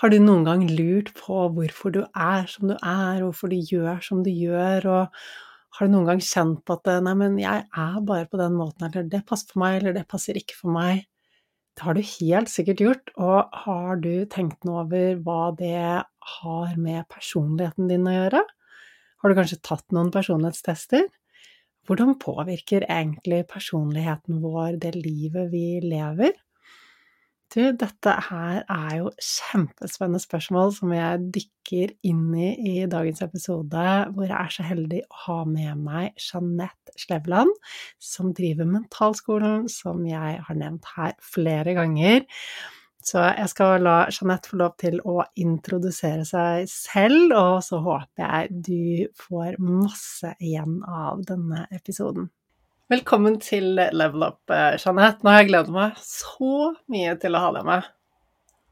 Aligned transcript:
Har 0.00 0.08
du 0.12 0.16
noen 0.22 0.46
gang 0.46 0.62
lurt 0.64 1.10
på 1.18 1.42
hvorfor 1.52 1.92
du 1.92 2.00
er 2.16 2.46
som 2.48 2.70
du 2.70 2.76
er, 2.76 3.20
hvorfor 3.20 3.50
du 3.52 3.58
gjør 3.58 4.00
som 4.04 4.22
du 4.24 4.30
gjør, 4.32 4.86
og 4.88 5.18
har 5.76 5.86
du 5.86 5.92
noen 5.92 6.08
gang 6.08 6.22
kjent 6.24 6.62
på 6.64 6.76
at 6.78 6.88
nei, 7.04 7.12
men 7.20 7.36
jeg 7.40 7.66
er 7.68 7.98
bare 8.08 8.28
på 8.30 8.40
den 8.40 8.56
måten, 8.56 8.86
eller 8.88 9.04
det 9.12 9.26
passer 9.28 9.52
for 9.52 9.60
meg, 9.62 9.76
eller 9.80 9.98
det 9.98 10.06
passer 10.08 10.40
ikke 10.40 10.56
for 10.56 10.72
meg? 10.72 11.04
Det 11.76 11.84
har 11.84 11.96
du 11.96 12.02
helt 12.04 12.50
sikkert 12.52 12.82
gjort, 12.84 13.12
og 13.20 13.60
har 13.66 14.00
du 14.00 14.12
tenkt 14.32 14.64
noe 14.68 14.86
over 14.86 15.20
hva 15.26 15.42
det 15.60 15.76
har 16.40 16.74
med 16.80 17.06
personligheten 17.12 17.92
din 17.92 18.08
å 18.08 18.16
gjøre? 18.16 18.44
Har 19.20 19.30
du 19.30 19.36
kanskje 19.36 19.60
tatt 19.68 19.84
noen 19.92 20.12
personlighetstester? 20.14 21.10
Hvordan 21.88 22.16
påvirker 22.20 22.88
egentlig 22.88 23.44
personligheten 23.52 24.40
vår 24.40 24.80
det 24.80 24.94
livet 24.96 25.52
vi 25.52 25.80
lever? 25.84 26.32
Du, 27.50 27.58
dette 27.74 28.12
her 28.28 28.60
er 28.70 28.92
jo 29.00 29.08
kjempespennende 29.18 30.22
spørsmål 30.22 30.70
som 30.76 30.92
jeg 30.94 31.24
dykker 31.34 31.96
inn 32.06 32.28
i 32.38 32.52
i 32.70 32.74
dagens 32.86 33.24
episode, 33.26 33.86
hvor 34.14 34.28
jeg 34.28 34.36
er 34.36 34.54
så 34.54 34.66
heldig 34.68 35.00
å 35.08 35.18
ha 35.24 35.38
med 35.50 35.80
meg 35.82 36.20
Jeanette 36.22 36.94
Slevland, 36.94 37.50
som 37.98 38.30
driver 38.38 38.70
Mentalskolen, 38.70 39.66
som 39.66 40.06
jeg 40.06 40.38
har 40.46 40.60
nevnt 40.62 40.86
her 40.94 41.16
flere 41.26 41.74
ganger. 41.74 42.22
Så 43.02 43.18
jeg 43.26 43.50
skal 43.50 43.82
la 43.82 43.98
Jeanette 44.14 44.52
få 44.52 44.60
lov 44.60 44.76
til 44.78 45.00
å 45.02 45.18
introdusere 45.42 46.22
seg 46.28 46.70
selv, 46.70 47.34
og 47.34 47.64
så 47.66 47.82
håper 47.82 48.28
jeg 48.28 48.60
du 48.70 49.22
får 49.26 49.58
masse 49.58 50.36
igjen 50.38 50.84
av 50.86 51.26
denne 51.26 51.66
episoden. 51.74 52.30
Velkommen 52.90 53.36
til 53.38 53.76
Level 53.78 54.24
Up, 54.26 54.50
eh, 54.50 54.72
Jeanette. 54.74 55.22
Nå 55.22 55.30
har 55.30 55.44
jeg 55.44 55.52
gledet 55.52 55.70
meg 55.70 55.98
så 56.02 56.72
mye 56.90 57.12
til 57.22 57.36
å 57.38 57.42
ha 57.44 57.50
deg 57.54 57.68
med. 57.68 57.84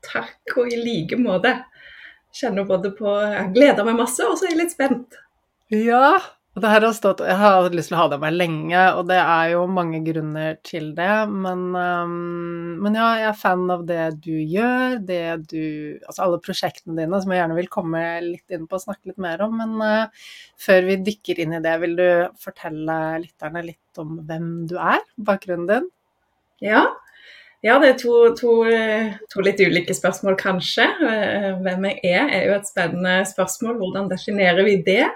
Takk, 0.03 0.57
og 0.59 0.73
i 0.75 0.79
like 0.81 1.15
måte. 1.23 1.53
Kjenner 2.35 2.67
både 2.67 2.91
på 2.99 3.13
Jeg 3.15 3.53
gleder 3.55 3.87
meg 3.87 4.01
masse, 4.01 4.27
og 4.27 4.35
så 4.35 4.49
er 4.49 4.57
jeg 4.57 4.59
litt 4.65 4.75
spent. 4.75 5.15
Ja, 5.71 6.19
og 6.59 6.63
det 6.65 6.71
her 6.73 6.83
har 6.83 6.95
stått 6.97 7.21
Jeg 7.23 7.39
har 7.39 7.69
lyst 7.71 7.93
til 7.93 7.95
å 7.95 8.01
ha 8.01 8.07
det 8.11 8.19
med 8.19 8.35
lenge, 8.35 8.81
og 8.99 9.05
det 9.07 9.19
er 9.23 9.53
jo 9.53 9.61
mange 9.71 10.01
grunner 10.03 10.57
til 10.67 10.89
det. 10.97 11.15
Men, 11.31 11.61
um, 11.71 12.81
men, 12.83 12.97
ja, 12.99 13.13
jeg 13.21 13.29
er 13.29 13.37
fan 13.39 13.63
av 13.71 13.85
det 13.87 14.07
du 14.25 14.35
gjør, 14.35 14.99
det 15.07 15.23
du 15.53 15.63
Altså 16.09 16.25
alle 16.25 16.41
prosjektene 16.43 16.99
dine, 16.99 17.21
som 17.23 17.31
jeg 17.31 17.45
gjerne 17.45 17.59
vil 17.61 17.71
komme 17.71 18.03
litt 18.25 18.57
inn 18.57 18.67
på 18.67 18.81
og 18.81 18.83
snakke 18.89 19.13
litt 19.13 19.23
mer 19.23 19.45
om. 19.47 19.55
Men 19.61 19.77
uh, 19.79 20.31
før 20.59 20.89
vi 20.89 20.99
dykker 21.07 21.45
inn 21.45 21.55
i 21.61 21.63
det, 21.63 21.77
vil 21.85 21.95
du 22.01 22.09
fortelle 22.43 22.99
lytterne 23.23 23.63
litt 23.69 24.03
om 24.03 24.19
hvem 24.27 24.49
du 24.71 24.75
er? 24.83 25.05
Bakgrunnen 25.31 25.71
din? 25.71 25.93
Ja. 26.65 26.89
Ja, 27.63 27.79
det 27.83 27.93
er 27.93 28.01
to, 28.03 28.17
to, 28.39 28.57
to, 29.31 29.43
litt 29.47 29.63
ulike 29.63 29.95
spørsmål, 29.95 30.37
kanskje. 30.39 30.85
Eh, 31.07 31.49
hvem 31.63 31.89
jeg 31.89 32.03
er, 32.07 32.29
er 32.31 32.45
jo 32.47 32.59
et 32.59 32.69
spennende 32.71 33.17
spørsmål. 33.27 33.79
Hvordan 33.81 34.11
definerer 34.11 34.67
vi 34.67 34.77
det? 34.87 35.07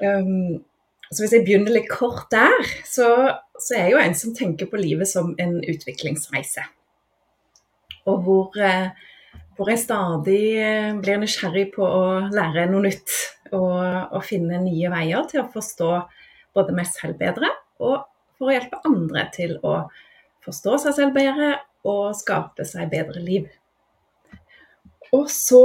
Um, 0.00 0.60
så 1.10 1.24
hvis 1.24 1.32
jeg 1.34 1.44
begynner 1.46 1.74
litt 1.74 1.88
kort 1.90 2.28
der, 2.30 2.60
så, 2.86 3.06
så, 3.58 3.74
er 3.74 3.88
jeg 3.88 3.94
jo 3.96 4.02
en 4.02 4.16
som 4.18 4.34
tenker 4.36 4.68
på 4.70 4.78
livet 4.78 5.10
som 5.10 5.32
en 5.42 5.56
utviklingsreise. 5.58 6.62
Og 8.06 8.22
hvor, 8.24 8.54
eh, 8.62 8.92
hvor 9.58 9.72
jeg 9.72 9.82
stadig 9.82 10.44
eh, 10.62 10.92
blir 11.02 11.18
nysgjerrig 11.18 11.66
på 11.74 11.82
å 11.82 12.04
lære 12.30 12.68
noe 12.70 12.86
nytt. 12.86 13.16
Og, 13.50 13.74
og, 13.82 14.20
finne 14.22 14.60
nye 14.62 14.92
veier 14.92 15.26
til 15.26 15.42
å 15.42 15.48
forstå 15.50 15.90
både 16.54 16.74
meg 16.76 16.86
selv 16.86 17.18
bedre, 17.18 17.48
og 17.82 18.04
for 18.38 18.46
å 18.46 18.54
hjelpe 18.54 18.78
andre 18.86 19.24
til 19.34 19.56
å 19.66 19.88
forstå 20.46 20.76
seg 20.84 20.94
selv 20.94 21.16
bedre 21.16 21.56
og 21.90 22.14
skape 22.14 22.62
seg 22.68 22.92
bedre 22.92 23.18
liv. 23.24 23.50
Og 25.10 25.26
så 25.34 25.64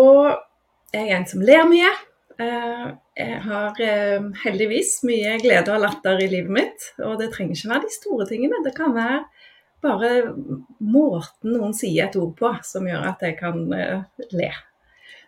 er 0.90 1.06
jeg 1.06 1.18
en 1.20 1.30
som 1.30 1.46
ler 1.46 1.70
mye. 1.70 1.94
Eh, 2.42 2.88
jeg 3.16 3.42
har 3.46 3.78
eh, 3.80 4.24
heldigvis 4.44 4.98
mye 5.08 5.38
glede 5.40 5.72
og 5.72 5.84
latter 5.86 6.20
i 6.20 6.30
livet 6.32 6.52
mitt. 6.52 6.88
Og 7.06 7.18
det 7.22 7.32
trenger 7.34 7.56
ikke 7.56 7.72
være 7.72 7.86
de 7.86 7.96
store 7.96 8.28
tingene. 8.30 8.64
Det 8.66 8.76
kan 8.76 8.96
være 8.96 9.22
bare 9.86 10.10
måten 10.82 11.54
noen 11.54 11.76
sier 11.78 12.08
et 12.08 12.18
ord 12.20 12.34
på 12.40 12.52
som 12.66 12.88
gjør 12.90 13.06
at 13.12 13.24
jeg 13.24 13.38
kan 13.40 13.62
eh, 13.76 14.26
le. 14.36 14.50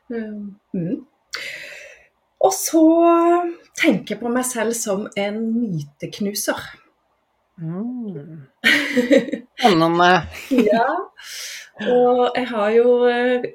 Mm. 0.10 1.06
Og 2.44 2.54
så 2.54 2.84
tenker 3.78 4.16
jeg 4.16 4.22
på 4.22 4.32
meg 4.32 4.46
selv 4.48 4.76
som 4.78 5.08
en 5.20 5.40
myteknuser. 5.56 6.60
Mm. 7.58 8.44
Spennende. 9.58 10.12
ja. 10.72 10.90
Og 11.88 12.22
jeg 12.36 12.48
har 12.52 12.70
jo 12.76 12.92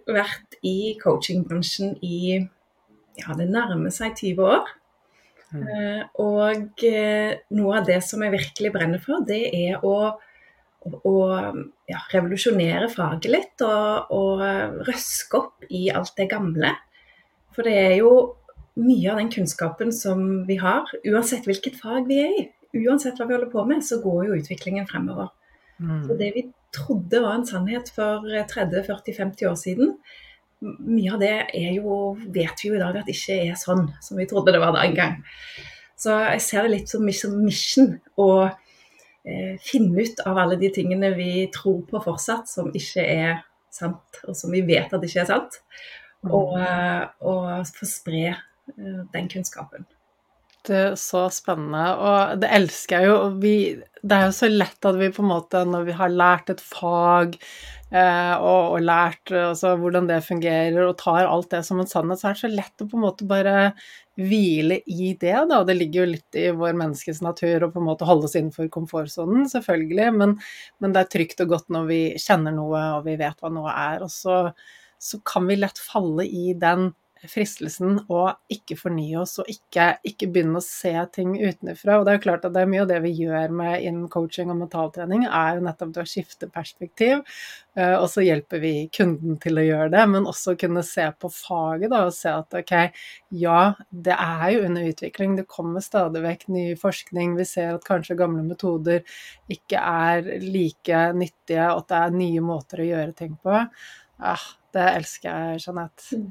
vært 0.09 0.59
i 0.67 0.95
coachingbransjen 1.03 1.97
i 2.03 2.43
ja, 3.21 3.35
det 3.39 3.49
nærmer 3.51 3.93
seg 3.95 4.17
20 4.19 4.47
år. 4.47 4.71
Mm. 5.53 5.65
Uh, 5.69 6.03
og 6.25 6.85
uh, 6.89 7.33
noe 7.53 7.81
av 7.81 7.89
det 7.89 7.99
som 8.07 8.23
jeg 8.25 8.33
virkelig 8.35 8.73
brenner 8.73 9.03
for, 9.03 9.25
det 9.29 9.43
er 9.53 9.83
å, 9.85 9.97
å, 10.97 11.17
ja, 11.91 12.01
revolusjonere 12.15 12.89
faget 12.93 13.29
litt 13.31 13.65
og, 13.67 14.15
og 14.17 14.41
uh, 14.41 14.81
røske 14.89 15.43
opp 15.43 15.69
i 15.69 15.89
alt 15.93 16.15
det 16.17 16.31
gamle. 16.33 16.73
For 17.53 17.69
det 17.69 17.77
er 17.83 17.95
jo 18.01 18.15
mye 18.81 19.13
av 19.13 19.21
den 19.21 19.31
kunnskapen 19.33 19.93
som 19.93 20.43
vi 20.49 20.57
har, 20.63 20.89
uansett 21.05 21.45
hvilket 21.49 21.77
fag 21.83 22.09
vi 22.09 22.23
er 22.23 22.35
i, 22.39 22.49
uansett 22.87 23.19
hva 23.21 23.29
vi 23.29 23.37
holder 23.37 23.53
på 23.53 23.67
med, 23.69 23.85
så 23.85 24.01
går 24.01 24.31
jo 24.31 24.41
utviklingen 24.41 24.89
fremover. 24.89 25.29
Mm. 25.83 26.07
Så 26.07 26.17
det 26.17 26.31
vi 26.37 26.47
trodde 26.73 27.21
var 27.21 27.37
en 27.37 27.47
sannhet 27.47 27.91
for 27.93 28.25
30-40-50 28.25 29.51
år 29.51 29.59
siden, 29.61 29.97
mye 30.63 31.13
av 31.15 31.21
det 31.23 31.35
er 31.59 31.71
jo, 31.77 32.15
vet 32.33 32.63
vi 32.63 32.71
jo 32.71 32.79
i 32.79 32.83
dag 32.83 33.01
at 33.01 33.11
ikke 33.11 33.39
er 33.49 33.59
sånn 33.59 33.89
som 34.03 34.19
vi 34.21 34.29
trodde 34.31 34.55
det 34.55 34.63
var 34.63 34.75
den 34.77 34.97
gang. 34.97 35.17
Så 35.99 36.15
jeg 36.35 36.43
ser 36.43 36.67
det 36.67 36.75
litt 36.75 36.91
som 36.91 37.05
mission 37.07 37.95
å 38.19 38.29
eh, 38.47 39.55
finne 39.63 40.03
ut 40.03 40.23
av 40.27 40.39
alle 40.45 40.59
de 40.61 40.71
tingene 40.75 41.13
vi 41.17 41.47
tror 41.55 41.83
på 41.89 42.03
fortsatt, 42.03 42.51
som 42.51 42.71
ikke 42.75 43.05
er 43.07 43.43
sant, 43.73 44.23
og 44.27 44.37
som 44.39 44.53
vi 44.55 44.65
vet 44.67 44.93
at 44.93 45.07
ikke 45.07 45.23
er 45.25 45.31
sant. 45.31 45.59
Og, 46.29 46.55
eh, 46.59 47.03
og 47.27 47.67
få 47.79 47.89
spre 47.89 48.25
eh, 48.31 49.03
den 49.15 49.31
kunnskapen. 49.31 49.87
Det 50.63 50.79
er 50.79 50.93
så 50.99 51.25
spennende, 51.35 51.87
og 51.99 52.43
det 52.43 52.51
elsker 52.55 53.03
jeg 53.03 53.11
jo. 53.11 53.17
Vi, 53.43 53.55
det 53.99 54.19
er 54.19 54.29
jo 54.29 54.35
så 54.37 54.51
lett 54.51 54.87
at 54.87 54.99
vi 55.01 55.11
på 55.11 55.25
en 55.25 55.33
måte, 55.33 55.65
når 55.67 55.89
vi 55.89 55.97
har 55.99 56.13
lært 56.15 56.53
et 56.55 56.63
fag 56.63 57.35
og, 57.93 58.73
og, 58.73 58.79
lært 58.81 59.33
altså, 59.37 59.75
hvordan 59.81 60.07
det 60.09 60.23
fungerer, 60.25 60.79
og 60.87 60.97
tar 61.01 61.29
alt 61.29 61.51
det 61.53 61.61
som 61.67 61.83
en 61.83 61.89
sannhet, 61.91 62.21
så 62.21 62.31
er 62.31 62.37
det 62.37 62.43
så 62.43 62.51
lett 62.53 62.85
å 62.85 62.89
på 62.89 62.97
en 62.97 63.05
måte 63.05 63.27
bare 63.29 63.57
hvile 64.21 64.79
i 64.87 65.13
det. 65.21 65.35
Da. 65.51 65.61
Og 65.61 65.69
det 65.69 65.77
ligger 65.79 66.03
jo 66.03 66.13
litt 66.15 66.39
i 66.41 66.47
vår 66.57 66.77
menneskes 66.79 67.23
natur 67.25 67.67
å 67.67 67.73
på 67.73 67.83
en 67.83 67.89
måte 67.91 68.09
holde 68.09 68.29
oss 68.29 68.37
innenfor 68.39 68.71
komfortsonen, 68.73 69.45
selvfølgelig, 69.53 70.09
men, 70.17 70.37
men, 70.81 70.95
det 70.95 71.05
er 71.05 71.13
trygt 71.17 71.45
og 71.45 71.53
godt 71.55 71.73
når 71.73 71.91
vi 71.91 72.01
kjenner 72.21 72.57
noe 72.57 72.83
og 72.99 73.07
vi 73.09 73.19
vet 73.21 73.45
hva 73.45 73.53
noe 73.53 73.77
er. 73.77 74.05
Og 74.07 74.13
så, 74.13 74.41
så 75.03 75.21
kan 75.29 75.49
vi 75.51 75.61
lett 75.61 75.81
falle 75.81 76.27
i 76.29 76.57
den 76.59 76.91
fristelsen 77.31 78.01
å 78.11 78.25
ikke 78.51 78.77
fornye 78.79 79.21
oss 79.21 79.37
og 79.43 79.51
ikke, 79.51 79.99
ikke, 80.07 80.29
begynne 80.33 80.59
å 80.59 80.65
se 80.65 80.93
ting 81.15 81.35
utenfra. 81.39 81.99
Og 81.99 82.07
det 82.07 82.13
er 82.13 82.19
jo 82.19 82.25
klart 82.25 82.47
at 82.49 82.55
det 82.55 82.65
er 82.65 82.71
mye 82.71 82.83
av 82.85 82.91
det 82.91 82.99
vi 83.05 83.13
gjør 83.23 83.55
med 83.55 83.85
innen 83.85 84.09
coaching 84.13 84.51
og 84.53 84.59
mentaltrening, 84.65 85.27
er 85.29 85.59
jo 85.59 85.67
nettopp 85.67 85.93
det 85.95 86.05
å 86.05 86.09
skifte 86.09 86.49
perspektiv. 86.53 87.23
Eh, 87.79 87.95
og 87.95 88.09
så 88.13 88.25
hjelper 88.25 88.63
vi 88.63 88.73
kunden 88.93 89.39
til 89.43 89.61
å 89.61 89.67
gjøre 89.67 89.93
det, 89.95 90.03
men 90.15 90.29
også 90.29 90.57
kunne 90.61 90.85
se 90.87 91.07
på 91.19 91.31
faget 91.33 91.93
da, 91.93 92.03
og 92.09 92.17
se 92.17 92.33
at 92.33 92.59
ok, 92.63 92.75
ja, 93.43 93.61
det 93.91 94.17
er 94.17 94.47
jo 94.57 94.67
under 94.69 94.91
utvikling, 94.91 95.39
det 95.39 95.49
kommer 95.51 95.85
stadig 95.85 96.25
vekk 96.25 96.49
ny 96.53 96.67
forskning, 96.81 97.37
vi 97.39 97.49
ser 97.49 97.77
at 97.77 97.87
kanskje 97.87 98.19
gamle 98.19 98.45
metoder 98.47 99.07
ikke 99.53 99.81
er 99.81 100.27
like 100.43 101.07
nyttige, 101.17 101.71
og 101.71 101.85
at 101.85 101.93
det 101.93 102.03
er 102.03 102.19
nye 102.19 102.45
måter 102.45 102.83
å 102.83 102.91
gjøre 102.91 103.17
ting 103.17 103.39
på. 103.43 103.63
Ah, 104.23 104.45
det 104.73 104.85
elsker 104.99 105.33
jeg, 105.33 105.65
Jeanette. 105.67 106.23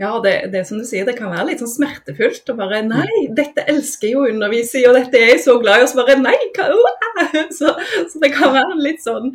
Mm. 0.00 0.06
Ja, 0.06 0.20
det, 0.24 0.34
det 0.52 0.64
som 0.64 0.78
du 0.80 0.84
sier, 0.88 1.04
det 1.04 1.18
kan 1.18 1.28
være 1.28 1.50
litt 1.50 1.60
sånn 1.60 1.74
smertefullt 1.74 2.48
å 2.48 2.56
bare 2.56 2.80
Nei, 2.86 3.26
dette 3.36 3.66
elsker 3.68 4.08
jeg 4.08 4.16
å 4.16 4.28
undervise 4.30 4.80
i, 4.80 4.86
og 4.88 4.96
dette 4.96 5.18
er 5.18 5.34
jeg 5.34 5.42
så 5.44 5.58
glad 5.60 5.82
i, 5.82 5.84
og 5.84 5.90
så 5.90 6.00
bare 6.00 6.16
Nei, 6.22 6.36
hva 6.56 6.68
så, 7.58 7.74
så 8.08 8.22
det 8.22 8.30
kan 8.32 8.54
være 8.54 8.78
litt 8.80 9.02
sånn 9.04 9.34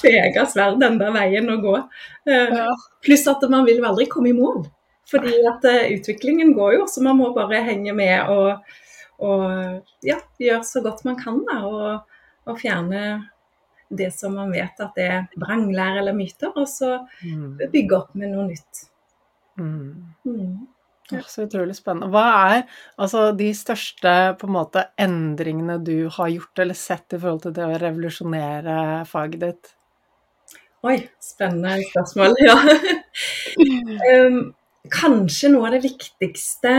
tvega 0.00 0.42
sverd 0.50 0.80
den 0.82 0.96
der 0.98 1.12
veien 1.14 1.46
å 1.52 1.60
gå. 1.62 1.74
Uh. 2.26 2.72
Pluss 3.06 3.28
at 3.30 3.44
man 3.50 3.62
vil 3.68 3.84
aldri 3.86 4.08
komme 4.10 4.32
i 4.32 4.34
mål. 4.34 4.64
Fordi 5.06 5.36
at 5.46 5.66
uh, 5.68 5.84
utviklingen 5.94 6.50
går 6.56 6.80
jo, 6.80 6.88
så 6.90 7.04
man 7.04 7.20
må 7.20 7.28
bare 7.36 7.62
henge 7.62 7.94
med 7.94 8.32
og, 8.32 8.74
og 9.22 10.02
ja, 10.02 10.18
gjøre 10.42 10.64
så 10.66 10.82
godt 10.82 11.04
man 11.06 11.20
kan 11.20 11.38
da, 11.46 11.60
og, 11.68 12.16
og 12.50 12.58
fjerne 12.58 13.04
det 13.94 14.10
som 14.16 14.34
man 14.34 14.50
vet 14.50 14.80
at 14.82 14.98
det 14.98 15.06
er 15.06 15.30
vranglære 15.38 16.02
eller 16.02 16.16
myter, 16.16 16.50
og 16.56 16.66
så 16.66 16.96
mm. 17.22 17.70
bygge 17.70 18.00
opp 18.00 18.18
med 18.18 18.34
noe 18.34 18.48
nytt. 18.48 18.88
Mm. 19.60 20.14
Mm. 20.26 20.66
Ja. 21.10 21.20
Så 21.28 21.44
utrolig 21.44 21.76
spennende. 21.76 22.08
Hva 22.12 22.24
er 22.48 22.62
altså, 22.96 23.28
de 23.36 23.50
største 23.56 24.12
på 24.40 24.48
en 24.48 24.54
måte, 24.56 24.86
endringene 25.00 25.76
du 25.84 26.08
har 26.12 26.30
gjort 26.32 26.62
eller 26.64 26.78
sett 26.78 27.12
i 27.12 27.20
forhold 27.20 27.44
til 27.44 27.56
det 27.56 27.66
å 27.66 27.80
revolusjonere 27.82 28.76
faget 29.08 29.42
ditt? 29.44 29.74
Oi, 30.84 30.98
spennende 31.22 31.78
spørsmål, 31.90 32.34
ja. 32.44 32.56
um, 34.24 34.40
kanskje 34.92 35.52
noe 35.52 35.68
av 35.68 35.76
det 35.76 35.84
viktigste 35.86 36.72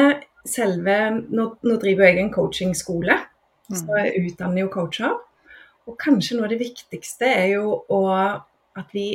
selve 0.45 0.97
Nå, 1.33 1.45
nå 1.65 1.77
driver 1.81 2.05
jeg 2.05 2.19
en 2.21 2.33
coachingskole, 2.33 3.15
mm. 3.17 3.77
så 3.79 4.01
jeg 4.03 4.27
utdanner 4.27 4.61
jo 4.61 4.73
coacher. 4.73 5.15
Og 5.89 5.97
kanskje 6.01 6.37
noe 6.37 6.45
av 6.45 6.53
det 6.53 6.61
viktigste 6.61 7.29
er 7.29 7.47
jo 7.55 7.79
å, 7.93 8.01
at 8.77 8.93
vi 8.93 9.07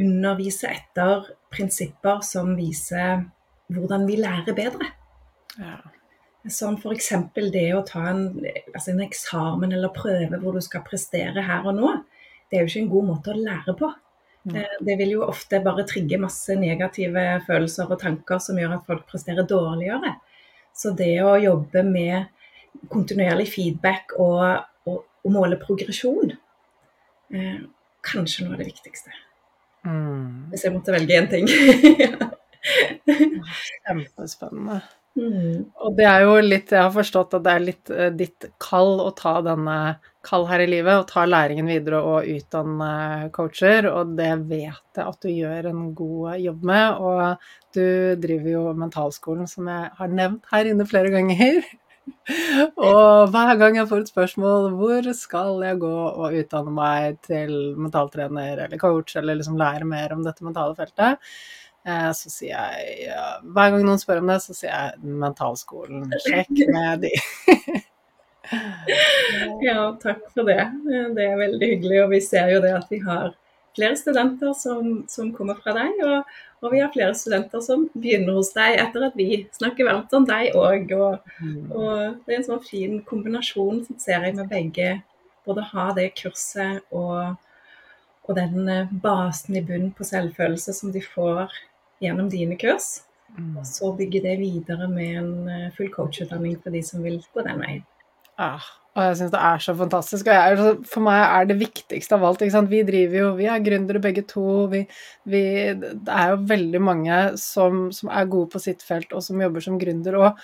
undervise 0.00 0.70
etter 0.70 1.28
prinsipper 1.54 2.22
som 2.26 2.54
viser 2.58 3.24
hvordan 3.72 4.06
vi 4.08 4.18
lærer 4.20 4.56
bedre. 4.56 4.90
Ja. 5.58 5.78
Som 6.50 6.76
f.eks. 6.76 7.12
det 7.54 7.68
å 7.72 7.84
ta 7.88 8.02
en, 8.10 8.24
altså 8.74 8.92
en, 8.92 9.04
eksamen 9.06 9.72
eller 9.72 9.94
prøve 9.94 10.40
hvor 10.42 10.56
du 10.56 10.60
skal 10.64 10.84
prestere 10.84 11.44
her 11.46 11.64
og 11.64 11.78
nå. 11.78 11.92
Det 12.50 12.58
er 12.58 12.64
jo 12.64 12.72
ikke 12.72 12.82
en 12.82 12.92
god 12.92 13.08
måte 13.12 13.32
å 13.32 13.38
lære 13.38 13.76
på. 13.78 13.88
Mm. 14.44 14.58
Eh, 14.60 14.76
Det 14.84 14.98
vil 15.00 15.14
jo 15.16 15.24
ofte 15.24 15.62
bare 15.64 15.86
trigge 15.88 16.20
masse 16.20 16.56
negative 16.58 17.24
følelser 17.46 17.88
og 17.88 18.02
tanker 18.02 18.42
som 18.44 18.60
gjør 18.60 18.76
at 18.76 18.86
folk 18.90 19.06
presterer 19.08 19.48
dårligere. 19.48 20.18
Så 20.74 20.92
det 20.98 21.16
å 21.24 21.38
jobbe 21.40 21.84
med 21.86 22.26
kontinuerlig 22.92 23.46
feedback 23.48 24.16
og, 24.20 24.66
og, 24.90 25.04
og 25.24 25.32
måle 25.32 25.56
progresjon, 25.62 26.34
eh, 27.32 27.62
kanskje 28.04 28.44
noe 28.44 28.58
av 28.58 28.60
det 28.60 28.72
viktigste. 28.74 29.14
Mm. 29.84 30.48
Hvis 30.52 30.64
jeg 30.64 30.72
måtte 30.74 30.94
velge 30.94 31.20
én 31.20 31.30
ting. 31.30 31.48
Kjempespennende. 33.84 34.78
mm. 35.18 35.58
Og 35.84 35.96
det 35.98 36.06
er 36.08 36.24
jo 36.24 36.38
litt, 36.40 36.72
jeg 36.72 36.80
har 36.80 36.94
forstått 36.94 37.36
at 37.36 37.44
det 37.44 37.52
er 37.52 37.66
litt 37.66 37.92
uh, 37.92 38.08
ditt 38.16 38.46
kall 38.62 39.02
å 39.04 39.10
ta 39.16 39.34
denne 39.44 39.76
kall 40.24 40.46
her 40.48 40.64
i 40.64 40.70
livet, 40.70 40.96
og 40.96 41.10
ta 41.10 41.26
læringen 41.28 41.68
videre 41.68 42.00
og 42.00 42.24
utdanne 42.32 43.28
coacher, 43.36 43.90
og 43.90 44.14
det 44.16 44.30
vet 44.48 44.96
jeg 44.96 45.04
at 45.04 45.20
du 45.20 45.28
gjør 45.28 45.68
en 45.68 45.82
god 45.96 46.40
jobb 46.40 46.64
med. 46.72 47.04
Og 47.04 47.76
du 47.76 48.16
driver 48.22 48.50
jo 48.54 48.62
Mentalskolen, 48.80 49.46
som 49.50 49.68
jeg 49.68 49.92
har 49.98 50.08
nevnt 50.20 50.48
her 50.54 50.64
inne 50.72 50.88
flere 50.88 51.12
ganger. 51.12 51.60
Og 52.88 53.30
hver 53.32 53.54
gang 53.60 53.78
jeg 53.78 53.88
får 53.90 54.04
et 54.04 54.12
spørsmål 54.12 54.70
hvor 54.78 55.10
skal 55.16 55.60
jeg 55.64 55.80
gå 55.82 55.92
og 56.10 56.38
utdanne 56.40 56.72
meg 56.74 57.18
til 57.26 57.74
mentaltrener 57.80 58.64
eller 58.66 58.80
coach, 58.80 59.16
eller 59.20 59.38
liksom 59.38 59.58
lære 59.60 59.88
mer 59.88 60.16
om 60.16 60.24
dette 60.24 60.44
mentale 60.46 60.76
feltet, 60.78 61.32
eh, 61.86 62.10
så 62.16 62.32
sier 62.32 62.54
jeg 62.54 63.08
ja, 63.08 63.24
Hver 63.44 63.74
gang 63.74 63.86
noen 63.86 64.02
spør 64.02 64.22
om 64.24 64.32
det, 64.32 64.40
så 64.44 64.56
sier 64.56 64.72
jeg 64.72 65.16
mentalskolen. 65.24 66.06
Sjekk 66.26 66.54
med 66.76 67.08
de. 67.08 67.14
Ja, 69.64 69.94
takk 70.02 70.26
for 70.34 70.44
det. 70.44 70.66
Det 70.84 71.24
er 71.24 71.38
veldig 71.40 71.68
hyggelig. 71.70 72.02
Og 72.02 72.10
vi 72.12 72.18
ser 72.20 72.50
jo 72.52 72.58
det 72.60 72.74
at 72.76 72.90
vi 72.92 72.98
har 73.00 73.30
flere 73.74 73.96
studenter 73.98 74.52
som, 74.52 75.04
som 75.10 75.32
kommer 75.34 75.58
fra 75.58 75.74
deg, 75.76 76.02
og, 76.04 76.34
og 76.64 76.72
vi 76.72 76.80
har 76.80 76.92
flere 76.92 77.14
studenter 77.16 77.60
som 77.64 77.84
begynner 77.92 78.38
hos 78.38 78.54
deg 78.56 78.78
etter 78.80 79.04
at 79.08 79.16
vi 79.18 79.42
snakker 79.52 79.88
varmt 79.88 80.14
om 80.16 80.24
deg 80.28 80.56
òg. 80.56 80.94
Og, 80.96 81.34
og 81.76 82.22
det 82.24 82.32
er 82.32 82.38
en 82.38 82.46
sånn 82.46 82.62
fin 82.64 83.00
kombinasjon 83.04 83.82
som 83.84 83.98
ser 84.00 84.24
jeg 84.24 84.38
med 84.38 84.48
begge. 84.48 84.94
Både 85.44 85.66
ha 85.74 85.90
det 85.96 86.14
kurset 86.16 86.80
og, 86.88 87.34
og 88.24 88.38
den 88.38 88.70
eh, 88.72 88.94
basen 89.02 89.58
i 89.60 89.64
bunnen 89.64 89.92
på 89.92 90.06
selvfølelse 90.08 90.72
som 90.72 90.94
de 90.94 91.02
får 91.04 91.52
gjennom 92.00 92.30
dine 92.32 92.56
kurs. 92.60 93.02
Mm. 93.36 93.58
Og 93.60 93.66
så 93.68 93.90
bygge 93.98 94.22
det 94.24 94.38
videre 94.40 94.88
med 94.88 95.18
en 95.20 95.34
eh, 95.52 95.68
full 95.76 95.92
coachutdanning 95.92 96.56
for 96.62 96.72
de 96.72 96.80
som 96.86 97.04
vil 97.04 97.20
gå 97.34 97.44
den 97.44 97.60
veien. 97.60 97.84
Ja, 98.40 98.56
og 98.94 99.08
jeg 99.08 99.16
syns 99.18 99.32
det 99.34 99.40
er 99.42 99.62
så 99.62 99.72
fantastisk. 99.74 100.28
Og 100.30 100.36
jeg 100.38 100.74
for 100.86 101.02
meg 101.02 101.20
er 101.24 101.48
det 101.50 101.56
viktigste 101.58 102.14
av 102.14 102.26
alt. 102.28 102.44
Vi 102.70 102.82
driver 102.86 103.18
jo, 103.18 103.30
vi 103.40 103.48
er 103.50 103.64
gründere 103.64 104.02
begge 104.02 104.22
to. 104.30 104.44
Vi, 104.70 104.84
vi, 105.26 105.40
det 105.74 106.14
er 106.14 106.30
jo 106.30 106.44
veldig 106.52 106.82
mange 106.82 107.16
som, 107.42 107.88
som 107.96 108.12
er 108.14 108.30
gode 108.30 108.52
på 108.52 108.62
sitt 108.62 108.86
felt, 108.86 109.10
og 109.10 109.24
som 109.26 109.42
jobber 109.42 109.66
som 109.66 109.80
gründer. 109.82 110.20
Og 110.20 110.38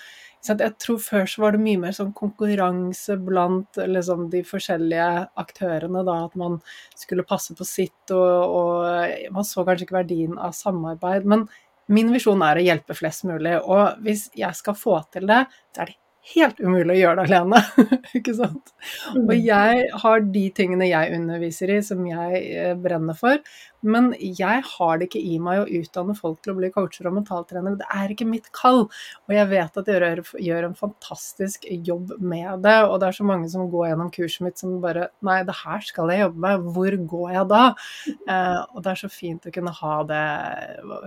jeg 0.49 0.75
tror 0.83 0.99
før 0.99 1.31
så 1.31 1.45
var 1.45 1.55
det 1.55 1.63
mye 1.63 1.79
mer 1.79 1.95
sånn 1.95 2.11
konkurranse 2.17 3.15
blant 3.23 3.79
liksom, 3.79 4.27
de 4.35 4.43
forskjellige 4.43 5.07
aktørene. 5.45 6.03
da, 6.03 6.19
At 6.27 6.35
man 6.43 6.59
skulle 6.99 7.27
passe 7.27 7.55
på 7.55 7.67
sitt, 7.67 8.03
og, 8.11 8.57
og 8.59 9.31
man 9.31 9.47
så 9.47 9.63
kanskje 9.63 9.87
ikke 9.87 10.01
verdien 10.01 10.35
av 10.35 10.57
samarbeid. 10.59 11.23
Men 11.23 11.47
min 11.87 12.11
visjon 12.11 12.43
er 12.43 12.59
å 12.59 12.67
hjelpe 12.67 12.99
flest 12.99 13.23
mulig. 13.31 13.61
Og 13.63 14.03
hvis 14.03 14.27
jeg 14.35 14.59
skal 14.59 14.75
få 14.75 14.99
til 15.15 15.31
det, 15.31 15.45
så 15.71 15.85
er 15.85 15.93
det 15.93 16.01
helt 16.35 16.59
umulig 16.61 16.95
å 16.95 16.99
gjøre 16.99 17.23
det 17.23 17.25
alene. 17.29 17.59
ikke 18.17 18.33
sant? 18.37 18.71
Og 19.17 19.33
jeg 19.35 19.85
har 20.03 20.23
de 20.33 20.45
tingene 20.55 20.89
jeg 20.89 21.17
underviser 21.17 21.73
i 21.73 21.81
som 21.85 22.03
jeg 22.07 22.41
eh, 22.51 22.73
brenner 22.77 23.17
for, 23.17 23.41
men 23.81 24.11
jeg 24.21 24.61
har 24.67 24.99
det 24.99 25.07
ikke 25.07 25.21
i 25.25 25.39
meg 25.41 25.63
å 25.63 25.79
utdanne 25.79 26.13
folk 26.17 26.43
til 26.43 26.53
å 26.53 26.57
bli 26.59 26.69
coacher 26.73 27.09
og 27.09 27.15
mentaltrenere. 27.17 27.79
Det 27.79 27.87
er 27.97 28.13
ikke 28.13 28.27
mitt 28.29 28.51
kall. 28.53 28.83
Og 29.25 29.33
jeg 29.33 29.49
vet 29.49 29.79
at 29.81 29.89
jeg 29.89 30.25
gjør 30.45 30.67
en 30.67 30.77
fantastisk 30.77 31.65
jobb 31.71 32.13
med 32.19 32.61
det, 32.67 32.77
og 32.85 32.99
det 33.01 33.09
er 33.09 33.17
så 33.17 33.25
mange 33.27 33.49
som 33.51 33.71
går 33.71 33.89
gjennom 33.89 34.11
kurset 34.13 34.45
mitt 34.45 34.61
som 34.61 34.77
bare 34.83 35.09
Nei, 35.25 35.41
det 35.45 35.55
her 35.63 35.81
skal 35.85 36.11
jeg 36.13 36.23
jobbe 36.23 36.43
med, 36.43 36.67
hvor 36.75 36.97
går 37.13 37.33
jeg 37.35 37.49
da? 37.49 37.63
Eh, 38.11 38.59
og 38.75 38.83
det 38.85 38.93
er 38.93 39.01
så 39.01 39.09
fint 39.11 39.47
å 39.47 39.53
kunne 39.53 39.73
ha 39.81 39.95
det 40.09 40.25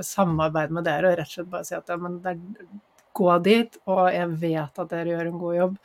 samarbeidet 0.07 0.75
med 0.75 0.87
dere 0.89 1.13
og 1.13 1.17
rett 1.21 1.31
og 1.31 1.39
slett 1.39 1.53
bare 1.55 1.69
si 1.69 1.79
at 1.79 1.91
ja, 1.91 1.99
men 2.01 2.19
det 2.25 2.35
er 2.35 2.83
gå 3.15 3.31
dit, 3.45 3.79
og 3.91 4.05
jeg 4.13 4.29
vet 4.43 4.83
at 4.83 4.91
dere 4.91 5.15
gjør 5.15 5.31
en 5.31 5.41
god 5.41 5.57
jobb. 5.59 5.79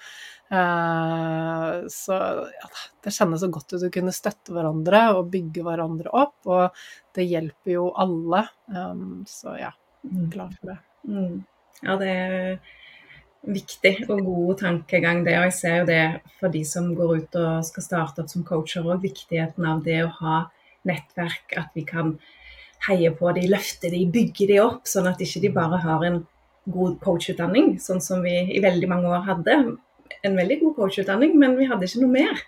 Eh, 0.50 1.76
så 1.94 2.18
ja, 2.56 2.70
det 3.06 3.14
kjennes 3.14 3.44
så 3.44 3.52
godt 3.54 3.76
ut 3.76 3.86
å 3.86 3.92
kunne 3.94 4.16
støtte 4.16 4.56
hverandre 4.56 5.04
og 5.20 5.30
bygge 5.34 5.66
hverandre 5.66 6.14
opp, 6.18 6.40
og 6.50 6.82
det 7.16 7.28
hjelper 7.30 7.76
jo 7.76 7.88
alle. 8.02 8.48
Um, 8.74 9.22
så 9.30 9.56
ja, 9.60 9.72
glad 10.34 10.58
for 10.58 10.74
det. 10.74 10.80
Mm. 11.10 11.40
Ja, 11.84 11.96
det 12.02 12.10
er 12.10 12.60
viktig 13.48 13.94
og 14.10 14.24
god 14.26 14.58
tankegang 14.64 15.24
det. 15.28 15.38
Og 15.40 15.48
jeg 15.48 15.58
ser 15.60 15.78
jo 15.82 15.90
det 15.90 16.04
for 16.40 16.54
de 16.54 16.64
som 16.68 16.90
går 16.98 17.16
ut 17.22 17.40
og 17.40 17.68
skal 17.68 17.86
starte 17.86 18.24
opp 18.24 18.32
som 18.32 18.46
coacher 18.48 18.88
òg, 18.88 19.04
viktigheten 19.06 19.70
av 19.70 19.86
det 19.86 20.02
å 20.04 20.12
ha 20.20 20.42
nettverk. 20.90 21.56
At 21.60 21.78
vi 21.78 21.86
kan 21.88 22.18
heie 22.88 23.12
på 23.16 23.32
de, 23.36 23.46
løfte 23.52 23.92
de, 23.92 24.06
bygge 24.12 24.50
de 24.50 24.60
opp, 24.64 24.86
sånn 24.88 25.10
at 25.12 25.22
ikke 25.24 25.44
de 25.44 25.54
bare 25.56 25.82
har 25.84 26.06
en 26.08 26.22
god 26.74 27.00
coachutdanning, 27.04 27.76
sånn 27.82 28.02
som 28.04 28.24
vi 28.26 28.36
i 28.56 28.62
veldig 28.64 28.90
mange 28.92 29.10
år 29.12 29.26
hadde. 29.28 29.58
En 30.26 30.38
veldig 30.38 30.60
god 30.64 30.76
coachutdanning, 30.80 31.36
men 31.40 31.58
vi 31.60 31.68
hadde 31.70 31.88
ikke 31.88 32.02
noe 32.04 32.14
mer. 32.14 32.42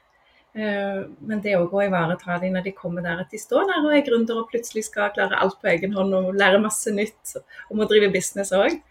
Eh, 0.54 1.01
Men 1.24 1.40
det 1.42 1.56
òg 1.56 1.72
å 1.72 1.84
ivareta 1.86 2.38
dem 2.42 2.58
når 2.58 2.66
de 2.66 2.74
kommer 2.75 3.06
der 3.06 3.22
at 3.24 3.32
de 3.32 3.40
står 3.40 3.70
der 3.70 3.86
og 3.86 3.94
er 3.96 4.04
gründer 4.04 4.42
og 4.42 4.50
plutselig 4.51 4.84
skal 4.90 5.13
klare 5.16 5.40
alt 5.40 5.56
på 5.62 5.70
egen 5.72 5.94
hånd 5.96 6.13
og 6.18 6.34
lære 6.36 6.60
masse 6.60 6.92
nytt 6.92 7.38
om 7.72 7.80
å 7.80 7.88
drive 7.88 8.12
business 8.12 8.51
òg. 8.51 8.82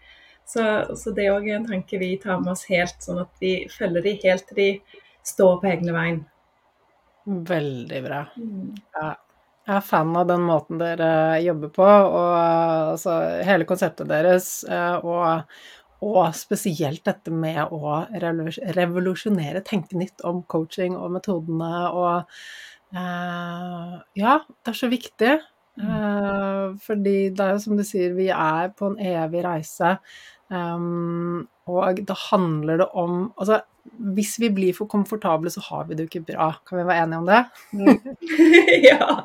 Så, 0.47 0.63
så 0.97 1.13
det 1.15 1.29
òg 1.31 1.45
er 1.47 1.59
en 1.59 1.67
tanke 1.69 1.99
vi 2.01 2.15
tar 2.19 2.41
med 2.41 2.55
oss 2.55 2.65
helt, 2.71 2.97
sånn 3.03 3.21
at 3.21 3.31
vi 3.39 3.67
følger 3.71 4.03
de 4.07 4.17
helt 4.23 4.47
til 4.49 4.57
de 4.57 4.69
står 5.23 5.59
på 5.61 5.69
egne 5.69 5.93
veien. 5.95 6.23
Veldig 7.25 8.01
bra. 8.07 8.23
Ja. 8.97 9.11
Jeg 9.67 9.77
er 9.77 9.85
fan 9.85 10.15
av 10.17 10.25
den 10.29 10.41
måten 10.47 10.79
dere 10.81 11.37
jobber 11.43 11.69
på, 11.75 11.85
og 11.85 12.31
altså, 12.95 13.13
hele 13.45 13.67
konseptet 13.69 14.09
deres, 14.09 14.49
eh, 14.65 15.05
og, 15.05 15.45
og 16.01 16.33
spesielt 16.33 17.03
dette 17.05 17.33
med 17.33 17.69
å 17.69 17.99
revolusjonere, 18.17 19.61
tenke 19.67 19.99
nytt 20.01 20.25
om 20.25 20.41
coaching 20.49 20.97
og 20.97 21.13
metodene, 21.13 21.71
og 21.93 22.97
eh, 22.97 23.95
ja, 24.23 24.39
det 24.41 24.73
er 24.73 24.79
så 24.81 24.89
viktig. 24.91 25.35
Eh, 25.81 26.65
fordi 26.83 27.15
det 27.29 27.45
er 27.45 27.53
jo 27.55 27.63
som 27.63 27.77
du 27.77 27.85
sier, 27.87 28.15
vi 28.17 28.31
er 28.33 28.73
på 28.73 28.91
en 28.91 28.97
evig 29.13 29.45
reise. 29.45 29.97
Um, 30.51 31.45
og 31.71 32.01
da 32.03 32.15
handler 32.27 32.81
det 32.81 32.87
om 32.99 33.29
Altså, 33.39 33.61
hvis 34.17 34.33
vi 34.41 34.49
blir 34.51 34.73
for 34.75 34.89
komfortable, 34.91 35.49
så 35.53 35.63
har 35.69 35.85
vi 35.87 35.95
det 35.95 36.05
jo 36.05 36.11
ikke 36.11 36.33
bra. 36.33 36.49
Kan 36.67 36.81
vi 36.81 36.87
være 36.89 37.05
enige 37.05 37.21
om 37.21 37.29
det? 37.29 37.43
ja. 38.89 39.21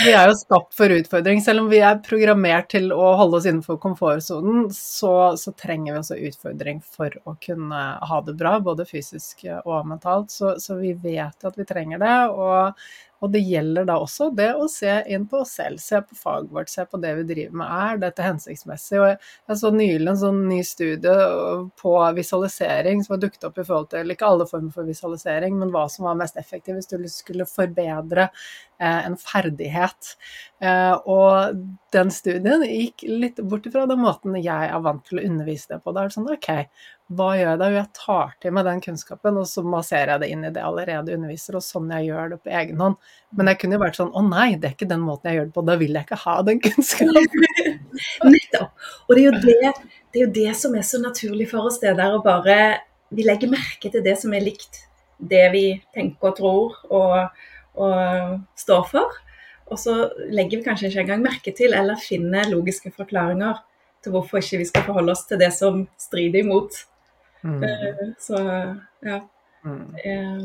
Vi 0.00 0.12
er 0.12 0.30
jo 0.30 0.36
skapt 0.38 0.74
for 0.76 0.92
utfordring. 0.94 1.40
Selv 1.44 1.64
om 1.64 1.68
vi 1.70 1.80
er 1.84 2.00
programmert 2.04 2.70
til 2.72 2.90
å 2.94 3.12
holde 3.20 3.40
oss 3.40 3.48
innenfor 3.48 3.78
komfortsonen, 3.82 4.68
så, 4.74 5.36
så 5.40 5.52
trenger 5.58 5.92
vi 5.92 6.00
også 6.00 6.18
utfordring 6.30 6.80
for 6.84 7.14
å 7.28 7.36
kunne 7.42 7.82
ha 8.10 8.20
det 8.26 8.36
bra, 8.40 8.56
både 8.64 8.88
fysisk 8.88 9.44
og 9.64 9.88
mentalt. 9.90 10.32
Så, 10.34 10.56
så 10.62 10.78
vi 10.80 10.94
vet 10.94 11.46
at 11.46 11.58
vi 11.58 11.68
trenger 11.68 12.02
det. 12.02 12.16
Og, 12.32 12.80
og 13.20 13.32
det 13.34 13.42
gjelder 13.44 13.86
da 13.88 13.98
også 14.00 14.30
det 14.36 14.48
å 14.56 14.66
se 14.70 14.94
inn 15.12 15.26
på 15.28 15.42
oss 15.42 15.52
selv, 15.58 15.80
se 15.82 16.00
på 16.00 16.16
faget 16.16 16.52
vårt, 16.54 16.70
se 16.72 16.86
på 16.88 17.00
det 17.02 17.12
vi 17.18 17.26
driver 17.28 17.58
med. 17.60 17.74
Er 17.90 18.00
dette 18.04 18.24
hensiktsmessig? 18.24 18.96
Og 19.00 19.08
jeg, 19.10 19.58
så 19.60 19.72
nylig 19.74 20.08
en 20.08 20.20
sånn 20.22 20.40
ny 20.48 20.60
studie 20.64 21.16
på 21.80 21.94
visualisering 22.16 23.04
som 23.04 23.14
var 23.14 23.22
dukket 23.26 23.44
opp 23.50 23.60
i 23.60 23.66
forhold 23.66 23.90
til 23.92 24.14
ikke 24.14 24.30
alle 24.30 24.48
former 24.48 24.72
for 24.74 24.88
visualisering, 24.88 25.58
men 25.60 25.72
hva 25.74 25.84
som 25.92 26.08
var 26.08 26.18
mest 26.20 26.40
effektivt 26.40 26.80
hvis 26.80 26.90
du 26.90 27.12
skulle 27.12 27.48
forbedre 27.48 28.30
eh, 28.80 29.00
en 29.04 29.18
ferdighet. 29.20 30.14
Eh, 30.64 30.96
og 31.04 31.60
den 31.92 32.14
studien 32.14 32.64
gikk 32.64 33.04
litt 33.04 33.42
bort 33.44 33.68
ifra 33.68 33.84
den 33.90 34.00
måten 34.00 34.38
jeg 34.40 34.72
er 34.72 34.84
vant 34.84 35.04
til 35.08 35.20
å 35.20 35.26
undervise 35.28 35.74
det 35.74 35.82
på. 35.84 35.92
Da 35.92 36.06
er 36.06 36.08
det 36.08 36.16
sånn 36.16 36.32
OK, 36.32 36.50
hva 37.10 37.30
gjør 37.34 37.48
jeg 37.48 37.58
da? 37.58 37.68
Jo, 37.72 37.78
jeg 37.80 37.90
tar 37.98 38.34
til 38.42 38.52
meg 38.54 38.66
den 38.68 38.80
kunnskapen, 38.84 39.38
og 39.40 39.46
så 39.50 39.64
masserer 39.66 40.12
jeg 40.12 40.22
det 40.22 40.28
inn 40.30 40.44
i 40.46 40.50
det 40.54 40.60
jeg 40.60 40.68
allerede 40.68 41.14
underviser, 41.16 41.56
og 41.58 41.64
sånn 41.66 41.88
jeg 41.90 42.06
gjør 42.06 42.34
det 42.34 42.36
på 42.44 42.52
egen 42.60 42.82
hånd. 42.84 42.98
Men 43.38 43.50
jeg 43.50 43.58
kunne 43.60 43.74
jo 43.76 43.80
vært 43.82 43.98
sånn 43.98 44.12
å 44.14 44.22
nei, 44.26 44.50
det 44.54 44.68
er 44.68 44.76
ikke 44.76 44.90
den 44.92 45.02
måten 45.02 45.30
jeg 45.30 45.40
gjør 45.40 45.48
det 45.48 45.54
på, 45.56 45.64
da 45.66 45.76
vil 45.80 45.96
jeg 45.98 46.06
ikke 46.06 46.20
ha 46.22 46.34
den 46.46 46.60
kunnskapen. 46.62 47.48
Nettopp. 48.34 48.86
Og 49.08 49.16
det 49.16 49.24
er, 49.24 49.26
jo 49.26 49.32
det, 49.42 49.72
det 50.14 50.20
er 50.20 50.24
jo 50.24 50.34
det 50.36 50.52
som 50.60 50.76
er 50.78 50.86
så 50.86 51.00
naturlig 51.02 51.48
for 51.50 51.66
oss, 51.66 51.80
det 51.82 51.96
der 51.98 52.14
å 52.14 52.22
bare 52.24 52.60
Vi 53.10 53.24
legger 53.26 53.50
merke 53.50 53.90
til 53.90 54.04
det 54.06 54.14
som 54.20 54.30
er 54.38 54.44
likt 54.44 54.84
det 55.18 55.48
vi 55.50 55.64
tenker 55.90 56.30
og 56.30 56.36
tror 56.38 56.76
og, 56.94 57.40
og 57.74 58.36
står 58.54 58.84
for. 58.92 59.16
Og 59.70 59.78
så 59.78 59.96
legger 60.30 60.60
vi 60.60 60.66
kanskje 60.68 60.92
ikke 60.92 61.02
engang 61.02 61.24
merke 61.24 61.54
til 61.58 61.74
eller 61.74 61.98
finner 61.98 62.46
logiske 62.50 62.94
forklaringer 62.94 63.58
til 64.04 64.14
hvorfor 64.14 64.40
ikke 64.40 64.62
vi 64.62 64.68
skal 64.70 64.86
forholde 64.86 65.14
oss 65.14 65.26
til 65.28 65.40
det 65.42 65.50
som 65.54 65.82
strider 66.00 66.44
imot. 66.44 66.78
Mm. 67.44 67.62
Eh, 67.64 68.00
Så 68.18 68.38
ja. 69.00 69.20
Mm. 69.64 69.94
eh, 70.04 70.40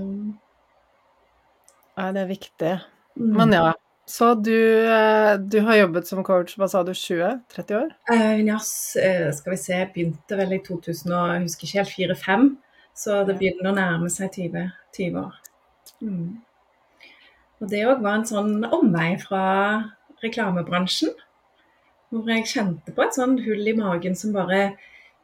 Nei, 1.96 2.12
det 2.12 2.22
er 2.22 2.30
viktig. 2.30 2.74
Mm. 3.16 3.34
Men 3.38 3.54
ja. 3.54 3.74
Så 4.06 4.36
du, 4.38 4.86
eh, 4.86 5.34
du, 5.40 5.60
har 5.66 5.80
jobbet 5.80 6.08
som 6.08 6.24
coach, 6.24 6.54
hva 6.60 6.68
sa 6.70 6.84
du, 6.86 6.92
20-30 6.94 7.78
år? 7.80 7.88
Uh, 8.12 8.38
ja, 8.46 8.60
skal 8.62 9.56
vi 9.56 9.58
se, 9.58 9.80
begynte 9.96 10.38
vel 10.38 10.54
i 10.54 10.60
2000 10.62 11.10
og 11.10 11.32
jeg 11.34 11.46
husker 11.48 11.66
ikke 11.66 11.80
helt, 11.80 12.20
4-5. 12.22 12.46
Så 12.96 13.24
det 13.26 13.40
begynner 13.40 13.72
å 13.72 13.76
nærme 13.76 14.12
seg 14.14 14.38
20, 14.38 14.68
20 14.96 15.18
år. 15.24 15.40
Mm. 16.06 16.36
Og 17.60 17.72
det 17.72 17.82
òg 17.90 18.04
var 18.04 18.20
en 18.20 18.28
sånn 18.30 18.54
omvei 18.70 19.16
fra 19.20 19.46
reklamebransjen. 20.24 21.16
Hvor 22.14 22.30
jeg 22.30 22.48
kjente 22.52 22.94
på 22.96 23.04
et 23.04 23.18
sånn 23.18 23.40
hull 23.42 23.68
i 23.68 23.76
magen 23.76 24.16
som 24.16 24.36
bare 24.36 24.76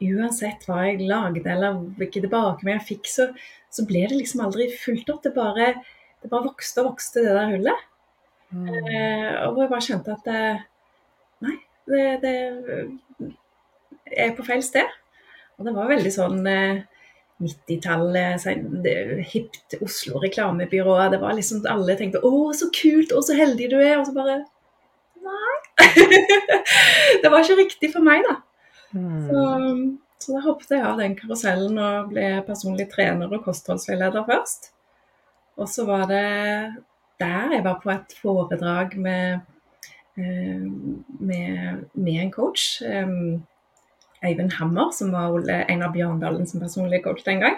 Uansett 0.02 0.66
hva 0.68 0.86
jeg 0.88 1.08
lagde 1.10 1.46
eller 1.52 1.82
hvilke 2.00 2.24
tilbakemeldinger 2.24 2.80
jeg 2.80 2.88
fikk, 2.88 3.10
så, 3.12 3.28
så, 3.70 3.86
ble 3.90 4.06
det 4.10 4.18
liksom 4.18 4.46
aldri 4.46 4.70
fulgt 4.74 5.12
opp. 5.14 5.22
Det 5.26 5.34
bare, 5.36 5.74
det 6.24 6.32
bare 6.32 6.50
vokste 6.50 6.82
og 6.84 6.94
vokste, 6.94 7.26
det 7.26 7.36
der 7.38 7.54
hullet. 7.54 7.88
Mm. 8.52 8.66
Eh, 8.68 9.30
og 9.46 9.54
hvor 9.54 9.64
jeg 9.64 9.72
bare 9.72 9.86
kjente 9.86 10.16
at 10.18 10.32
Nei, 11.42 11.56
det, 11.90 12.02
det 12.22 12.34
er 14.12 14.34
på 14.38 14.46
feil 14.46 14.64
sted. 14.66 14.90
Og 15.58 15.68
det 15.68 15.76
var 15.76 15.90
veldig 15.92 16.12
sånn 16.14 16.42
eh, 16.50 16.82
90-tallet, 17.42 18.46
hipt 19.32 19.76
Oslo 19.82 20.22
reklamebyrå. 20.22 20.98
Det 21.14 21.20
var 21.22 21.38
liksom 21.38 21.66
Alle 21.70 21.98
tenkte 21.98 22.22
'Å, 22.22 22.52
så 22.54 22.70
kult! 22.76 23.14
Å, 23.14 23.22
så 23.26 23.38
heldig 23.38 23.72
du 23.72 23.78
er!' 23.80 24.00
Og 24.00 24.08
så 24.08 24.14
bare 24.16 24.44
Nei. 25.22 25.58
det 27.22 27.30
var 27.30 27.42
ikke 27.42 27.60
riktig 27.62 27.92
for 27.94 28.06
meg, 28.06 28.26
da. 28.28 28.40
Mm. 28.92 29.28
Så, 29.28 29.44
så, 30.22 30.36
da 30.36 30.44
hoppet 30.46 30.76
jeg 30.76 30.86
av 30.86 31.00
den 31.02 31.16
karusellen 31.20 31.80
og 31.82 32.12
ble 32.12 32.28
personlig 32.48 32.90
trener 32.92 33.32
og 33.32 33.46
kostholdsveileder 33.46 34.28
først. 34.28 34.72
Og 35.60 35.70
så 35.70 35.86
var 35.88 36.08
det 36.10 36.26
der 37.22 37.56
jeg 37.56 37.64
var 37.66 37.80
på 37.84 37.92
et 37.94 38.16
foredrag 38.18 38.96
med, 38.98 39.42
eh, 40.18 40.68
med, 41.20 41.84
med 41.94 42.22
en 42.24 42.32
coach. 42.34 42.82
Um, 42.82 43.44
Eivind 44.22 44.54
Hammer, 44.54 44.92
som 44.92 45.12
var 45.12 45.50
en 45.50 45.84
av 45.84 45.94
Bjørndalen 45.94 46.48
som 46.48 46.62
personlig 46.62 47.04
coach 47.04 47.24
den 47.26 47.42
gang, 47.42 47.58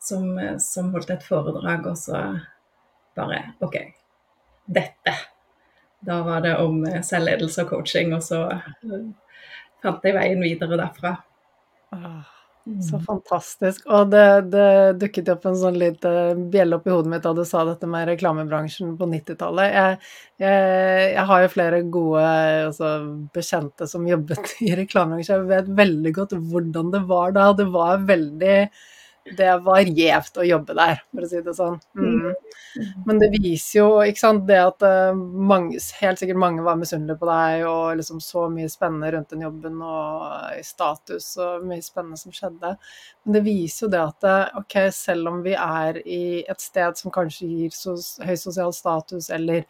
som, 0.00 0.32
som, 0.60 0.92
holdt 0.94 1.10
et 1.12 1.26
foredrag, 1.26 1.84
og 1.86 1.98
så 2.00 2.22
bare 3.16 3.42
OK, 3.60 3.76
dette. 4.64 5.16
Da 6.00 6.22
var 6.24 6.40
det 6.40 6.54
om 6.56 6.80
selvledelse 7.04 7.66
og 7.66 7.74
coaching, 7.74 8.14
og 8.16 8.24
så 8.24 8.46
fant 9.82 10.04
jeg 10.06 10.16
veien 10.16 10.44
videre 10.44 10.78
derfra. 10.80 11.16
Ah. 11.94 12.36
Så 12.64 12.96
mm. 12.96 13.04
fantastisk. 13.06 13.86
Og 13.88 14.10
det, 14.12 14.24
det 14.52 14.66
dukket 15.00 15.30
opp 15.32 15.46
en 15.48 15.56
sånn 15.58 15.78
lite 15.80 16.10
bjelle 16.52 16.76
i 16.76 16.92
hodet 16.92 17.12
mitt 17.12 17.24
da 17.24 17.32
du 17.34 17.42
sa 17.48 17.64
dette 17.66 17.88
med 17.88 18.06
reklamebransjen 18.10 18.92
på 19.00 19.08
90-tallet. 19.10 19.72
Jeg, 19.74 19.98
jeg, 20.44 20.68
jeg, 21.14 21.24
har 21.30 21.42
jo 21.42 21.52
flere 21.54 21.80
gode 21.96 22.24
altså, 22.68 22.92
bekjente 23.34 23.88
som 23.90 24.06
jobbet 24.08 24.54
i 24.68 24.74
reklamebransjen. 24.82 25.40
Jeg 25.40 25.50
vet 25.50 25.74
veldig 25.82 26.14
godt 26.20 26.36
hvordan 26.52 26.94
det 26.94 27.02
var 27.10 27.36
da. 27.36 27.50
Det 27.56 27.68
var 27.72 28.06
veldig 28.12 28.56
det 29.36 29.50
var 29.64 29.80
gjevt 29.84 30.38
å 30.40 30.44
jobbe 30.46 30.74
der, 30.76 31.02
for 31.12 31.24
å 31.26 31.28
si 31.28 31.40
det 31.44 31.54
sånn. 31.56 31.76
Mm. 31.98 32.30
Men 33.06 33.20
det 33.20 33.28
viser 33.34 33.78
jo 33.80 33.88
ikke 34.06 34.22
sant, 34.22 34.46
det 34.48 34.58
at 34.62 34.84
uh, 34.86 35.12
mange, 35.14 35.78
helt 36.00 36.20
sikkert 36.22 36.40
mange 36.40 36.64
var 36.64 36.78
misunnelige 36.80 37.20
på 37.20 37.28
deg, 37.28 37.64
og 37.68 38.00
liksom 38.00 38.22
så 38.24 38.46
mye 38.52 38.70
spennende 38.72 39.12
rundt 39.14 39.34
den 39.34 39.44
jobben 39.44 39.80
og 39.84 40.56
i 40.56 40.64
status 40.66 41.32
og 41.42 41.66
mye 41.68 41.84
spennende 41.84 42.20
som 42.20 42.34
skjedde. 42.34 42.74
Men 43.24 43.36
det 43.36 43.44
viser 43.44 43.86
jo 43.86 43.90
det 43.92 44.00
at 44.00 44.26
eh, 44.26 44.58
ok, 44.60 44.76
selv 44.96 45.28
om 45.28 45.42
vi 45.44 45.52
er 45.52 46.00
i 46.08 46.22
et 46.48 46.62
sted 46.62 46.96
som 46.96 47.12
kanskje 47.12 47.48
gir 47.50 47.74
så, 47.76 47.94
høy 48.24 48.34
sosial 48.40 48.72
status, 48.74 49.28
eller 49.34 49.66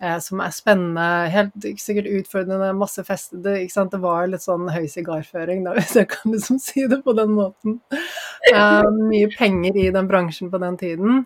eh, 0.00 0.16
som 0.24 0.40
er 0.40 0.54
spennende, 0.56 1.08
helt 1.34 1.68
sikkert 1.82 2.08
utfordrende, 2.08 2.72
masse 2.78 3.04
fester 3.04 3.42
det, 3.44 3.58
det 3.68 4.00
var 4.00 4.30
litt 4.32 4.44
sånn 4.44 4.70
høy 4.72 4.86
sigarføring, 4.90 5.66
da, 5.66 5.74
hvis 5.78 5.96
jeg 6.00 6.10
kan 6.14 6.32
liksom 6.32 6.60
si 6.62 6.86
det 6.90 7.02
på 7.04 7.16
den 7.16 7.36
måten. 7.36 7.80
Eh, 8.44 8.82
mye 8.96 9.28
penger 9.32 9.76
i 9.80 9.90
den 9.94 10.08
bransjen 10.10 10.50
på 10.52 10.60
den 10.62 10.78
tiden. 10.80 11.22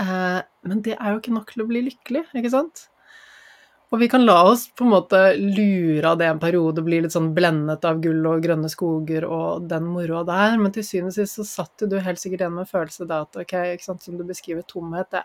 Eh, 0.00 0.40
men 0.66 0.84
det 0.84 0.98
er 0.98 1.12
jo 1.12 1.22
ikke 1.22 1.34
nok 1.36 1.52
til 1.52 1.64
å 1.64 1.70
bli 1.70 1.86
lykkelig, 1.86 2.26
ikke 2.36 2.52
sant? 2.52 2.86
Og 3.94 4.00
vi 4.02 4.08
kan 4.10 4.24
la 4.26 4.40
oss 4.48 4.64
på 4.74 4.82
en 4.82 4.92
måte 4.96 5.18
lure 5.38 6.10
av 6.10 6.18
det 6.18 6.26
en 6.26 6.40
periode, 6.42 6.82
bli 6.82 6.98
litt 7.04 7.14
sånn 7.14 7.30
blendet 7.36 7.84
av 7.86 8.00
gull 8.02 8.24
og 8.26 8.42
grønne 8.42 8.68
skoger 8.70 9.28
og 9.30 9.68
den 9.70 9.86
moroa 9.86 10.24
der, 10.26 10.56
men 10.58 10.74
til 10.74 10.84
syvende 10.84 11.14
og 11.14 11.18
sist 11.20 11.38
så 11.38 11.46
satt 11.46 11.86
du 11.86 11.94
helt 12.02 12.20
sikkert 12.20 12.42
igjen 12.42 12.56
med 12.58 12.70
følelse 12.70 13.06
da 13.06 13.22
at 13.24 13.38
ok, 13.38 13.54
ikke 13.76 13.86
sant, 13.86 14.02
som 14.02 14.18
du 14.18 14.24
beskriver 14.26 14.66
tomhet, 14.66 15.08
det, 15.14 15.22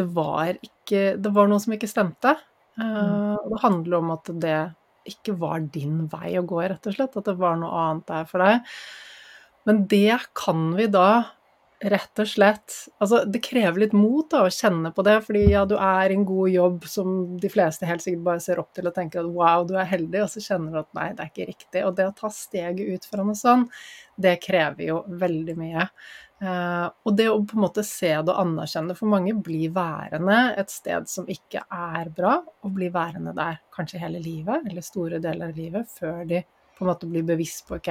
det, 0.00 0.06
var 0.16 0.56
ikke 0.56 1.02
Det 1.20 1.34
var 1.34 1.50
noe 1.50 1.60
som 1.60 1.76
ikke 1.76 1.90
stemte. 1.90 2.38
Uh, 2.78 3.36
og 3.36 3.52
det 3.52 3.60
handler 3.66 3.98
om 3.98 4.14
at 4.14 4.32
det 4.40 4.58
ikke 5.08 5.34
var 5.40 5.60
din 5.74 6.06
vei 6.10 6.36
å 6.38 6.46
gå, 6.46 6.62
rett 6.62 6.88
og 6.88 6.96
slett. 6.96 7.16
At 7.20 7.28
det 7.28 7.36
var 7.40 7.58
noe 7.60 7.84
annet 7.84 8.08
der 8.08 8.28
for 8.28 8.44
deg. 8.44 8.64
Men 9.66 9.86
det 9.90 10.18
kan 10.38 10.70
vi 10.76 10.86
da 10.92 11.08
rett 11.78 12.18
og 12.18 12.26
slett 12.26 12.74
Altså, 12.98 13.20
det 13.24 13.40
krever 13.44 13.84
litt 13.84 13.94
mot 13.94 14.26
da, 14.30 14.44
å 14.46 14.52
kjenne 14.52 14.90
på 14.94 15.04
det, 15.06 15.18
fordi 15.26 15.44
ja, 15.52 15.64
du 15.68 15.76
er 15.78 16.10
i 16.10 16.16
en 16.18 16.26
god 16.26 16.50
jobb 16.50 16.86
som 16.90 17.12
de 17.38 17.50
fleste 17.52 17.86
helt 17.86 18.02
sikkert 18.02 18.24
bare 18.26 18.42
ser 18.42 18.62
opp 18.62 18.72
til 18.74 18.88
og 18.90 18.94
tenker 18.96 19.22
at 19.22 19.30
wow, 19.30 19.66
du 19.68 19.76
er 19.78 19.88
heldig, 19.88 20.24
og 20.24 20.32
så 20.32 20.42
kjenner 20.42 20.74
du 20.74 20.80
at 20.82 20.90
nei, 20.98 21.10
det 21.14 21.24
er 21.24 21.30
ikke 21.30 21.50
riktig. 21.52 21.84
Og 21.86 21.94
det 21.98 22.08
å 22.08 22.16
ta 22.18 22.30
steget 22.34 22.96
ut 22.96 23.06
fra 23.06 23.26
noe 23.26 23.38
sånn, 23.38 23.68
det 24.18 24.38
krever 24.42 24.88
jo 24.88 25.02
veldig 25.20 25.54
mye. 25.58 25.86
Uh, 26.38 26.86
og 27.06 27.16
det 27.18 27.26
å 27.30 27.38
på 27.42 27.56
en 27.56 27.64
måte 27.64 27.82
se 27.86 28.10
det 28.10 28.30
og 28.30 28.42
anerkjenne 28.44 28.94
for 28.98 29.10
mange 29.10 29.32
blir 29.42 29.72
værende 29.74 30.36
et 30.58 30.70
sted 30.70 31.08
som 31.10 31.26
ikke 31.30 31.64
er 31.66 32.10
bra, 32.14 32.36
og 32.62 32.74
blir 32.74 32.94
værende 32.94 33.34
der 33.38 33.62
kanskje 33.74 34.02
hele 34.02 34.22
livet, 34.22 34.66
eller 34.66 34.86
store 34.86 35.22
deler 35.22 35.50
av 35.50 35.58
livet, 35.58 35.90
før 35.98 36.24
de 36.30 36.42
på 36.78 36.84
en 36.84 36.90
måte 36.92 37.10
blir 37.10 37.26
bevisst 37.26 37.66
på 37.66 37.78
ok, 37.78 37.90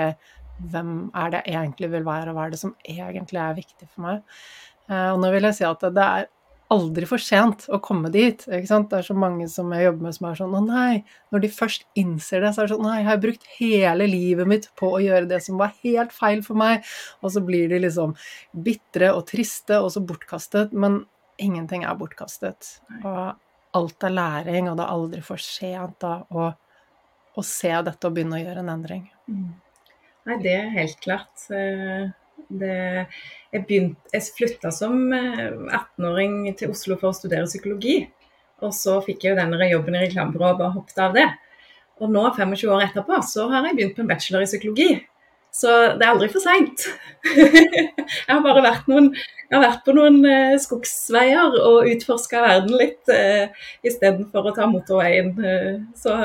hvem 0.58 0.96
er 1.16 1.36
det 1.36 1.44
jeg 1.46 1.60
egentlig 1.60 1.92
vil 1.94 2.08
være, 2.08 2.32
og 2.32 2.38
hva 2.38 2.48
er 2.48 2.56
det 2.56 2.62
som 2.62 2.74
egentlig 2.86 3.44
er 3.44 3.60
viktig 3.60 3.90
for 3.92 4.08
meg. 4.08 4.42
Eh, 4.90 5.10
og 5.12 5.22
nå 5.22 5.32
vil 5.34 5.48
jeg 5.50 5.60
si 5.60 5.68
at 5.68 5.86
det 5.94 6.08
er 6.08 6.28
aldri 6.74 7.08
for 7.08 7.22
sent 7.22 7.66
å 7.72 7.80
komme 7.84 8.10
dit. 8.12 8.44
ikke 8.44 8.68
sant? 8.70 8.90
Det 8.92 9.00
er 9.00 9.08
så 9.08 9.16
mange 9.18 9.48
som 9.52 9.72
jeg 9.72 9.88
jobber 9.88 10.08
med 10.08 10.16
som 10.18 10.28
er 10.28 10.40
sånn 10.40 10.56
Å 10.58 10.62
nei, 10.66 10.94
når 11.32 11.44
de 11.44 11.52
først 11.54 11.86
innser 12.00 12.44
det, 12.44 12.54
så 12.54 12.64
er 12.64 12.68
det 12.68 12.76
sånn 12.76 12.88
Nei, 12.88 12.98
jeg 13.00 13.10
har 13.10 13.22
brukt 13.24 13.48
hele 13.58 14.08
livet 14.10 14.50
mitt 14.50 14.68
på 14.80 14.92
å 14.98 15.04
gjøre 15.04 15.30
det 15.32 15.40
som 15.46 15.60
var 15.62 15.76
helt 15.86 16.16
feil 16.16 16.44
for 16.46 16.60
meg. 16.60 16.84
Og 17.22 17.34
så 17.36 17.44
blir 17.46 17.72
de 17.72 17.82
liksom 17.86 18.16
bitre 18.68 19.14
og 19.16 19.24
triste 19.32 19.80
og 19.80 19.92
så 19.96 20.04
bortkastet. 20.04 20.76
Men 20.76 21.06
ingenting 21.40 21.86
er 21.88 22.00
bortkastet. 22.00 22.74
Og 23.00 23.22
alt 23.78 24.08
er 24.08 24.16
læring, 24.16 24.72
og 24.72 24.80
det 24.80 24.86
er 24.88 24.98
aldri 24.98 25.24
for 25.24 25.42
sent 25.44 26.00
da 26.04 26.18
å, 26.34 26.50
å 27.38 27.46
se 27.46 27.72
dette 27.72 28.10
og 28.10 28.16
begynne 28.16 28.40
å 28.40 28.44
gjøre 28.44 28.66
en 28.66 28.76
endring. 28.76 29.08
Mm. 29.30 29.56
Nei, 30.28 30.36
det 30.44 30.54
er 30.58 30.72
helt 30.76 31.00
klart. 31.04 31.48
Eh, 31.56 32.08
det, 32.60 32.78
jeg, 33.54 33.64
begynte, 33.64 34.12
jeg 34.12 34.26
flytta 34.36 34.72
som 34.76 35.08
18-åring 35.14 36.42
eh, 36.50 36.56
til 36.60 36.74
Oslo 36.74 36.98
for 37.00 37.14
å 37.14 37.16
studere 37.16 37.48
psykologi. 37.48 38.02
Og 38.66 38.74
så 38.76 38.98
fikk 39.06 39.24
jeg 39.24 39.36
jo 39.36 39.40
denne 39.40 39.70
jobben 39.70 39.96
i 39.96 40.02
reklamebyrået 40.04 40.58
og 40.58 40.64
bare 40.64 40.76
hoppet 40.76 41.00
av 41.00 41.16
det. 41.16 41.28
Og 42.02 42.12
nå, 42.12 42.26
25 42.36 42.74
år 42.76 42.90
etterpå, 42.90 43.22
så 43.24 43.46
har 43.54 43.70
jeg 43.70 43.78
begynt 43.78 43.96
på 43.96 44.04
en 44.04 44.10
bachelor 44.10 44.44
i 44.44 44.50
psykologi. 44.50 44.90
Så 45.56 45.72
det 45.98 46.04
er 46.04 46.12
aldri 46.12 46.28
for 46.34 46.44
seint. 46.44 46.84
jeg 47.38 48.28
har 48.28 48.44
bare 48.44 48.66
vært, 48.66 48.90
noen, 48.92 49.08
har 49.54 49.64
vært, 49.64 49.80
på 49.86 49.96
noen 49.96 50.20
uh, 50.28 50.58
skogsveier 50.62 51.56
og 51.64 51.88
utforska 51.90 52.44
verden 52.44 52.76
litt 52.78 53.10
uh, 53.10 53.48
istedenfor 53.88 54.52
å 54.52 54.54
ta 54.58 54.68
motorveien. 54.70 55.32
Så 55.98 56.18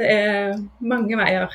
det 0.00 0.08
er 0.16 0.56
mange 0.80 1.20
veier. 1.20 1.54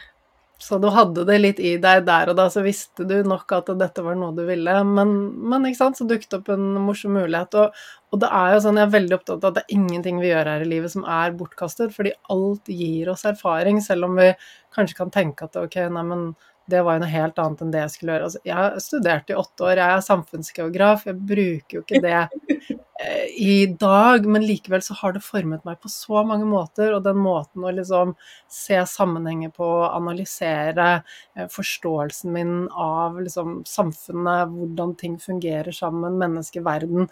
Så 0.57 0.79
du 0.81 0.87
hadde 0.89 1.21
det 1.27 1.37
litt 1.37 1.59
i 1.61 1.75
deg 1.81 2.01
der 2.07 2.31
og 2.31 2.37
da, 2.39 2.47
så 2.49 2.63
visste 2.65 3.05
du 3.05 3.15
nok 3.27 3.51
at 3.53 3.69
dette 3.77 4.01
var 4.01 4.17
noe 4.17 4.33
du 4.33 4.41
ville. 4.47 4.73
Men, 4.89 5.13
men 5.51 5.67
ikke 5.69 5.79
sant, 5.83 5.99
så 5.99 6.07
dukket 6.09 6.33
opp 6.39 6.49
en 6.53 6.65
morsom 6.81 7.13
mulighet. 7.13 7.53
Og, 7.61 7.77
og, 8.09 8.19
det 8.23 8.31
er 8.39 8.55
jo 8.55 8.63
sånn, 8.65 8.79
jeg 8.81 8.89
er 8.89 8.95
veldig 8.95 9.17
opptatt 9.19 9.45
av 9.45 9.51
at 9.51 9.59
det 9.59 9.63
er 9.67 9.77
ingenting 9.77 10.21
vi 10.23 10.31
gjør 10.31 10.49
her 10.49 10.65
i 10.65 10.69
livet 10.71 10.93
som 10.95 11.05
er 11.05 11.37
bortkastet, 11.37 11.93
fordi 11.93 12.15
alt 12.33 12.73
gir 12.73 13.13
oss 13.13 13.27
erfaring, 13.29 13.83
selv 13.85 14.09
om 14.09 14.17
vi 14.17 14.31
kanskje 14.73 14.97
kan 15.03 15.13
tenke 15.13 15.45
at 15.45 15.61
ok, 15.61 15.77
nei, 15.93 16.05
men 16.09 16.27
det 16.67 16.81
var 16.83 16.97
jo 16.97 17.03
noe 17.03 17.11
helt 17.11 17.37
annet 17.39 17.61
enn 17.63 17.71
det 17.71 17.83
jeg 17.85 17.93
skulle 17.93 18.15
gjøre. 18.15 18.27
Altså, 18.27 18.41
jeg 18.47 18.57
har 18.57 18.81
studert 18.83 19.31
i 19.31 19.37
åtte 19.39 19.65
år, 19.67 19.79
jeg 19.79 19.93
er 19.93 20.03
samfunnsgeograf, 20.07 21.05
jeg 21.07 21.19
bruker 21.29 21.77
jo 21.77 21.83
ikke 21.85 22.01
det 22.03 22.17
eh, 23.05 23.29
i 23.39 23.55
dag, 23.79 24.27
men 24.27 24.43
likevel 24.43 24.83
så 24.83 24.97
har 24.99 25.15
det 25.15 25.23
formet 25.23 25.63
meg 25.67 25.79
på 25.83 25.91
så 25.91 26.25
mange 26.27 26.47
måter, 26.49 26.91
og 26.97 27.05
den 27.07 27.21
måten 27.23 27.63
å 27.63 27.73
liksom 27.77 28.13
se 28.51 28.81
sammenhenger 28.91 29.55
på, 29.55 29.71
analysere 29.87 30.89
eh, 31.37 31.47
forståelsen 31.55 32.35
min 32.35 32.55
av 32.73 33.19
liksom 33.23 33.61
samfunnet, 33.67 34.51
hvordan 34.51 34.95
ting 34.99 35.17
fungerer 35.23 35.75
sammen, 35.75 36.19
mennesker, 36.19 36.67
verden 36.67 37.07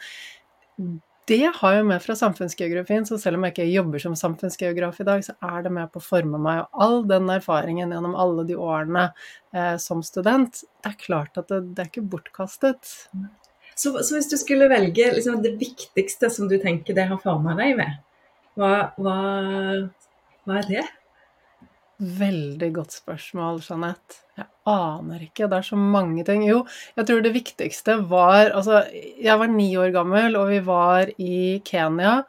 det 1.26 1.52
har 1.56 1.76
jo 1.80 1.86
med 1.90 2.04
fra 2.04 2.14
samfunnsgeografien, 2.16 3.06
så 3.06 3.18
selv 3.18 3.40
om 3.40 3.46
jeg 3.48 3.56
ikke 3.56 3.66
jobber 3.72 4.02
som 4.04 4.18
samfunnsgeograf 4.18 5.00
i 5.02 5.08
dag, 5.08 5.24
så 5.26 5.34
er 5.42 5.64
det 5.66 5.72
med 5.74 5.90
på 5.94 6.02
å 6.02 6.06
forme 6.06 6.38
meg. 6.42 6.62
Og 6.62 6.84
all 6.86 7.00
den 7.10 7.32
erfaringen 7.34 7.94
gjennom 7.96 8.14
alle 8.22 8.46
de 8.46 8.58
årene 8.62 9.08
eh, 9.56 9.74
som 9.82 10.04
student, 10.06 10.62
det 10.86 10.92
er 10.92 11.00
klart 11.02 11.40
at 11.42 11.50
det, 11.50 11.64
det 11.74 11.82
er 11.82 11.90
ikke 11.90 12.06
bortkastet. 12.14 12.92
Så, 13.74 13.92
så, 14.04 14.12
hvis 14.14 14.30
du 14.30 14.38
skulle 14.40 14.70
velge 14.72 15.10
liksom, 15.18 15.42
det 15.44 15.56
viktigste 15.60 16.30
som 16.32 16.52
du 16.52 16.60
tenker 16.62 16.96
det 16.96 17.08
har 17.10 17.22
forma 17.24 17.58
deg 17.58 17.74
med, 17.80 17.98
hva, 18.56 18.76
hva, 19.02 19.18
hva, 20.46 20.62
er 20.62 20.70
det? 20.70 20.86
Veldig 21.96 22.70
godt 22.76 22.92
spørsmål, 22.92 23.62
Jeanette. 23.64 24.20
Jeg 24.36 24.50
aner 24.68 25.22
ikke. 25.24 25.48
Det 25.48 25.58
er 25.62 25.68
så 25.70 25.78
mange 25.80 26.26
ting. 26.28 26.44
Jo, 26.44 26.66
jeg 26.98 27.08
tror 27.08 27.22
det 27.24 27.32
viktigste 27.36 28.02
var 28.10 28.52
Altså, 28.52 28.84
jeg 28.92 29.40
var 29.40 29.48
ni 29.48 29.70
år 29.80 29.94
gammel, 29.96 30.36
og 30.36 30.52
vi 30.52 30.60
var 30.66 31.12
i 31.16 31.62
Kenya. 31.64 32.22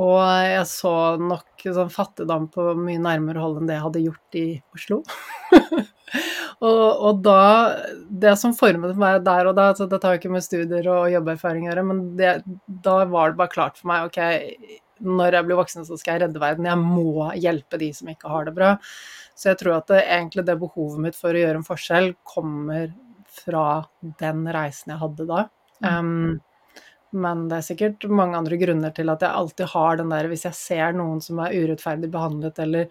Og 0.00 0.20
jeg 0.46 0.66
så 0.70 0.94
nok 1.20 1.64
sånn 1.64 1.90
fattigdom 1.92 2.46
på 2.54 2.70
mye 2.78 3.00
nærmere 3.02 3.42
hold 3.42 3.58
enn 3.60 3.68
det 3.68 3.76
jeg 3.76 3.84
hadde 3.88 4.04
gjort 4.04 4.38
i 4.38 4.44
Oslo. 4.78 5.00
og, 6.68 6.86
og, 6.94 7.18
da 7.26 7.42
Det 8.22 8.36
som 8.40 8.54
formet 8.56 8.96
meg 9.00 9.20
der 9.26 9.50
og 9.50 9.58
da 9.58 9.70
altså 9.72 9.88
Dette 9.90 10.06
har 10.06 10.16
jo 10.16 10.22
ikke 10.22 10.32
med 10.32 10.46
studier 10.46 10.88
og 10.94 11.10
jobberfaring 11.12 11.66
å 11.66 11.72
gjøre, 11.72 11.84
men 11.90 12.04
det, 12.20 12.38
da 12.86 13.00
var 13.10 13.34
det 13.34 13.42
bare 13.42 13.52
klart 13.52 13.80
for 13.80 13.90
meg 13.90 14.08
ok, 14.08 14.22
når 15.00 15.38
jeg 15.38 15.48
blir 15.48 15.60
voksen, 15.60 15.86
så 15.88 15.96
skal 15.98 16.16
jeg 16.16 16.24
redde 16.26 16.42
verden. 16.42 16.68
Jeg 16.68 16.80
må 16.80 17.30
hjelpe 17.38 17.80
de 17.80 17.90
som 17.96 18.10
ikke 18.12 18.30
har 18.32 18.48
det 18.48 18.54
bra. 18.56 18.74
Så 19.38 19.52
jeg 19.52 19.60
tror 19.62 19.78
at 19.78 19.88
det, 19.92 20.02
egentlig 20.04 20.44
det 20.48 20.58
behovet 20.60 21.04
mitt 21.06 21.18
for 21.18 21.32
å 21.32 21.42
gjøre 21.42 21.62
en 21.62 21.66
forskjell 21.66 22.12
kommer 22.28 22.90
fra 23.30 23.64
den 24.20 24.44
reisen 24.52 24.92
jeg 24.92 25.00
hadde 25.00 25.26
da. 25.28 25.44
Um, 25.80 26.40
men 27.10 27.46
det 27.50 27.58
er 27.58 27.66
sikkert 27.66 28.04
mange 28.12 28.38
andre 28.38 28.58
grunner 28.60 28.92
til 28.94 29.10
at 29.10 29.24
jeg 29.24 29.34
alltid 29.34 29.72
har 29.72 29.96
den 29.98 30.12
der 30.12 30.28
Hvis 30.30 30.44
jeg 30.46 30.58
ser 30.58 30.92
noen 30.94 31.22
som 31.24 31.40
er 31.42 31.56
urettferdig 31.56 32.10
behandlet, 32.12 32.60
eller 32.62 32.90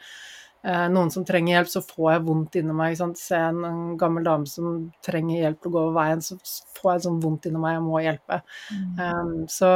noen 0.60 1.08
som 1.08 1.24
trenger 1.24 1.54
hjelp, 1.54 1.70
så 1.72 1.82
får 1.88 2.08
jeg 2.12 2.24
vondt 2.28 2.58
inni 2.60 2.74
meg. 2.76 2.98
Sant? 3.00 3.20
Se 3.20 3.38
en, 3.40 3.62
en, 3.64 3.84
gammel 4.00 4.26
dame 4.26 4.50
som 4.50 4.90
trenger 5.06 5.44
hjelp 5.46 5.62
til 5.62 5.72
å 5.72 5.76
gå 5.76 5.84
over 5.86 5.96
veien, 5.96 6.24
så 6.24 6.36
får 6.80 6.92
jeg 6.92 7.06
sånn 7.06 7.22
vondt 7.24 7.48
inni 7.48 7.62
meg, 7.64 7.78
jeg 7.78 7.86
må 7.86 8.02
hjelpe. 8.04 8.40
Mm. 8.76 8.90
Um, 9.00 9.36
så, 9.52 9.70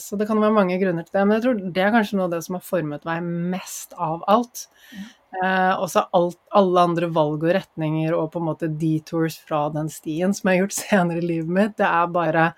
så, 0.00 0.18
det 0.20 0.28
kan 0.28 0.42
være 0.42 0.56
mange 0.58 0.76
grunner 0.82 1.06
til 1.06 1.16
det. 1.16 1.22
Men 1.24 1.38
jeg 1.38 1.46
tror 1.46 1.62
det 1.78 1.84
er 1.84 1.94
kanskje 1.96 2.18
noe 2.18 2.28
av 2.28 2.36
det 2.36 2.42
som 2.44 2.58
har 2.58 2.66
formet 2.66 3.08
meg 3.08 3.30
mest 3.54 3.96
av 3.96 4.26
alt. 4.28 4.66
Mm. 4.92 5.08
Uh, 5.38 5.72
også 5.84 6.04
så 6.08 6.28
alle 6.56 6.84
andre 6.88 7.08
valg 7.12 7.42
og 7.44 7.50
retninger 7.52 8.14
og 8.16 8.30
på 8.32 8.40
en 8.40 8.46
måte 8.48 8.70
detours 8.80 9.36
fra 9.48 9.66
den 9.74 9.90
stien 9.92 10.32
som 10.36 10.48
jeg 10.48 10.56
har 10.56 10.64
gjort 10.66 10.78
senere 10.82 11.24
i 11.24 11.32
livet 11.32 11.58
mitt, 11.60 11.76
det 11.80 11.88
er 11.88 12.14
bare 12.14 12.52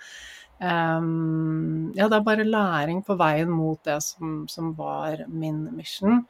Um, 0.61 1.89
ja, 1.97 2.05
det 2.13 2.19
er 2.19 2.25
bare 2.25 2.45
læring 2.45 2.99
på 3.01 3.15
veien 3.17 3.49
mot 3.49 3.81
det 3.89 3.97
som, 4.05 4.43
som 4.49 4.75
var 4.77 5.23
min 5.29 5.63
mission. 5.73 6.27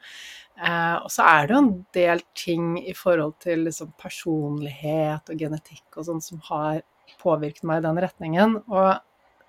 Uh, 0.61 1.01
og 1.01 1.09
så 1.09 1.25
er 1.25 1.47
det 1.47 1.55
jo 1.55 1.61
en 1.63 1.71
del 1.97 2.19
ting 2.37 2.65
i 2.85 2.93
forhold 2.93 3.33
til 3.41 3.63
liksom, 3.65 3.95
personlighet 4.01 5.31
og 5.33 5.39
genetikk 5.41 5.97
og 5.97 6.05
sånn 6.05 6.21
som 6.21 6.41
har 6.51 6.83
påvirket 7.21 7.65
meg 7.65 7.81
i 7.81 7.87
den 7.87 8.01
retningen. 8.03 8.59
Og 8.69 8.91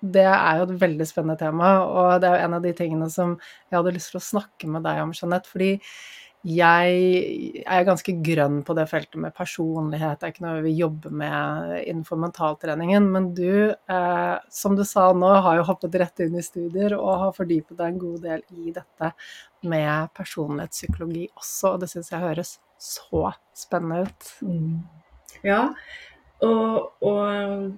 det 0.03 0.25
er 0.25 0.59
jo 0.59 0.65
et 0.65 0.79
veldig 0.81 1.05
spennende 1.07 1.37
tema, 1.39 1.75
og 1.85 2.17
det 2.19 2.27
er 2.27 2.35
jo 2.35 2.47
en 2.47 2.57
av 2.57 2.65
de 2.65 2.73
tingene 2.75 3.07
som 3.13 3.37
jeg 3.37 3.77
hadde 3.77 3.93
lyst 3.95 4.11
til 4.11 4.19
å 4.19 4.25
snakke 4.25 4.67
med 4.71 4.83
deg 4.83 4.99
om, 5.03 5.13
Jeanette. 5.15 5.47
fordi 5.47 5.77
jeg 6.43 7.63
er 7.63 7.85
ganske 7.87 8.13
grønn 8.19 8.57
på 8.67 8.75
det 8.75 8.83
feltet 8.91 9.15
med 9.23 9.31
personlighet. 9.35 10.19
Det 10.19 10.27
er 10.27 10.33
ikke 10.33 10.43
noe 10.43 10.65
vi 10.65 10.73
jobber 10.75 11.13
med 11.15 11.77
innenfor 11.85 12.19
mentaltreningen. 12.19 13.07
Men 13.13 13.29
du, 13.37 13.71
eh, 13.71 14.35
som 14.51 14.75
du 14.75 14.83
sa 14.83 15.05
nå, 15.15 15.29
har 15.45 15.61
jo 15.61 15.67
hoppet 15.69 15.95
rett 16.01 16.25
inn 16.25 16.35
i 16.35 16.43
studier 16.43 16.97
og 16.97 17.21
har 17.21 17.37
fordypet 17.37 17.79
deg 17.79 17.93
en 17.93 18.01
god 18.01 18.27
del 18.27 18.43
i 18.59 18.75
dette 18.75 19.13
med 19.71 20.11
personlighetspsykologi 20.19 21.29
også, 21.31 21.73
og 21.73 21.79
det 21.79 21.91
syns 21.93 22.11
jeg 22.11 22.25
høres 22.25 22.53
så 22.75 23.31
spennende 23.55 24.03
ut. 24.03 24.29
Mm. 24.43 24.77
Ja, 25.47 25.63
og, 26.43 26.91
og, 27.07 27.71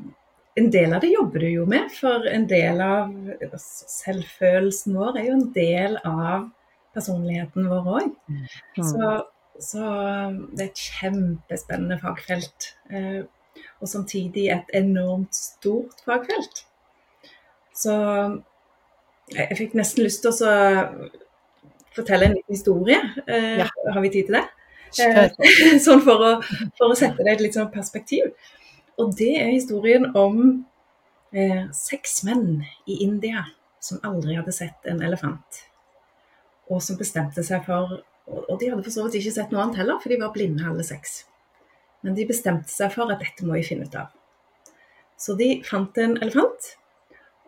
en 0.56 0.70
del 0.72 0.94
av 0.96 1.04
det 1.04 1.12
jobber 1.12 1.44
du 1.44 1.50
jo 1.52 1.70
med, 1.70 1.90
for 1.94 2.26
en 2.32 2.46
del 2.50 2.80
av 2.82 3.12
selvfølelsen 3.62 4.96
vår 4.96 5.18
er 5.20 5.26
jo 5.28 5.34
en 5.36 5.50
del 5.54 5.98
av 6.02 6.48
personligheten 6.96 7.70
vår 7.70 7.90
òg. 8.00 8.12
Mm. 8.32 8.46
Så, 8.80 9.12
så, 9.60 9.84
det 10.52 10.66
er 10.66 10.72
et 10.72 10.86
kjempespennende 10.90 12.00
fagfelt. 12.02 12.72
Eh, 12.92 13.24
og 13.82 13.92
samtidig 13.92 14.50
et 14.52 14.74
enormt 14.76 15.36
stort 15.36 16.02
fagfelt. 16.08 16.66
Så 17.76 17.94
jeg 19.34 19.58
fikk 19.58 19.76
nesten 19.78 20.06
lyst 20.06 20.24
til 20.24 20.32
å 20.32 20.58
fortelle 21.96 22.30
en 22.30 22.38
liten 22.38 22.56
historie. 22.56 23.00
Eh, 23.28 23.58
ja. 23.64 23.70
Har 23.94 24.02
vi 24.04 24.14
tid 24.14 24.30
til 24.30 24.40
det? 24.40 24.46
Eh, 25.04 25.80
sånn 25.86 26.04
for 26.06 26.24
å, 26.24 26.32
for 26.78 26.92
å, 26.92 26.98
sette 26.98 27.24
det 27.24 27.34
i 27.34 27.38
et 27.38 27.46
litt 27.48 27.58
sånn 27.58 27.72
perspektiv. 27.74 28.32
Og 29.02 29.16
det 29.20 29.34
er 29.42 29.52
historien 29.52 30.08
om 30.16 30.42
eh, 31.36 31.66
seks 31.76 32.22
menn 32.28 32.64
i 32.88 33.02
India 33.04 33.44
som 33.84 34.02
aldri 34.08 34.38
hadde 34.40 34.56
sett 34.56 34.88
en 34.90 35.04
elefant 35.06 35.66
og 36.72 36.82
som 36.84 36.98
bestemte 37.00 37.44
seg 37.46 37.66
for 37.68 38.02
Og 38.26 38.56
de 38.58 38.72
hadde 38.72 38.82
for 38.82 38.90
så 38.90 39.04
vidt 39.06 39.20
ikke 39.20 39.36
sett 39.36 39.52
noe 39.54 39.62
annet 39.62 39.78
heller, 39.84 40.00
for 40.02 40.10
de 40.10 40.18
var 40.18 40.32
blinde 40.34 40.66
alle 40.66 40.82
seks. 40.82 41.20
Men 42.02 42.16
de 42.18 42.26
bestemte 42.26 42.72
seg 42.74 42.90
for 42.94 43.12
at 43.14 43.22
dette 43.22 43.46
må 43.46 43.54
vi 43.54 43.68
finne 43.68 43.86
ut 43.86 43.98
av. 44.00 44.08
Så 45.14 45.36
de 45.38 45.60
fant 45.68 46.00
en 46.02 46.16
elefant, 46.18 46.72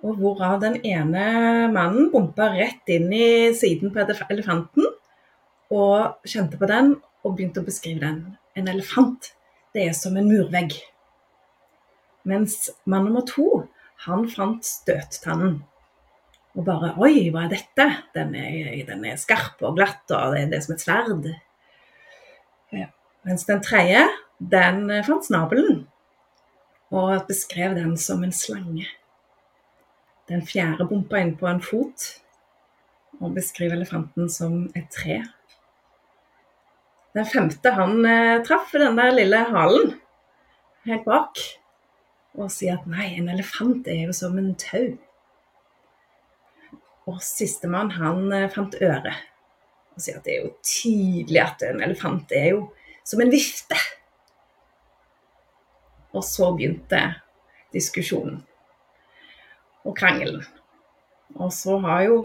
og 0.06 0.20
hvorav 0.22 0.60
den 0.62 0.78
ene 0.86 1.24
mannen 1.74 2.12
bompa 2.14 2.52
rett 2.54 2.94
inn 2.94 3.10
i 3.10 3.50
siden 3.58 3.90
på 3.94 4.06
elefanten 4.06 4.86
og 5.74 6.28
kjente 6.30 6.60
på 6.62 6.70
den 6.70 6.94
og 7.26 7.34
begynte 7.34 7.64
å 7.64 7.68
beskrive 7.68 8.04
den. 8.06 8.22
En 8.54 8.70
elefant, 8.70 9.32
det 9.74 9.88
er 9.90 9.98
som 9.98 10.16
en 10.18 10.30
murvegg. 10.30 10.78
Mens 12.28 12.70
mann 12.86 13.08
nummer 13.08 13.26
to, 13.26 13.66
han 14.06 14.28
fant 14.30 14.66
støttannen. 14.68 15.64
Og 16.58 16.66
bare 16.66 16.96
Oi, 16.98 17.28
hva 17.34 17.46
er 17.46 17.52
dette? 17.54 17.86
Den 18.16 18.34
er, 18.38 18.72
den 18.88 19.04
er 19.06 19.20
skarp 19.22 19.62
og 19.62 19.78
glatt, 19.78 20.06
og 20.10 20.34
det, 20.34 20.48
det 20.52 20.58
er 20.58 20.64
som 20.66 20.74
et 20.74 20.86
sverd. 20.86 21.28
Ja. 22.74 22.88
Mens 23.28 23.46
den 23.46 23.62
tredje, 23.62 24.08
den 24.40 24.90
fant 25.06 25.28
snabelen, 25.28 25.84
og 26.90 27.28
beskrev 27.30 27.76
den 27.78 27.94
som 28.02 28.24
en 28.26 28.34
slange. 28.34 28.88
Den 30.28 30.42
fjerde 30.44 30.88
bompa 30.90 31.22
inn 31.22 31.36
på 31.40 31.48
en 31.48 31.62
fot, 31.64 32.08
og 33.22 33.38
beskriver 33.38 33.78
elefanten 33.78 34.30
som 34.32 34.66
et 34.76 34.90
tre. 34.94 35.22
Den 37.18 37.26
femte 37.26 37.72
han 37.74 38.04
eh, 38.06 38.44
traff 38.46 38.74
den 38.76 38.98
der 39.00 39.16
lille 39.16 39.40
halen 39.50 39.96
helt 40.88 41.06
bak, 41.08 41.40
og 42.38 42.52
sier 42.54 42.78
at 42.78 42.90
nei, 42.90 43.14
en 43.18 43.32
elefant 43.34 43.88
er 43.90 44.06
jo 44.08 44.16
som 44.16 44.38
en 44.40 44.54
tau. 44.60 44.96
Og 47.08 47.22
sistemann, 47.24 47.94
han 47.96 48.32
eh, 48.36 48.50
fant 48.52 48.76
øret. 48.82 49.24
Og 49.96 50.04
sier 50.04 50.20
at 50.20 50.28
det 50.28 50.36
er 50.36 50.44
jo 50.46 50.56
tydelig 50.62 51.42
at 51.42 51.64
en 51.66 51.82
elefant 51.86 52.34
er 52.36 52.52
jo 52.52 52.66
som 53.08 53.24
en 53.24 53.32
vifte. 53.32 53.78
Og 56.14 56.26
så 56.26 56.52
begynte 56.56 57.02
diskusjonen 57.74 58.42
og 59.88 59.96
krangelen. 59.98 60.44
Og 61.38 61.52
så 61.54 61.78
har 61.84 62.04
jo 62.08 62.18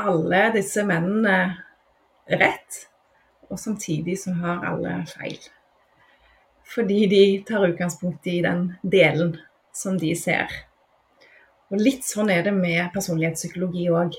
alle 0.00 0.48
disse 0.54 0.82
mennene 0.86 1.54
rett, 2.30 2.78
og 3.50 3.60
samtidig 3.60 4.16
så 4.22 4.34
har 4.40 4.64
alle 4.66 4.96
feil. 5.10 5.38
Fordi 6.74 7.04
de 7.10 7.24
tar 7.46 7.66
utgangspunkt 7.68 8.26
i 8.26 8.40
den 8.42 8.72
delen 8.82 9.36
som 9.76 9.98
de 10.00 10.14
ser 10.18 10.50
og 11.74 11.82
litt 11.82 12.06
sånn 12.06 12.30
er 12.30 12.44
det 12.46 12.54
med 12.54 12.92
personlighetspsykologi 12.94 13.88
òg. 13.90 14.14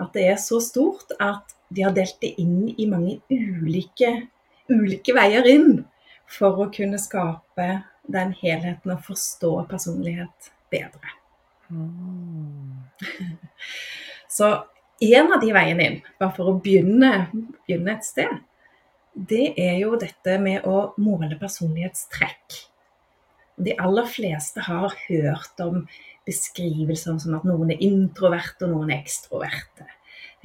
At 0.00 0.14
det 0.16 0.26
er 0.32 0.38
så 0.40 0.62
stort 0.64 1.12
at 1.20 1.52
de 1.68 1.84
har 1.84 1.92
delt 1.94 2.16
det 2.22 2.32
inn 2.40 2.70
i 2.72 2.86
mange 2.88 3.18
ulike, 3.28 4.14
ulike 4.72 5.14
veier 5.14 5.44
inn 5.50 5.82
for 6.30 6.64
å 6.64 6.70
kunne 6.72 6.98
skape 7.02 7.68
den 8.10 8.32
helheten 8.40 8.94
og 8.94 9.04
forstå 9.04 9.52
personlighet 9.70 10.50
bedre. 10.72 11.12
Mm. 11.68 12.80
Så 14.30 14.48
en 15.00 15.32
av 15.34 15.40
de 15.42 15.52
veiene 15.52 15.86
inn, 15.86 16.00
bare 16.20 16.34
for 16.36 16.50
å 16.50 16.58
begynne, 16.62 17.28
begynne 17.66 17.96
et 17.96 18.06
sted, 18.06 18.40
det 19.14 19.52
er 19.58 19.78
jo 19.82 19.98
dette 20.00 20.36
med 20.42 20.66
å 20.68 20.92
måle 21.02 21.36
personlighetstrekk. 21.40 22.60
De 23.60 23.74
aller 23.76 24.06
fleste 24.08 24.62
har 24.64 24.94
hørt 25.08 25.60
om 25.64 25.82
beskrivelser 26.30 27.18
som 27.22 27.36
at 27.38 27.46
noen 27.48 27.74
er 27.74 27.82
introverte 27.84 28.66
og 28.66 28.74
noen 28.74 28.94
er 28.94 29.02
ekstroverte. 29.02 29.88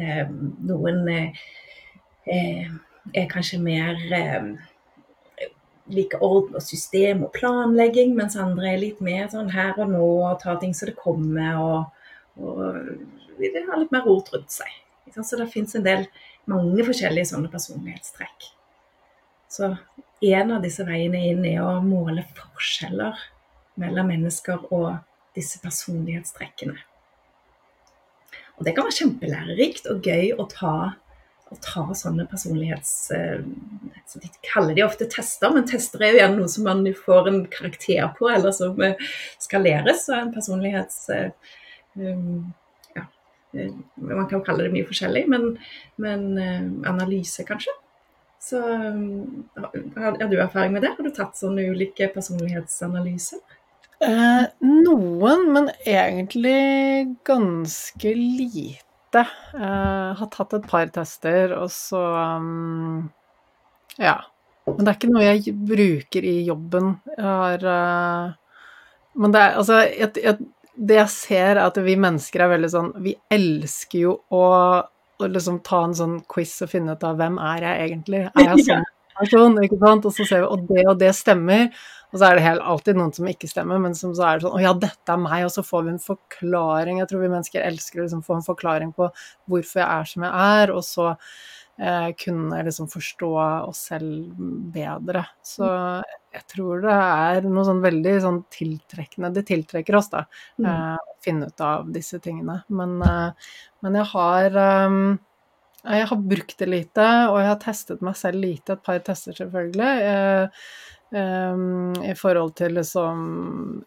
Eh, 0.02 0.26
noen 0.68 1.04
eh, 1.12 1.44
eh, 2.28 2.72
er 3.14 3.28
kanskje 3.32 3.62
mer 3.64 4.00
liker 5.86 6.24
orden 6.26 6.58
og 6.58 6.64
system 6.66 7.24
og 7.28 7.34
planlegging, 7.36 8.16
mens 8.18 8.38
andre 8.42 8.72
er 8.74 8.82
litt 8.82 9.04
mer 9.06 9.30
sånn 9.32 9.52
her 9.54 9.78
og 9.78 9.92
nå 9.94 10.08
og 10.32 10.40
tar 10.42 10.58
ting 10.62 10.74
så 10.74 10.90
det 10.90 10.98
kommer 10.98 11.62
og, 11.62 12.08
og 12.42 13.38
vil 13.38 13.60
ha 13.70 13.78
litt 13.80 13.94
mer 13.94 14.08
rot 14.08 14.32
rundt 14.34 14.52
seg. 14.52 14.72
Så 15.16 15.38
det 15.40 15.52
fins 15.54 15.78
en 15.78 15.86
del, 15.86 16.08
mange 16.50 16.84
forskjellige 16.86 17.30
sånne 17.30 17.52
personlighetstrekk. 17.54 18.50
Så 19.52 19.70
en 20.26 20.52
av 20.52 20.64
disse 20.66 20.84
veiene 20.88 21.22
inn 21.30 21.46
er 21.48 21.62
å 21.64 21.78
måle 21.86 22.26
forskjeller 22.36 23.22
mellom 23.80 24.10
mennesker 24.12 24.66
og 24.74 24.96
disse 25.36 25.60
personlighetstrekkene. 25.64 26.78
Og 28.56 28.68
det 28.68 28.76
kan 28.76 28.88
være 28.88 29.00
kjempelærerikt 29.00 29.90
og 29.92 30.06
gøy 30.06 30.32
å 30.40 30.46
ta, 30.52 30.76
å 31.52 31.58
ta 31.64 31.86
sånne 31.98 32.28
personlighets... 32.32 32.94
Eh, 33.16 33.42
så 34.08 34.22
de 34.24 34.32
kaller 34.48 34.78
de 34.78 34.86
ofte 34.86 35.08
tester, 35.12 35.52
men 35.52 35.68
tester 35.68 36.04
er 36.06 36.14
jo 36.14 36.22
gjerne 36.22 36.40
noe 36.40 36.52
som 36.52 36.68
man 36.68 36.86
får 36.96 37.32
en 37.32 37.42
karakter 37.52 38.06
på, 38.16 38.30
eller 38.32 38.56
som 38.56 38.80
eh, 38.86 39.10
skaleres 39.44 40.08
av 40.12 40.22
en 40.24 40.36
personlighets... 40.36 41.02
Um, 41.96 42.54
ja, 42.96 43.06
man 44.04 44.28
kan 44.32 44.44
kalle 44.44 44.66
det 44.66 44.74
mye 44.74 44.88
forskjellig, 44.88 45.26
men, 45.32 45.54
men 46.04 46.26
analyse, 46.88 47.44
kanskje. 47.48 47.72
Så 48.44 48.60
har 48.60 50.18
du 50.28 50.36
erfaring 50.38 50.76
med 50.76 50.84
det? 50.84 50.92
Har 50.98 51.08
du 51.08 51.14
tatt 51.16 51.40
sånne 51.40 51.64
ulike 51.72 52.10
personlighetsanalyser? 52.14 53.40
Eh, 54.04 54.46
noen, 54.60 55.46
men 55.54 55.70
egentlig 55.86 57.16
ganske 57.24 58.16
lite. 58.16 59.22
Eh, 59.56 60.10
har 60.20 60.32
tatt 60.32 60.56
et 60.58 60.66
par 60.68 60.90
tester, 60.92 61.54
og 61.56 61.72
så 61.72 62.02
um, 62.40 63.12
Ja. 64.02 64.18
Men 64.66 64.82
det 64.82 64.90
er 64.90 64.98
ikke 64.98 65.14
noe 65.14 65.24
jeg 65.24 65.54
bruker 65.70 66.26
i 66.26 66.36
jobben. 66.48 66.96
Jeg 67.14 67.24
har 67.24 67.66
uh, 67.70 68.34
Men 69.14 69.32
det 69.32 69.42
er 69.44 69.60
altså 69.60 69.78
jeg, 69.86 70.10
jeg, 70.18 70.48
Det 70.74 70.98
jeg 70.98 71.12
ser, 71.14 71.52
er 71.54 71.62
at 71.68 71.78
vi 71.86 71.94
mennesker 72.02 72.42
er 72.42 72.50
veldig 72.50 72.72
sånn 72.74 72.90
Vi 73.06 73.14
elsker 73.30 74.00
jo 74.00 74.16
å, 74.34 74.48
å 75.22 75.30
liksom 75.30 75.62
ta 75.64 75.84
en 75.86 75.94
sånn 75.96 76.18
quiz 76.28 76.56
og 76.66 76.74
finne 76.74 76.98
ut 76.98 77.06
av 77.06 77.22
hvem 77.22 77.38
er 77.38 77.68
jeg 77.68 77.86
egentlig? 77.86 78.24
Er 78.34 78.50
jeg 78.50 78.66
sånn 78.72 78.90
person? 79.20 79.62
Ikke 79.64 79.80
sant? 79.86 80.10
Og 80.10 80.18
så 80.18 80.28
ser 80.28 80.44
vi 80.44 80.50
og 80.50 80.66
det 80.74 80.88
og 80.90 80.98
det 81.06 81.14
stemmer. 81.16 81.70
Og 82.16 82.22
så 82.22 82.30
er 82.30 82.38
det 82.38 82.46
helt, 82.46 82.64
alltid 82.64 82.96
noen 82.96 83.12
som 83.12 83.28
ikke 83.28 83.50
stemmer, 83.52 83.80
men 83.84 83.96
som 84.00 84.14
så 84.16 84.24
er 84.24 84.38
det 84.38 84.46
sånn 84.46 84.56
Å 84.56 84.64
ja, 84.64 84.72
dette 84.86 85.12
er 85.12 85.20
meg. 85.20 85.42
Og 85.44 85.52
så 85.52 85.66
får 85.68 85.82
vi 85.84 85.92
en 85.92 86.00
forklaring. 86.00 87.02
Jeg 87.02 87.10
tror 87.12 87.26
vi 87.26 87.32
mennesker 87.34 87.66
elsker 87.68 88.00
å 88.00 88.06
liksom 88.06 88.22
få 88.24 88.38
en 88.38 88.46
forklaring 88.46 88.94
på 88.96 89.10
hvorfor 89.52 89.82
jeg 89.82 89.90
er 89.90 90.08
som 90.14 90.24
jeg 90.24 90.46
er. 90.62 90.72
Og 90.72 90.86
så 90.88 91.10
eh, 91.12 92.08
kunne 92.24 92.62
liksom 92.70 92.88
forstå 92.94 93.32
oss 93.42 93.84
selv 93.92 94.40
bedre. 94.78 95.26
Så 95.44 95.68
jeg 96.38 96.48
tror 96.56 96.88
det 96.88 96.96
er 96.96 97.50
noe 97.50 97.68
sånn 97.68 97.84
veldig 97.84 98.16
sånn 98.24 98.42
tiltrekkende 98.54 99.34
Det 99.36 99.44
tiltrekker 99.52 100.00
oss, 100.00 100.08
da. 100.16 100.24
Mm. 100.56 100.72
Eh, 100.72 100.96
å 100.96 101.20
finne 101.28 101.52
ut 101.52 101.68
av 101.68 101.92
disse 102.00 102.24
tingene. 102.24 102.62
Men, 102.72 102.96
eh, 103.04 103.54
men 103.84 104.00
jeg 104.00 104.12
har 104.16 104.62
um, 104.88 105.18
jeg 105.86 106.08
har 106.10 106.18
brukt 106.32 106.58
det 106.58 106.66
lite, 106.72 107.06
og 107.30 107.36
jeg 107.44 107.52
har 107.52 107.60
testet 107.62 108.00
meg 108.02 108.16
selv 108.18 108.42
lite. 108.42 108.74
Et 108.74 108.88
par 108.88 109.04
tester, 109.06 109.36
selvfølgelig. 109.38 110.54
Eh, 111.16 111.36
Um, 111.56 111.94
I 112.04 112.14
forhold 112.18 112.56
til 112.60 112.76
liksom 112.76 113.20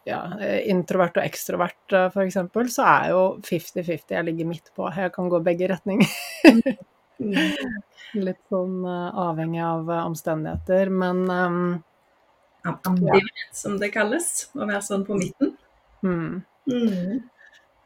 ja, 0.08 0.20
introvert 0.70 1.18
og 1.18 1.26
ekstrovert, 1.26 1.80
uh, 1.92 2.06
f.eks., 2.08 2.38
så 2.72 2.86
er 2.88 3.10
jo 3.12 3.22
50-50. 3.44 4.14
Jeg 4.14 4.24
ligger 4.24 4.48
midt 4.48 4.70
på. 4.76 4.88
Jeg 4.96 5.12
kan 5.12 5.28
gå 5.28 5.40
begge 5.44 5.68
retninger. 5.68 6.08
Litt 8.28 8.40
sånn 8.48 8.78
uh, 8.86 9.10
avhengig 9.28 9.60
av 9.60 9.90
uh, 9.90 10.04
omstendigheter, 10.06 10.92
men 10.94 11.24
um, 11.28 11.58
Ambivert, 12.68 13.28
ja. 13.28 13.50
som 13.54 13.76
det 13.80 13.90
kalles. 13.94 14.48
Å 14.56 14.64
være 14.64 14.84
sånn 14.86 15.04
på 15.08 15.18
midten. 15.18 15.52
Mm. 16.04 16.40
Mm. 16.68 17.20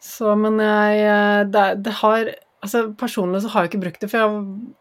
Så, 0.03 0.33
men 0.39 0.59
jeg 0.59 1.51
det, 1.55 1.67
det 1.87 1.93
har 2.01 2.33
Altså 2.63 2.83
personlig 2.99 3.41
så 3.43 3.51
har 3.53 3.65
jeg 3.65 3.73
ikke 3.73 3.81
brukt 3.83 4.03
det, 4.03 4.09
for 4.11 4.21
jeg 4.23 4.75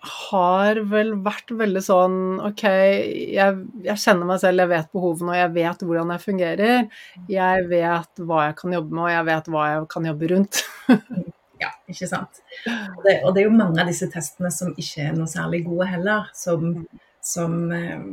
har 0.00 0.78
vel 0.90 1.14
vært 1.24 1.50
veldig 1.58 1.80
sånn 1.82 2.18
OK, 2.44 2.62
jeg, 2.64 3.56
jeg, 3.84 3.96
kjenner 3.98 4.28
meg 4.28 4.40
selv, 4.42 4.62
jeg 4.62 4.70
vet 4.70 4.92
behovene, 4.94 5.32
og 5.32 5.40
jeg 5.40 5.54
vet 5.56 5.82
hvordan 5.88 6.12
jeg 6.14 6.24
fungerer. 6.24 6.86
Jeg 7.30 7.66
vet 7.70 8.22
hva 8.22 8.44
jeg 8.46 8.56
kan 8.60 8.76
jobbe 8.78 8.94
med, 8.94 9.04
og 9.06 9.12
jeg 9.12 9.26
vet 9.30 9.50
hva 9.54 9.66
jeg 9.72 9.88
kan 9.94 10.08
jobbe 10.10 10.30
rundt. 10.34 10.62
ja, 11.64 11.72
ikke 11.90 12.10
sant. 12.10 12.42
Og 12.66 13.04
det, 13.06 13.18
og 13.24 13.34
det, 13.34 13.42
er 13.42 13.48
jo 13.48 13.56
mange 13.56 13.82
av 13.82 13.90
disse 13.90 14.10
testene 14.12 14.52
som 14.54 14.74
ikke 14.74 15.08
er 15.08 15.18
noe 15.18 15.30
særlig 15.30 15.64
gode 15.66 15.88
heller, 15.90 16.30
som, 16.38 16.70
som, 17.24 17.58
eh, 17.74 18.06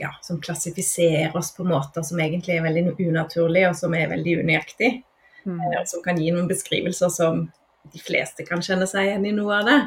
ja, 0.00 0.14
som 0.24 0.40
klassifiserer 0.42 1.36
oss 1.36 1.52
på 1.56 1.68
måter 1.68 2.06
som 2.06 2.20
egentlig 2.22 2.56
er 2.56 2.66
veldig 2.68 2.96
unaturlige, 3.10 3.72
og 3.72 3.80
som 3.82 3.96
er 3.98 4.12
veldig 4.14 4.40
unøyaktige. 4.44 5.02
Mm. 5.44 5.60
Eh, 5.60 5.82
som 5.88 6.04
kan 6.04 6.20
gi 6.20 6.32
noen 6.32 6.48
beskrivelser 6.48 7.12
som 7.12 7.44
de 7.90 8.00
fleste 8.00 8.44
kan 8.48 8.62
kjenne 8.64 8.88
seg 8.88 9.08
igjen 9.08 9.28
i 9.28 9.36
noe 9.36 9.60
av 9.60 9.68
det. 9.68 9.78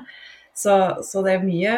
Så, 0.54 1.04
så, 1.04 1.22
det 1.26 1.36
er 1.36 1.46
mye 1.46 1.76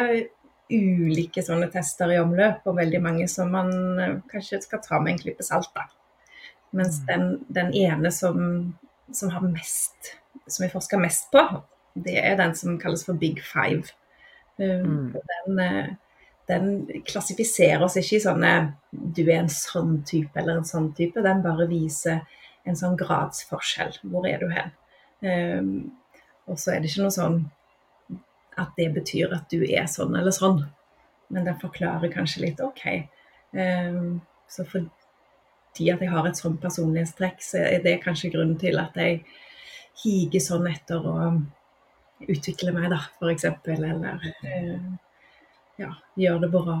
ulike 0.70 1.44
sånne 1.44 1.68
tester 1.72 2.10
i 2.12 2.18
omløp, 2.20 2.64
og 2.66 2.78
veldig 2.80 3.00
mange 3.02 3.28
som 3.30 3.52
man 3.54 3.70
eh, 4.02 4.16
kanskje 4.30 4.60
skal 4.64 4.82
ta 4.84 5.00
med 5.00 5.14
en 5.14 5.22
klype 5.22 5.46
salt. 5.46 5.70
da. 5.76 5.86
Mens 6.76 7.00
mm. 7.00 7.06
den, 7.08 7.28
den 7.48 7.72
ene 7.86 8.12
som, 8.12 8.40
som, 9.12 9.30
har 9.32 9.44
mest, 9.46 10.16
som 10.46 10.66
vi 10.66 10.72
forsker 10.72 11.00
mest 11.00 11.30
på, 11.32 11.44
det 11.96 12.18
er 12.20 12.36
den 12.40 12.52
som 12.58 12.76
kalles 12.80 13.06
for 13.06 13.16
Big 13.16 13.40
Five. 13.44 13.94
Um, 14.58 15.12
mm. 15.14 15.14
Den, 15.30 15.60
eh, 15.62 15.92
den, 16.48 16.68
klassifiserer 17.08 17.84
oss 17.86 17.96
ikke 18.00 18.18
i 18.18 18.24
sånne 18.24 18.52
du 18.90 19.22
er 19.26 19.42
en 19.42 19.52
sånn 19.52 20.00
type 20.08 20.36
eller 20.40 20.60
en 20.60 20.68
sånn 20.68 20.90
type. 20.96 21.24
Den 21.24 21.44
bare 21.44 21.68
viser 21.70 22.26
en 22.66 22.76
sånn 22.76 22.98
gradsforskjell. 23.00 24.00
Hvor 24.10 24.26
er 24.28 24.42
du 24.42 24.50
hen? 24.52 24.74
Um, 25.24 25.70
og 26.46 26.60
så 26.60 26.74
er 26.74 26.82
det 26.82 26.90
ikke 26.90 27.06
noe 27.06 27.14
sånn 27.14 27.40
at 28.56 28.72
det 28.78 28.90
betyr 28.94 29.34
at 29.36 29.50
du 29.52 29.62
er 29.64 29.88
sånn 29.90 30.16
eller 30.16 30.34
sånn. 30.34 30.62
Men 31.32 31.48
den 31.48 31.58
forklarer 31.60 32.12
kanskje 32.12 32.44
litt 32.46 32.62
OK. 32.62 32.84
Um, 33.52 34.20
så 34.48 34.64
fordi 34.68 35.90
at 35.92 36.02
jeg 36.02 36.12
har 36.12 36.28
et 36.28 36.38
sånn 36.38 36.58
personlighetstrekk, 36.62 37.42
så 37.42 37.64
er 37.66 37.82
det 37.84 37.98
kanskje 38.04 38.32
grunnen 38.34 38.58
til 38.60 38.78
at 38.80 38.96
jeg 38.98 39.24
higer 40.02 40.44
sånn 40.44 40.68
etter 40.70 41.02
å 41.04 41.16
utvikle 42.26 42.72
meg, 42.76 42.88
da, 42.94 43.02
f.eks. 43.18 43.48
Eller 43.74 44.06
uh, 44.06 44.86
ja, 45.82 45.90
gjøre 46.16 46.46
det 46.46 46.52
bra. 46.54 46.78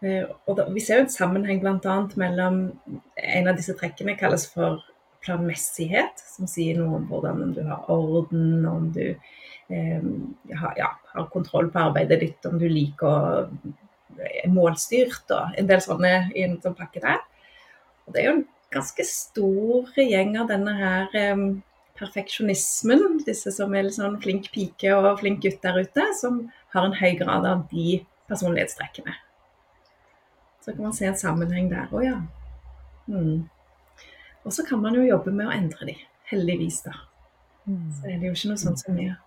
Uh, 0.00 0.24
og 0.46 0.54
da, 0.60 0.68
vi 0.70 0.84
ser 0.84 1.00
jo 1.00 1.08
en 1.08 1.12
sammenheng 1.12 1.64
bl.a. 1.64 1.96
mellom 2.20 2.62
en 3.16 3.50
av 3.50 3.58
disse 3.58 3.74
trekkene 3.78 4.18
kalles 4.20 4.46
for 4.52 4.84
planmessighet, 5.24 6.22
som 6.34 6.48
sier 6.48 6.78
noe 6.78 7.00
om 7.00 7.06
hvordan 7.10 7.54
du 7.56 7.62
har 7.66 7.88
orden, 7.92 8.66
om 8.68 8.90
du 8.94 9.14
Eh, 9.70 10.02
ja, 10.76 11.00
har 11.04 11.26
kontroll 11.26 11.70
på 11.70 11.78
arbeidet 11.78 12.20
ditt, 12.20 12.46
om 12.46 12.58
du 12.58 12.66
liker 12.68 13.46
er 14.20 14.50
målstyrt 14.50 15.30
og 15.30 15.52
en 15.60 15.68
del 15.68 15.82
sånne 15.84 16.10
i 16.34 16.42
en 16.42 16.56
sånn 16.62 16.74
pakke 16.74 17.02
der. 17.04 17.20
Og 18.06 18.14
det 18.14 18.20
er 18.20 18.26
jo 18.26 18.32
en 18.40 18.46
ganske 18.74 19.06
stor 19.06 19.92
gjeng 19.94 20.34
av 20.40 20.50
denne 20.50 20.74
her 20.74 21.14
eh, 21.14 21.44
perfeksjonismen, 22.00 23.20
disse 23.28 23.52
som 23.54 23.76
er 23.76 23.86
litt 23.86 23.98
sånn 24.00 24.18
flink 24.24 24.50
pike 24.50 24.90
og 24.96 25.22
flink 25.22 25.44
gutt 25.44 25.62
der 25.62 25.78
ute, 25.84 26.08
som 26.18 26.42
har 26.74 26.88
en 26.88 26.98
høy 26.98 27.14
grad 27.22 27.46
av 27.46 27.62
de 27.70 28.00
personlighetstrekkene. 28.30 29.14
Så 30.66 30.74
kan 30.74 30.82
man 30.88 30.98
se 30.98 31.06
en 31.06 31.18
sammenheng 31.18 31.70
der. 31.70 31.86
òg, 31.94 32.08
ja. 32.08 32.18
Mm. 33.06 33.46
Og 34.44 34.54
så 34.56 34.64
kan 34.66 34.80
man 34.82 34.96
jo 34.96 35.04
jobbe 35.04 35.32
med 35.34 35.48
å 35.48 35.54
endre 35.54 35.90
de, 35.90 35.96
heldigvis, 36.30 36.82
da. 36.86 36.94
Mm. 37.66 37.90
Så 37.96 38.06
er 38.08 38.20
det 38.20 38.30
jo 38.30 38.36
ikke 38.36 38.52
noe 38.52 38.62
sånt 38.62 38.80
som 38.82 39.00
er 39.00 39.18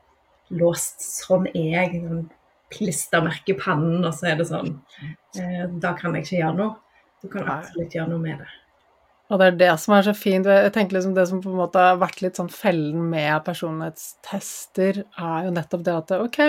låst. 0.54 1.04
Sånn 1.04 1.46
er 1.54 1.68
jeg. 1.76 2.02
Sånn 2.08 2.26
klistremerke 2.74 3.54
i 3.54 3.60
pannen, 3.60 4.02
og 4.02 4.16
så 4.18 4.32
er 4.32 4.40
det 4.40 4.50
sånn. 4.50 4.74
Eh, 5.38 5.64
da 5.82 5.94
kan 5.98 6.16
jeg 6.18 6.26
ikke 6.26 6.40
gjøre 6.40 6.58
noe. 6.58 6.76
Du 7.24 7.30
kan 7.32 7.48
absolutt 7.48 7.96
gjøre 7.96 8.12
noe 8.12 8.24
med 8.24 8.42
det. 8.42 8.52
Og 9.32 9.40
det 9.40 9.46
er 9.48 9.60
det 9.62 9.70
som 9.82 9.96
er 9.96 10.06
så 10.06 10.14
fint. 10.18 10.46
Jeg 10.50 10.74
tenker 10.76 10.98
liksom 10.98 11.14
Det 11.16 11.26
som 11.30 11.40
på 11.42 11.50
en 11.50 11.62
måte 11.62 11.82
har 11.82 12.02
vært 12.02 12.22
litt 12.22 12.38
sånn 12.38 12.52
fellen 12.52 13.06
med 13.10 13.46
personlighetstester, 13.46 15.04
er 15.06 15.48
jo 15.48 15.54
nettopp 15.56 15.86
det 15.86 15.96
at 16.02 16.16
ok, 16.18 16.40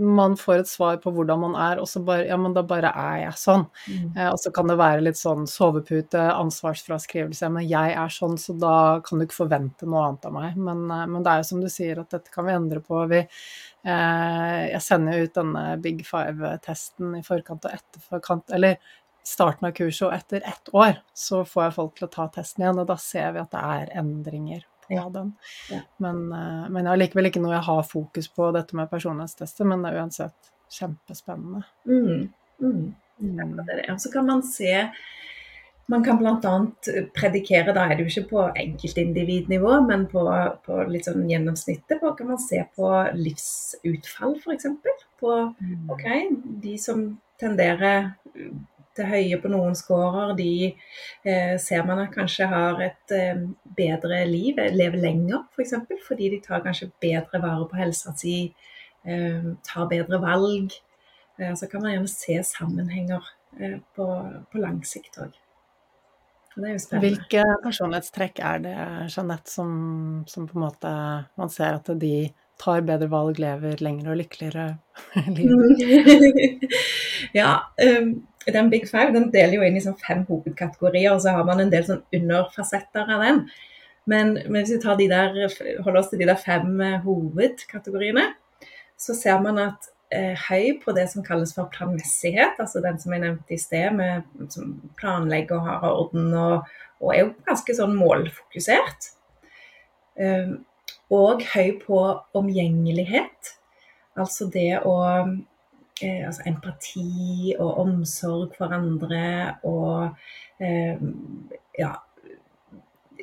man 0.00 0.36
får 0.36 0.62
et 0.62 0.68
svar 0.68 0.98
på 1.02 1.12
hvordan 1.14 1.40
man 1.42 1.54
er, 1.60 1.80
og 1.80 1.88
så 1.88 2.00
bare 2.04 2.26
Ja, 2.28 2.36
men 2.40 2.54
da 2.56 2.62
bare 2.66 2.92
er 2.96 3.16
jeg 3.24 3.38
sånn. 3.40 3.64
Mm. 3.86 4.06
Eh, 4.16 4.28
og 4.30 4.38
så 4.40 4.52
kan 4.54 4.70
det 4.70 4.78
være 4.80 5.04
litt 5.04 5.18
sånn 5.20 5.46
sovepute, 5.50 6.20
ansvarsfraskrivelse. 6.32 7.50
Men 7.52 7.66
jeg 7.68 7.96
er 7.98 8.14
sånn, 8.14 8.38
så 8.40 8.56
da 8.58 8.76
kan 9.04 9.20
du 9.20 9.26
ikke 9.26 9.42
forvente 9.42 9.88
noe 9.88 10.06
annet 10.08 10.28
av 10.30 10.36
meg. 10.36 10.56
Men, 10.56 10.86
eh, 10.90 11.06
men 11.10 11.26
det 11.26 11.32
er 11.32 11.42
jo 11.42 11.50
som 11.50 11.60
du 11.64 11.68
sier, 11.72 12.00
at 12.00 12.16
dette 12.16 12.32
kan 12.32 12.48
vi 12.48 12.56
endre 12.56 12.80
på. 12.84 13.02
Vi, 13.10 13.20
eh, 13.20 14.62
jeg 14.72 14.82
sender 14.86 15.18
jo 15.18 15.28
ut 15.28 15.36
denne 15.40 15.66
Big 15.82 16.02
Five-testen 16.06 17.18
i 17.18 17.22
forkant 17.26 17.68
og 17.68 17.76
etterkant, 17.76 18.50
eller 18.56 18.80
starten 19.22 19.68
av 19.68 19.76
kurset, 19.76 20.06
og 20.08 20.16
etter 20.16 20.42
ett 20.48 20.72
år 20.72 21.00
så 21.14 21.44
får 21.44 21.66
jeg 21.66 21.76
folk 21.76 21.96
til 21.96 22.08
å 22.08 22.14
ta 22.14 22.28
testen 22.32 22.64
igjen, 22.64 22.80
og 22.80 22.88
da 22.88 22.96
ser 22.96 23.32
vi 23.36 23.42
at 23.42 23.52
det 23.52 23.60
er 23.60 23.98
endringer 24.00 24.64
ja. 24.96 25.06
den. 25.14 25.32
Ja. 25.70 25.82
Men, 26.02 26.24
eh, 26.32 26.66
men 26.68 26.82
jeg 26.82 26.92
har 26.92 27.02
likevel 27.04 27.30
ikke 27.30 27.44
noe 27.44 27.56
jeg 27.56 27.68
har 27.68 27.86
fokus 27.86 28.30
på 28.34 28.50
dette 28.56 28.78
med 28.78 28.90
personlighetstester, 28.90 29.68
men 29.68 29.84
det 29.84 29.92
er 29.92 30.02
uansett 30.02 30.52
kjempespennende. 30.70 31.64
Mm. 31.88 32.28
Mm. 32.60 32.84
Mm. 33.20 33.56
Og 33.92 33.98
så 34.00 34.12
kan 34.12 34.28
man 34.28 34.44
se 34.46 34.74
man 35.90 36.04
kan 36.04 36.18
bl.a. 36.20 36.52
predikere, 37.18 37.72
da 37.74 37.88
er 37.88 37.96
det 37.98 38.04
jo 38.04 38.12
ikke 38.12 38.28
på 38.30 38.42
enkeltindividnivå, 38.62 39.72
men 39.88 40.04
på, 40.10 40.22
på, 40.62 40.76
litt 40.86 41.08
sånn 41.08 41.24
gjennomsnittet. 41.26 41.98
På, 41.98 42.12
kan 42.14 42.30
man 42.30 42.38
se 42.38 42.60
på 42.78 42.90
livsutfall, 43.16 44.36
f.eks. 44.38 44.68
På 45.18 45.32
mm. 45.50 45.88
ok, 45.90 46.04
de 46.62 46.76
som 46.78 47.02
tenderer 47.42 48.12
høye 49.08 49.38
på 49.40 49.50
noen 49.52 49.76
scorer, 49.78 50.34
de 50.38 50.52
eh, 50.68 51.56
ser 51.62 51.86
man 51.88 52.02
at 52.04 52.12
kanskje 52.14 52.48
har 52.50 52.80
et 52.84 53.14
eh, 53.16 53.42
bedre 53.76 54.22
liv, 54.28 54.60
lever 54.74 55.00
lenger 55.00 55.42
f.eks. 55.42 55.54
For 55.54 55.64
eksempel, 55.66 56.00
fordi 56.06 56.30
de 56.34 56.40
tar 56.44 56.64
kanskje 56.64 56.90
bedre 57.02 57.42
vare 57.42 57.68
på 57.70 57.80
helsa 57.80 58.14
si, 58.18 58.38
eh, 59.06 59.52
tar 59.66 59.90
bedre 59.90 60.20
valg. 60.22 60.74
Eh, 61.38 61.54
så 61.54 61.68
kan 61.70 61.82
man 61.82 61.94
gjerne 61.94 62.12
se 62.12 62.40
sammenhenger 62.44 63.30
eh, 63.60 63.78
på, 63.96 64.08
på 64.52 64.62
lang 64.62 64.82
sikt 64.86 65.20
òg. 65.22 65.38
Hvilke 66.60 67.44
personlighetstrekk 67.62 68.40
er 68.42 68.62
det, 68.64 68.76
Jeanette, 69.14 69.50
som, 69.50 70.24
som, 70.28 70.48
på 70.50 70.58
en 70.58 70.64
måte 70.64 70.90
man 71.38 71.52
ser 71.52 71.78
at 71.78 71.88
de 72.00 72.30
tar 72.60 72.82
bedre 72.84 73.08
valg, 73.08 73.38
lever 73.40 73.80
lengre 73.80 74.12
og 74.12 74.18
lykkeligere 74.20 74.66
liv? 75.36 75.54
ja, 77.38 77.54
um, 78.02 78.10
den 78.46 78.70
Big 78.72 78.88
Five 78.88 79.12
den 79.12 79.28
deler 79.34 79.58
jo 79.58 79.66
inn 79.66 79.76
i 79.76 79.82
sånn 79.84 79.98
fem 80.00 80.24
hovedkategorier, 80.28 81.12
og 81.12 81.20
så 81.24 81.34
har 81.36 81.46
man 81.48 81.60
en 81.60 81.72
del 81.72 81.84
sånn 81.86 82.02
underfasetter 82.16 83.10
av 83.12 83.24
den. 83.26 83.42
Men, 84.08 84.34
men 84.48 84.62
hvis 84.62 84.78
vi 84.78 84.96
de 85.02 85.08
der, 85.10 85.36
holder 85.84 86.00
oss 86.00 86.10
til 86.10 86.22
de 86.22 86.28
der 86.30 86.40
fem 86.40 86.72
uh, 86.80 87.00
hovedkategoriene, 87.04 88.30
så 89.00 89.16
ser 89.16 89.40
man 89.44 89.60
at 89.60 89.90
eh, 90.12 90.36
høy 90.48 90.80
på 90.82 90.92
det 90.96 91.06
som 91.12 91.24
kalles 91.24 91.54
for 91.56 91.70
planmessighet, 91.72 92.58
altså 92.60 92.82
den 92.84 92.98
som 93.00 93.14
jeg 93.14 93.22
nevnte 93.22 93.54
i 93.56 93.60
sted, 93.60 93.94
med, 93.96 94.26
som 94.52 94.74
planlegger 95.00 95.56
og 95.56 95.68
har 95.68 95.86
orden 95.88 96.34
og, 96.36 96.68
og 97.00 97.14
er 97.14 97.22
jo 97.22 97.30
ganske 97.46 97.76
sånn 97.78 97.96
målfokusert. 97.96 99.08
Eh, 100.20 100.52
og 101.10 101.46
høy 101.54 101.78
på 101.80 102.02
omgjengelighet, 102.36 103.54
altså 104.20 104.50
det 104.52 104.82
å 104.84 104.98
eh, 106.02 106.26
altså 106.26 106.42
empati 106.48 107.54
og 107.58 107.78
omsorg 107.84 108.54
for 108.58 108.74
andre 108.74 109.56
og 109.68 110.08
eh, 110.62 111.00
ja 111.78 111.94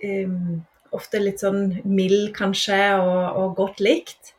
um, 0.04 0.66
Ofte 0.96 1.20
litt 1.20 1.42
sånn 1.44 1.82
mild, 1.84 2.30
kanskje, 2.32 2.78
og, 3.04 3.24
og 3.36 3.56
godt 3.58 3.82
likt. 3.84 4.30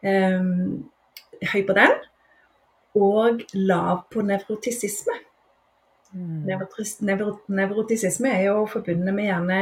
Um, 0.00 0.86
høy 1.44 1.60
på 1.68 1.76
den. 1.76 1.92
Og 2.96 3.42
lav 3.52 4.06
på 4.08 4.24
nevrotisisme. 4.24 5.18
Mm. 6.14 6.46
nevrotisisme 7.50 8.30
er 8.30 8.44
jo 8.46 8.64
forbundet 8.70 9.16
med 9.16 9.26
gjerne 9.26 9.56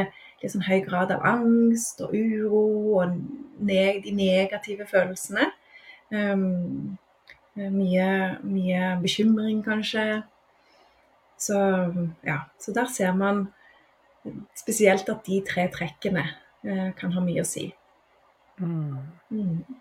sånn 0.51 0.65
høy 0.67 0.83
grad 0.85 1.09
av 1.15 1.23
angst 1.25 2.03
og 2.05 2.11
uro 2.13 2.63
og 2.99 3.15
neg 3.63 4.03
de 4.05 4.13
negative 4.15 4.85
følelsene. 4.89 5.47
Um, 6.13 6.93
mye, 7.55 8.07
mye, 8.43 8.87
bekymring, 9.03 9.61
kanskje. 9.65 10.23
Så 11.37 11.59
ja, 12.25 12.39
så 12.59 12.73
der 12.75 12.89
ser 12.89 13.13
man 13.17 13.47
spesielt 14.55 15.09
at 15.11 15.25
de 15.27 15.41
tre 15.45 15.67
trekkene 15.73 16.23
uh, 16.63 16.89
kan 16.97 17.13
ha 17.13 17.23
mye 17.23 17.43
å 17.43 17.47
si. 17.47 17.67
Mm. 18.61 18.99
Mm. 19.33 19.79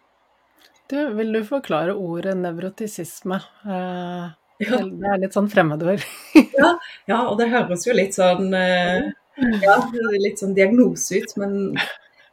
Du, 0.90 0.98
vil 1.16 1.32
du 1.32 1.40
forklare 1.46 1.94
ordet 1.96 2.34
nevrotisisme? 2.36 3.38
Eh, 3.64 4.32
ja. 4.62 4.78
Det 4.82 5.08
er 5.08 5.20
litt 5.22 5.36
sånn 5.36 5.48
fremmedord. 5.48 6.02
ja, 6.60 6.72
ja, 7.08 7.20
og 7.22 7.38
det 7.40 7.48
høres 7.52 7.86
jo 7.86 7.94
litt 7.96 8.16
sånn 8.18 8.52
eh, 8.56 9.08
ja, 9.62 9.76
litt 10.20 10.42
sånn 10.42 10.52
diagnose 10.56 11.22
ut, 11.22 11.32
men 11.40 11.56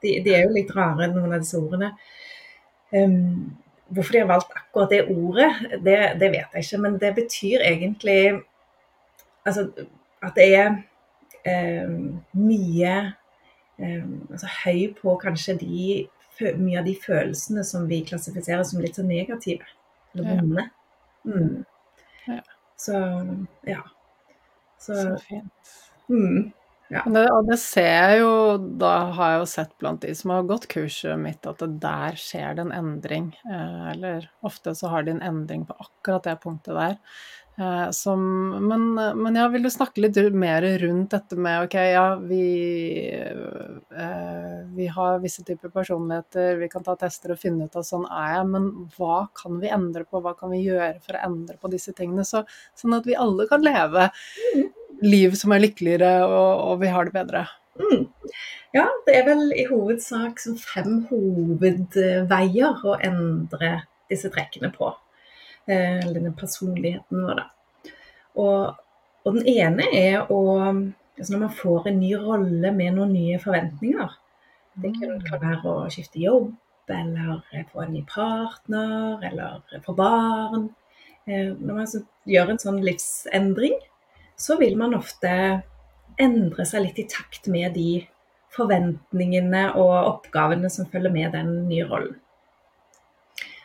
de, 0.04 0.18
de, 0.26 0.34
er 0.34 0.44
jo 0.44 0.56
litt 0.58 0.74
rare, 0.76 1.08
noen 1.14 1.38
av 1.38 1.44
disse 1.44 1.60
ordene. 1.60 1.94
Um, 2.92 3.56
hvorfor 3.90 4.14
de 4.14 4.22
har 4.22 4.30
valgt 4.30 4.54
akkurat 4.56 4.92
det 4.94 5.02
ordet, 5.10 5.50
det, 5.86 5.98
det, 6.20 6.30
vet 6.32 6.54
jeg 6.54 6.66
ikke. 6.66 6.82
Men 6.84 7.00
det 7.02 7.16
betyr 7.16 7.66
egentlig 7.66 8.22
altså, 9.46 9.70
at 10.24 10.36
det 10.38 10.48
er 10.56 10.70
eh, 11.46 11.90
mye 12.38 12.96
eh, 13.80 14.08
altså, 14.32 14.50
høy 14.64 14.94
på 15.02 15.16
kanskje 15.24 15.58
de 15.62 16.08
mye 16.40 16.80
av 16.80 16.86
de 16.88 16.96
følelsene 16.96 17.66
som 17.68 17.88
vi 17.90 18.00
klassifiserer 18.08 18.64
som 18.64 18.80
litt 18.80 18.96
så 18.96 19.04
negative. 19.04 19.66
Eller 20.14 20.38
vonde. 20.40 20.70
Mm. 21.28 21.66
Ja. 22.28 22.42
Så 22.80 23.00
ja. 23.68 23.82
Så, 24.80 24.96
så 24.96 25.18
fint. 25.28 25.74
Mm, 26.10 26.52
ja. 26.90 27.04
Det, 27.06 27.26
og 27.30 27.46
det 27.46 27.60
ser 27.62 27.90
jeg 27.90 28.22
jo, 28.24 28.32
da 28.82 28.94
har 29.14 29.34
jeg 29.34 29.42
jo 29.44 29.50
sett 29.52 29.74
blant 29.82 30.02
de 30.02 30.14
som 30.18 30.34
har 30.34 30.48
gått 30.50 30.66
kurset 30.72 31.20
mitt, 31.22 31.46
at 31.46 31.62
det 31.62 31.76
der 31.84 32.18
skjer 32.18 32.56
det 32.58 32.66
en 32.66 32.74
endring. 32.74 33.28
Eh, 33.46 33.84
eller 33.92 34.30
ofte 34.46 34.74
så 34.78 34.90
har 34.90 35.06
de 35.06 35.14
en 35.18 35.26
endring 35.26 35.68
på 35.70 35.78
akkurat 35.78 36.26
det 36.26 36.40
punktet 36.42 36.74
der. 36.74 36.98
Eh, 37.60 37.92
som, 37.92 38.24
men, 38.68 38.94
men, 38.96 39.36
ja, 39.36 39.46
vil 39.54 39.66
du 39.68 39.70
snakke 39.70 40.02
litt 40.02 40.18
mer 40.34 40.64
rundt 40.80 41.12
dette 41.12 41.36
med 41.36 41.68
ok, 41.68 41.76
ja, 41.92 42.06
vi, 42.16 42.44
eh, 43.12 44.60
vi 44.74 44.88
har 44.96 45.20
visse 45.20 45.44
typer 45.44 45.70
personligheter, 45.74 46.56
vi 46.62 46.72
kan 46.72 46.88
ta 46.88 46.96
tester 46.98 47.36
og 47.36 47.42
finne 47.42 47.68
ut 47.68 47.76
av 47.76 47.84
sånn 47.86 48.08
er 48.08 48.38
jeg, 48.38 48.50
men 48.56 48.70
hva 48.96 49.26
kan 49.38 49.60
vi 49.60 49.74
endre 49.76 50.08
på, 50.08 50.24
hva 50.24 50.34
kan 50.40 50.56
vi 50.56 50.64
gjøre 50.64 50.96
for 51.04 51.20
å 51.20 51.26
endre 51.28 51.60
på 51.60 51.74
disse 51.76 51.94
tingene, 51.94 52.26
så, 52.26 52.46
sånn 52.80 52.96
at 52.98 53.10
vi 53.10 53.20
alle 53.28 53.46
kan 53.52 53.62
leve 53.66 54.08
liv 55.06 55.36
som 55.40 55.54
er 55.56 55.64
lykkeligere 55.64 56.14
og, 56.28 56.52
og 56.72 56.82
vi 56.84 56.92
har 56.94 57.08
det 57.08 57.16
bedre? 57.16 57.46
Mm. 57.80 58.08
Ja, 58.76 58.86
det 59.08 59.16
er 59.18 59.26
vel 59.26 59.54
i 59.58 59.66
hovedsak 59.70 60.42
som 60.44 60.58
fem 60.60 61.04
hovedveier 61.10 62.84
å 62.86 62.98
endre 63.06 63.72
disse 64.12 64.30
trekkene 64.34 64.70
på. 64.76 64.92
Eh, 65.70 66.00
eller 66.04 66.20
denne 66.20 66.36
personligheten 66.38 67.24
vår, 67.24 67.40
da. 67.40 67.94
Og, 68.40 68.80
og, 69.26 69.36
den 69.36 69.48
ene 69.50 69.86
er 69.96 70.30
å 70.32 70.40
altså 71.20 71.34
Når 71.34 71.40
man 71.42 71.52
får 71.52 71.88
en 71.90 71.98
ny 72.00 72.14
rolle 72.16 72.70
med 72.72 72.94
noen 72.96 73.10
nye 73.12 73.40
forventninger. 73.44 74.14
Det 74.80 74.94
kan, 74.96 75.18
mm. 75.18 75.42
være 75.42 75.68
å 75.68 75.90
skifte 75.92 76.22
jobb, 76.22 76.54
eller 76.88 77.42
få 77.74 77.82
en 77.84 77.92
ny 77.92 78.06
partner, 78.08 79.26
eller 79.28 79.82
få 79.84 79.98
barn. 79.98 80.70
Eh, 81.28 81.52
når 81.52 81.74
man 81.74 81.84
altså 81.84 82.06
gjør 82.30 82.54
en 82.54 82.62
sånn 82.64 82.80
livsendring, 82.86 83.76
så 84.40 84.56
vil 84.60 84.78
man 84.80 84.96
ofte 84.98 85.32
endre 86.20 86.66
seg 86.68 86.86
litt 86.86 87.00
i 87.04 87.08
takt 87.12 87.48
med 87.52 87.76
de 87.76 88.02
forventningene 88.56 89.70
og 89.78 89.94
oppgavene 89.98 90.72
som 90.74 90.88
følger 90.90 91.14
med 91.14 91.34
den 91.36 91.52
nye 91.70 91.88
rollen. 91.88 92.16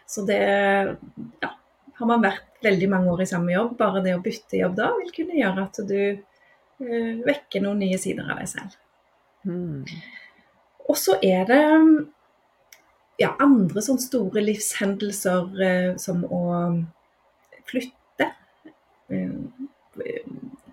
Så 0.07 0.23
det 0.29 0.41
ja, 0.41 1.51
har 1.99 2.09
man 2.11 2.23
vært 2.23 2.61
veldig 2.65 2.89
mange 2.93 3.13
år 3.13 3.25
i 3.25 3.29
samme 3.29 3.55
jobb, 3.55 3.77
bare 3.79 4.03
det 4.05 4.15
å 4.17 4.23
bytte 4.23 4.61
jobb 4.61 4.77
da 4.79 4.91
vil 4.99 5.13
kunne 5.15 5.39
gjøre 5.39 5.65
at 5.65 5.81
du 5.89 5.99
uh, 6.15 7.13
vekker 7.27 7.65
noen 7.65 7.83
nye 7.83 7.99
sider 8.01 8.29
av 8.29 8.43
deg 8.43 8.51
selv. 8.53 8.77
Mm. 9.49 9.89
Og 10.85 10.99
så 11.01 11.17
er 11.25 11.49
det 11.49 11.63
ja, 13.21 13.33
andre 13.43 13.83
sånne 13.85 14.05
store 14.05 14.45
livshendelser 14.45 15.51
uh, 15.59 15.91
som 16.01 16.25
å 16.29 16.45
flytte. 17.69 18.31
Uh, 19.11 19.34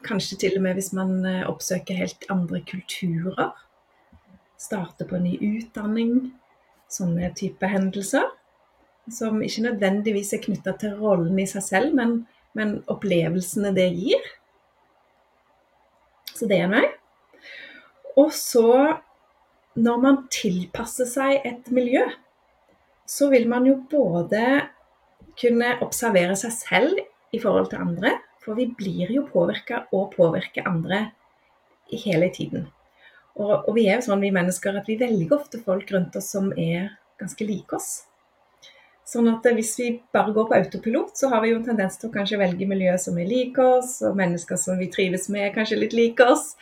kanskje 0.05 0.37
til 0.43 0.57
og 0.57 0.65
med 0.65 0.77
hvis 0.77 0.91
man 0.97 1.25
oppsøker 1.47 1.97
helt 1.97 2.27
andre 2.33 2.61
kulturer. 2.67 3.51
Starte 4.61 5.07
på 5.07 5.17
en 5.17 5.25
ny 5.29 5.37
utdanning. 5.39 6.31
Sånne 6.91 7.31
type 7.37 7.67
hendelser 7.71 8.29
som 9.09 9.41
ikke 9.41 9.65
nødvendigvis 9.65 10.33
er 10.35 10.43
knytta 10.43 10.75
til 10.79 10.97
rollen 10.99 11.39
i 11.41 11.47
seg 11.49 11.65
selv, 11.65 11.95
men, 11.97 12.21
men, 12.57 12.79
opplevelsene 12.91 13.73
det 13.75 13.87
gir. 13.97 14.27
Så 16.31 16.47
det 16.49 16.59
er 16.59 16.67
en 16.67 16.75
vei. 16.77 16.85
Og 18.19 18.31
så, 18.35 18.97
når 19.79 20.03
man 20.03 20.19
tilpasser 20.33 21.07
seg 21.09 21.47
et 21.47 21.71
miljø, 21.73 22.03
så 23.07 23.29
vil 23.31 23.47
man 23.49 23.65
jo 23.67 23.79
både 23.91 24.43
kunne 25.39 25.73
observere 25.83 26.35
seg 26.39 26.53
selv 26.55 26.99
i 27.31 27.39
forhold 27.39 27.71
til 27.71 27.83
andre, 27.83 28.15
for 28.41 28.57
vi 28.57 28.67
blir 28.77 29.11
jo 29.13 29.25
påvirka 29.29 29.85
og 29.93 30.13
påvirker 30.15 30.67
andre 30.69 31.11
hele 31.91 32.29
tiden. 32.33 32.69
Og, 33.37 33.67
og 33.67 33.75
vi 33.77 33.87
er 33.87 33.99
jo 33.99 34.07
sånn, 34.09 34.23
vi 34.23 34.31
mennesker, 34.33 34.75
at 34.75 34.89
vi 34.89 34.99
velger 34.99 35.37
ofte 35.37 35.61
folk 35.63 35.91
rundt 35.93 36.17
oss 36.19 36.31
som 36.33 36.49
er 36.59 36.89
ganske 37.21 37.45
like 37.47 37.77
oss. 37.77 37.91
Sånn 39.07 39.27
at 39.31 39.45
hvis 39.55 39.73
vi 39.79 39.89
bare 40.13 40.33
går 40.35 40.47
på 40.47 40.55
autopilot, 40.55 41.15
så 41.17 41.29
har 41.31 41.43
vi 41.43 41.51
jo 41.51 41.59
en 41.59 41.65
tendens 41.65 41.97
til 41.99 42.09
å 42.09 42.13
kanskje 42.13 42.39
velge 42.39 42.67
miljø 42.69 42.93
som 43.01 43.17
er 43.19 43.27
like 43.27 43.63
oss, 43.63 43.97
og 44.07 44.17
mennesker 44.19 44.59
som 44.59 44.79
vi 44.79 44.87
trives 44.93 45.27
med, 45.33 45.51
kanskje 45.55 45.79
litt 45.81 45.95
like 45.97 46.27
oss. 46.27 46.53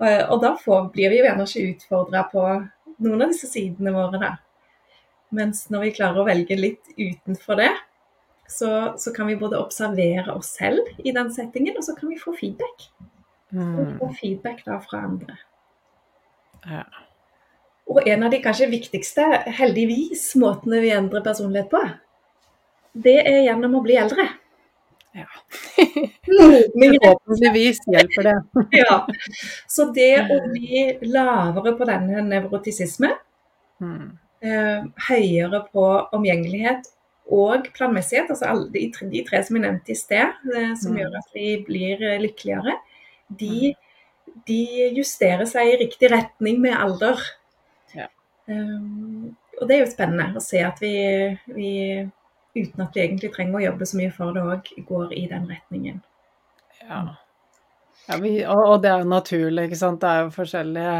Og 0.00 0.38
da 0.40 0.54
får, 0.56 0.86
blir 0.94 1.12
vi 1.12 1.18
jo 1.20 1.26
gjerne 1.26 1.44
ikke 1.44 1.66
utfordra 1.74 2.22
på 2.30 2.44
noen 3.04 3.26
av 3.26 3.34
disse 3.34 3.50
sidene 3.50 3.92
våre, 3.92 4.20
da. 4.22 4.30
Mens 5.36 5.66
når 5.70 5.84
vi 5.86 5.92
klarer 5.98 6.22
å 6.22 6.26
velge 6.26 6.56
litt 6.56 6.88
utenfor 6.96 7.60
det, 7.60 7.68
så, 8.50 8.70
så 8.98 9.12
kan 9.14 9.28
vi 9.30 9.36
både 9.38 9.58
observere 9.60 10.34
oss 10.34 10.50
selv 10.58 10.88
i 10.98 11.12
den 11.14 11.30
settingen, 11.32 11.76
og 11.78 11.86
så 11.86 11.94
kan 11.98 12.10
vi 12.10 12.18
få 12.18 12.34
feedback. 12.36 12.88
Mm. 13.54 13.78
Og 13.78 13.94
få 14.00 14.10
feedback 14.18 14.64
da 14.66 14.80
fra 14.82 15.04
andre. 15.06 15.38
Ja. 16.66 16.84
Og 17.90 18.06
en 18.06 18.26
av 18.26 18.30
de 18.34 18.42
kanskje 18.42 18.70
viktigste, 18.70 19.24
heldigvis, 19.58 20.28
måtene 20.38 20.82
vi 20.82 20.92
endrer 20.94 21.24
personlighet 21.26 21.70
på, 21.72 21.80
det 23.06 23.16
er 23.22 23.44
gjennom 23.46 23.78
å 23.78 23.82
bli 23.86 23.96
eldre. 23.98 24.26
Ja. 25.14 25.26
Forhåpentligvis 26.26 27.80
hjelper 27.90 28.28
det. 28.28 28.36
ja. 28.82 29.00
Så 29.70 29.88
det 29.94 30.12
å 30.22 30.38
bli 30.52 30.84
lavere 31.10 31.74
på 31.78 31.90
denne 31.90 32.22
nevrotisisme, 32.26 33.14
Mm. 33.80 34.18
eh, 34.44 34.82
høyere 35.08 35.62
på 35.72 35.84
omgjengelighet 36.12 36.90
og 37.30 37.68
planmessighet, 37.76 38.30
altså 38.32 38.48
alle 38.50 38.68
de, 38.74 38.84
tre- 38.94 39.08
de 39.12 39.22
tre 39.28 39.40
som 39.46 39.56
jeg 39.56 39.62
nevnte 39.64 39.92
i 39.94 39.98
sted, 39.98 40.32
eh, 40.56 40.72
som 40.80 40.92
Mm. 40.92 40.98
gjør 41.02 41.18
at 41.20 41.28
vi 41.36 41.48
blir 41.66 42.02
eh, 42.02 42.20
lykkeligere, 42.22 42.74
de, 43.38 43.74
de 44.48 44.60
justerer 44.96 45.46
seg 45.46 45.68
i 45.70 45.76
riktig 45.84 46.10
retning 46.10 46.60
med 46.60 46.74
alder. 46.74 47.22
Ja. 47.94 48.08
Um, 48.50 49.36
og 49.60 49.68
det 49.68 49.76
er 49.76 49.84
jo 49.84 49.92
spennende 49.92 50.40
å 50.40 50.42
se 50.42 50.62
at 50.66 50.80
vi, 50.82 50.92
vi 51.54 51.70
uten 52.56 52.82
at 52.82 52.94
vi 52.96 53.02
egentlig 53.04 53.30
trenger 53.34 53.60
å 53.60 53.64
jobbe 53.68 53.86
så 53.86 53.98
mye 54.00 54.10
for 54.14 54.34
det 54.34 54.42
òg, 54.42 54.70
går 54.88 55.12
i 55.14 55.26
den 55.30 55.46
retningen. 55.46 56.00
Ja. 56.82 57.02
ja 58.08 58.16
vi, 58.18 58.40
og, 58.46 58.62
og 58.72 58.82
det 58.82 58.90
er 58.90 59.04
jo 59.04 59.12
naturlig, 59.12 59.68
ikke 59.68 59.78
sant. 59.84 60.00
Det 60.02 60.10
er 60.10 60.24
jo 60.24 60.32
forskjellige 60.34 60.96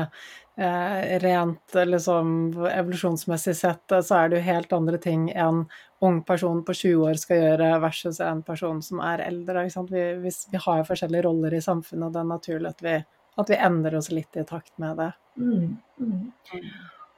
eh, 0.61 1.19
Rent 1.25 1.79
liksom 1.91 2.35
evolusjonsmessig 2.71 3.57
sett 3.59 3.97
så 4.05 4.21
er 4.21 4.29
det 4.31 4.39
jo 4.39 4.47
helt 4.53 4.77
andre 4.77 5.01
ting 5.03 5.31
en 5.35 5.65
ung 6.01 6.23
person 6.25 6.63
på 6.65 6.75
20 6.75 7.09
år 7.11 7.19
skal 7.21 7.43
gjøre 7.43 7.73
versus 7.83 8.21
en 8.25 8.41
person 8.45 8.81
som 8.85 9.03
er 9.05 9.25
eldre. 9.27 9.67
Vi, 9.91 10.05
vi, 10.23 10.33
vi 10.53 10.61
har 10.65 10.81
jo 10.81 10.87
forskjellige 10.89 11.27
roller 11.27 11.57
i 11.57 11.65
samfunnet, 11.65 12.07
og 12.07 12.15
det 12.15 12.23
er 12.23 12.31
naturlig 12.31 12.71
at 12.71 12.85
vi, 12.85 12.95
at 13.43 13.53
vi 13.53 13.59
endrer 13.69 13.99
oss 13.99 14.09
litt 14.13 14.41
i 14.41 14.47
takt 14.49 14.73
med 14.81 14.97
det. 15.01 15.11
Mm, 15.41 15.77
mm. 16.01 16.63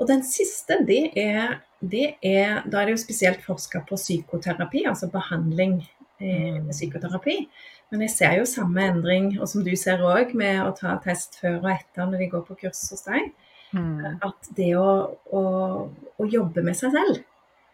Og 0.02 0.08
den 0.10 0.24
siste, 0.26 0.80
det 0.88 1.12
er, 1.18 1.60
det 1.78 2.16
er 2.26 2.64
Da 2.66 2.80
er 2.80 2.90
det 2.90 2.96
jo 2.96 3.04
spesielt 3.04 3.44
forska 3.46 3.84
på 3.86 3.98
psykoterapi, 4.00 4.84
altså 4.90 5.10
behandling 5.12 5.78
eh, 6.18 6.58
med 6.58 6.74
psykoterapi. 6.74 7.38
Men 7.92 8.06
jeg 8.06 8.14
ser 8.16 8.38
jo 8.40 8.48
samme 8.48 8.82
endring, 8.88 9.34
og 9.38 9.46
som 9.50 9.62
du 9.62 9.74
ser 9.78 10.02
òg, 10.02 10.34
med 10.34 10.62
å 10.64 10.72
ta 10.74 10.96
test 11.04 11.38
før 11.38 11.60
og 11.60 11.70
etter 11.74 12.08
når 12.08 12.24
de 12.24 12.30
går 12.34 12.46
på 12.48 12.58
kurs 12.64 12.86
hos 12.90 13.04
deg. 13.06 13.30
Mm. 13.76 14.18
At 14.24 14.50
det 14.56 14.72
å, 14.76 14.88
å, 15.32 15.42
å 16.18 16.28
jobbe 16.28 16.64
med 16.64 16.76
seg 16.76 16.96
selv, 16.96 17.22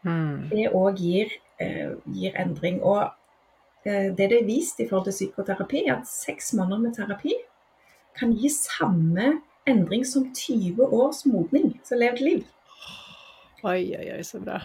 Mm. 0.07 0.49
det 0.51 0.69
òg 0.75 1.01
gir, 1.01 1.33
eh, 1.61 1.91
gir 2.15 2.37
endring. 2.39 2.83
Og 2.83 3.11
eh, 3.85 4.15
det 4.15 4.31
det 4.31 4.43
er 4.43 4.47
vist 4.47 4.81
i 4.81 4.89
forhold 4.89 5.09
til 5.11 5.17
psykoterapi, 5.17 5.85
er 5.87 5.99
at 5.99 6.09
seks 6.09 6.53
måneder 6.55 6.79
med 6.79 6.95
terapi 6.95 7.35
kan 8.19 8.33
gi 8.33 8.49
samme 8.49 9.41
endring 9.67 10.05
som 10.07 10.33
20 10.35 10.83
års 10.93 11.27
modning, 11.27 11.81
som 11.85 11.99
levd 11.99 12.21
liv. 12.21 12.45
Oi, 13.65 13.95
oi, 13.99 14.11
oi, 14.17 14.23
så 14.23 14.41
bra. 14.41 14.61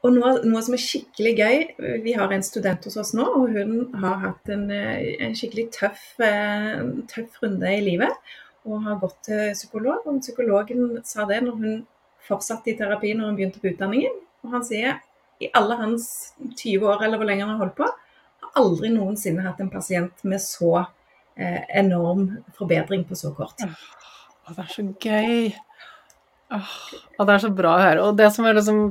Og 0.00 0.14
noe, 0.14 0.38
noe 0.48 0.62
som 0.64 0.72
er 0.72 0.80
skikkelig 0.80 1.32
gøy 1.36 1.56
Vi 2.00 2.14
har 2.16 2.30
en 2.32 2.44
student 2.44 2.86
hos 2.88 2.96
oss 2.96 3.10
nå, 3.12 3.26
og 3.36 3.52
hun 3.52 3.94
har 4.00 4.22
hatt 4.22 4.48
en, 4.48 4.70
eh, 4.72 5.16
en 5.20 5.36
skikkelig 5.36 5.66
tøff, 5.76 6.14
tøff 7.12 7.42
runde 7.42 7.68
i 7.68 7.82
livet. 7.84 8.32
Og 8.64 8.82
har 8.84 8.96
gått 9.00 9.18
til 9.28 9.52
psykolog. 9.52 10.06
Og 10.06 10.20
psykologen 10.20 11.04
sa 11.04 11.26
det 11.28 11.42
når 11.44 11.56
hun 11.60 11.86
fortsatte 12.24 12.72
i 12.72 12.76
terapi 12.78 13.12
når 13.14 13.30
hun 13.30 13.36
begynte 13.36 13.60
på 13.60 13.72
utdanningen. 13.72 14.16
Og 14.44 14.54
han 14.56 14.66
sier 14.66 15.00
i 15.40 15.48
alle 15.56 15.76
hans 15.80 16.06
20 16.42 16.86
år 16.88 17.04
eller 17.06 17.20
hvor 17.20 17.28
lenge 17.28 17.46
han 17.46 17.54
har 17.54 17.62
holdt 17.64 17.78
på, 17.80 17.88
har 18.44 18.60
aldri 18.60 18.90
noensinne 18.92 19.44
hatt 19.44 19.60
en 19.62 19.72
pasient 19.72 20.24
med 20.28 20.42
så 20.42 20.74
eh, 20.80 21.62
enorm 21.80 22.26
forbedring 22.58 23.06
på 23.08 23.18
så 23.18 23.32
kort. 23.36 23.64
Å, 23.64 24.54
det 24.56 24.64
er 24.64 24.72
så 24.74 24.84
gøy. 24.84 25.52
Åh, 26.50 26.74
det 27.20 27.34
er 27.36 27.44
så 27.44 27.52
bra 27.54 27.76
å 27.76 27.84
høre. 27.84 28.08
Og 28.08 28.18
det 28.18 28.28
som 28.34 28.48
er 28.48 28.58
liksom 28.58 28.82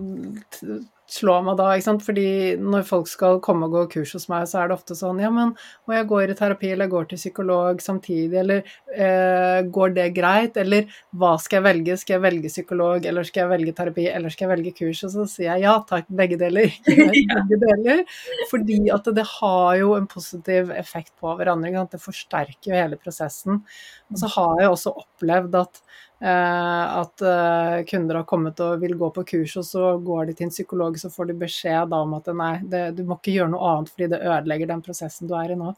slår 1.14 1.44
meg 1.46 1.58
da, 1.60 1.70
ikke 1.74 1.86
sant, 1.86 2.04
fordi 2.06 2.30
når 2.62 2.86
folk 2.88 3.10
skal 3.10 3.40
komme 3.44 3.68
og 3.68 3.76
gå 3.76 3.84
kurs 3.96 4.14
hos 4.16 4.28
meg, 4.32 4.46
så 4.50 4.62
er 4.62 4.70
det 4.70 4.78
ofte 4.78 4.98
sånn 4.98 5.22
Ja, 5.24 5.32
men 5.34 5.56
og 5.88 5.96
jeg 5.96 6.08
går 6.10 6.32
i 6.34 6.38
terapi, 6.38 6.72
eller 6.74 6.88
jeg 6.88 6.94
går 6.94 7.08
til 7.10 7.22
psykolog 7.22 7.82
samtidig, 7.84 8.38
eller 8.42 8.62
eh, 8.94 9.60
går 9.78 9.96
det 9.98 10.08
greit? 10.18 10.60
Eller 10.62 10.90
hva 11.18 11.34
skal 11.42 11.60
jeg 11.60 11.68
velge? 11.68 11.98
Skal 12.02 12.18
jeg 12.18 12.26
velge 12.28 12.54
psykolog, 12.54 13.08
eller 13.10 13.28
skal 13.28 13.44
jeg 13.44 13.52
velge 13.54 13.76
terapi, 13.80 14.08
eller 14.12 14.34
skal 14.34 14.48
jeg 14.48 14.54
velge 14.54 14.76
kurs? 14.82 15.04
Og 15.08 15.16
så 15.16 15.28
sier 15.34 15.50
jeg 15.50 15.66
ja 15.66 15.76
takk, 15.90 16.10
begge 16.22 16.40
deler. 16.42 16.74
begge 17.36 17.62
deler. 17.66 18.04
Fordi 18.52 18.82
at 18.94 19.12
det 19.16 19.28
har 19.34 19.72
jo 19.82 19.96
en 19.98 20.10
positiv 20.10 20.74
effekt 20.78 21.16
på 21.20 21.34
hverandre. 21.40 21.72
Ikke 21.72 21.84
sant? 21.84 21.96
Det 21.98 22.04
forsterker 22.06 22.74
jo 22.74 22.78
hele 22.78 23.02
prosessen. 23.02 23.64
Og 24.10 24.22
så 24.22 24.30
har 24.38 24.64
jeg 24.64 24.76
også 24.76 24.98
opplevd 25.04 25.58
at 25.64 25.84
Eh, 26.22 26.98
at 27.00 27.22
eh, 27.22 27.86
kunder 27.88 28.20
har 28.20 28.26
kommet 28.28 28.60
og 28.60 28.82
vil 28.82 28.98
gå 29.00 29.08
på 29.16 29.24
kurs, 29.24 29.56
og 29.62 29.64
så 29.64 29.92
går 30.04 30.28
de 30.28 30.34
til 30.36 30.50
en 30.50 30.52
psykolog, 30.52 30.99
så 31.02 31.12
får 31.14 31.30
du 31.30 31.36
beskjed 31.42 31.92
da 31.92 32.02
om 32.06 32.16
at 32.18 32.28
nei, 32.36 32.54
det, 32.72 32.84
du 32.98 33.04
må 33.08 33.18
ikke 33.20 33.36
gjøre 33.38 33.54
noe 33.54 33.72
annet 33.74 33.94
fordi 33.94 34.10
det 34.14 34.22
ødelegger 34.22 34.72
den 34.72 34.84
prosessen 34.86 35.30
du 35.30 35.36
er 35.40 35.54
i 35.54 35.58
nå. 35.60 35.74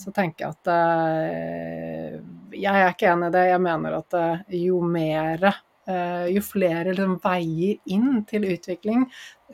Så 0.00 0.14
tenker 0.16 0.46
jeg 0.46 0.56
at 0.56 0.72
eh, 0.72 2.16
Jeg 2.56 2.72
er 2.72 2.90
ikke 2.94 3.12
enig 3.12 3.28
i 3.28 3.36
det. 3.36 3.44
Jeg 3.50 3.62
mener 3.62 3.98
at 4.00 4.18
eh, 4.18 4.58
jo 4.62 4.80
mer 4.84 5.46
eh, 5.50 6.26
Jo 6.32 6.42
flere 6.46 6.90
liksom, 6.90 7.18
veier 7.22 7.94
inn 7.94 8.24
til 8.28 8.48
utvikling, 8.54 9.06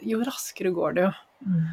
jo 0.07 0.23
raskere 0.27 0.75
går 0.75 0.99
det 0.99 1.07
jo. 1.09 1.15
Mm. 1.47 1.69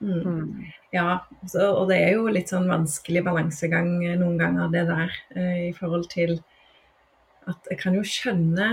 Mm. 0.00 0.20
Mm. 0.24 0.70
Ja, 0.90 1.26
så, 1.46 1.66
og 1.74 1.90
det 1.90 1.98
er 2.00 2.14
jo 2.16 2.30
litt 2.32 2.48
sånn 2.52 2.70
vanskelig 2.70 3.22
balansegang 3.26 3.98
eh, 4.06 4.16
noen 4.20 4.38
ganger, 4.40 4.70
det 4.72 4.86
der, 4.88 5.18
eh, 5.36 5.58
i 5.68 5.74
forhold 5.76 6.08
til 6.12 6.38
at 7.50 7.68
jeg 7.70 7.80
kan 7.82 7.96
jo 7.96 8.04
skjønne 8.06 8.70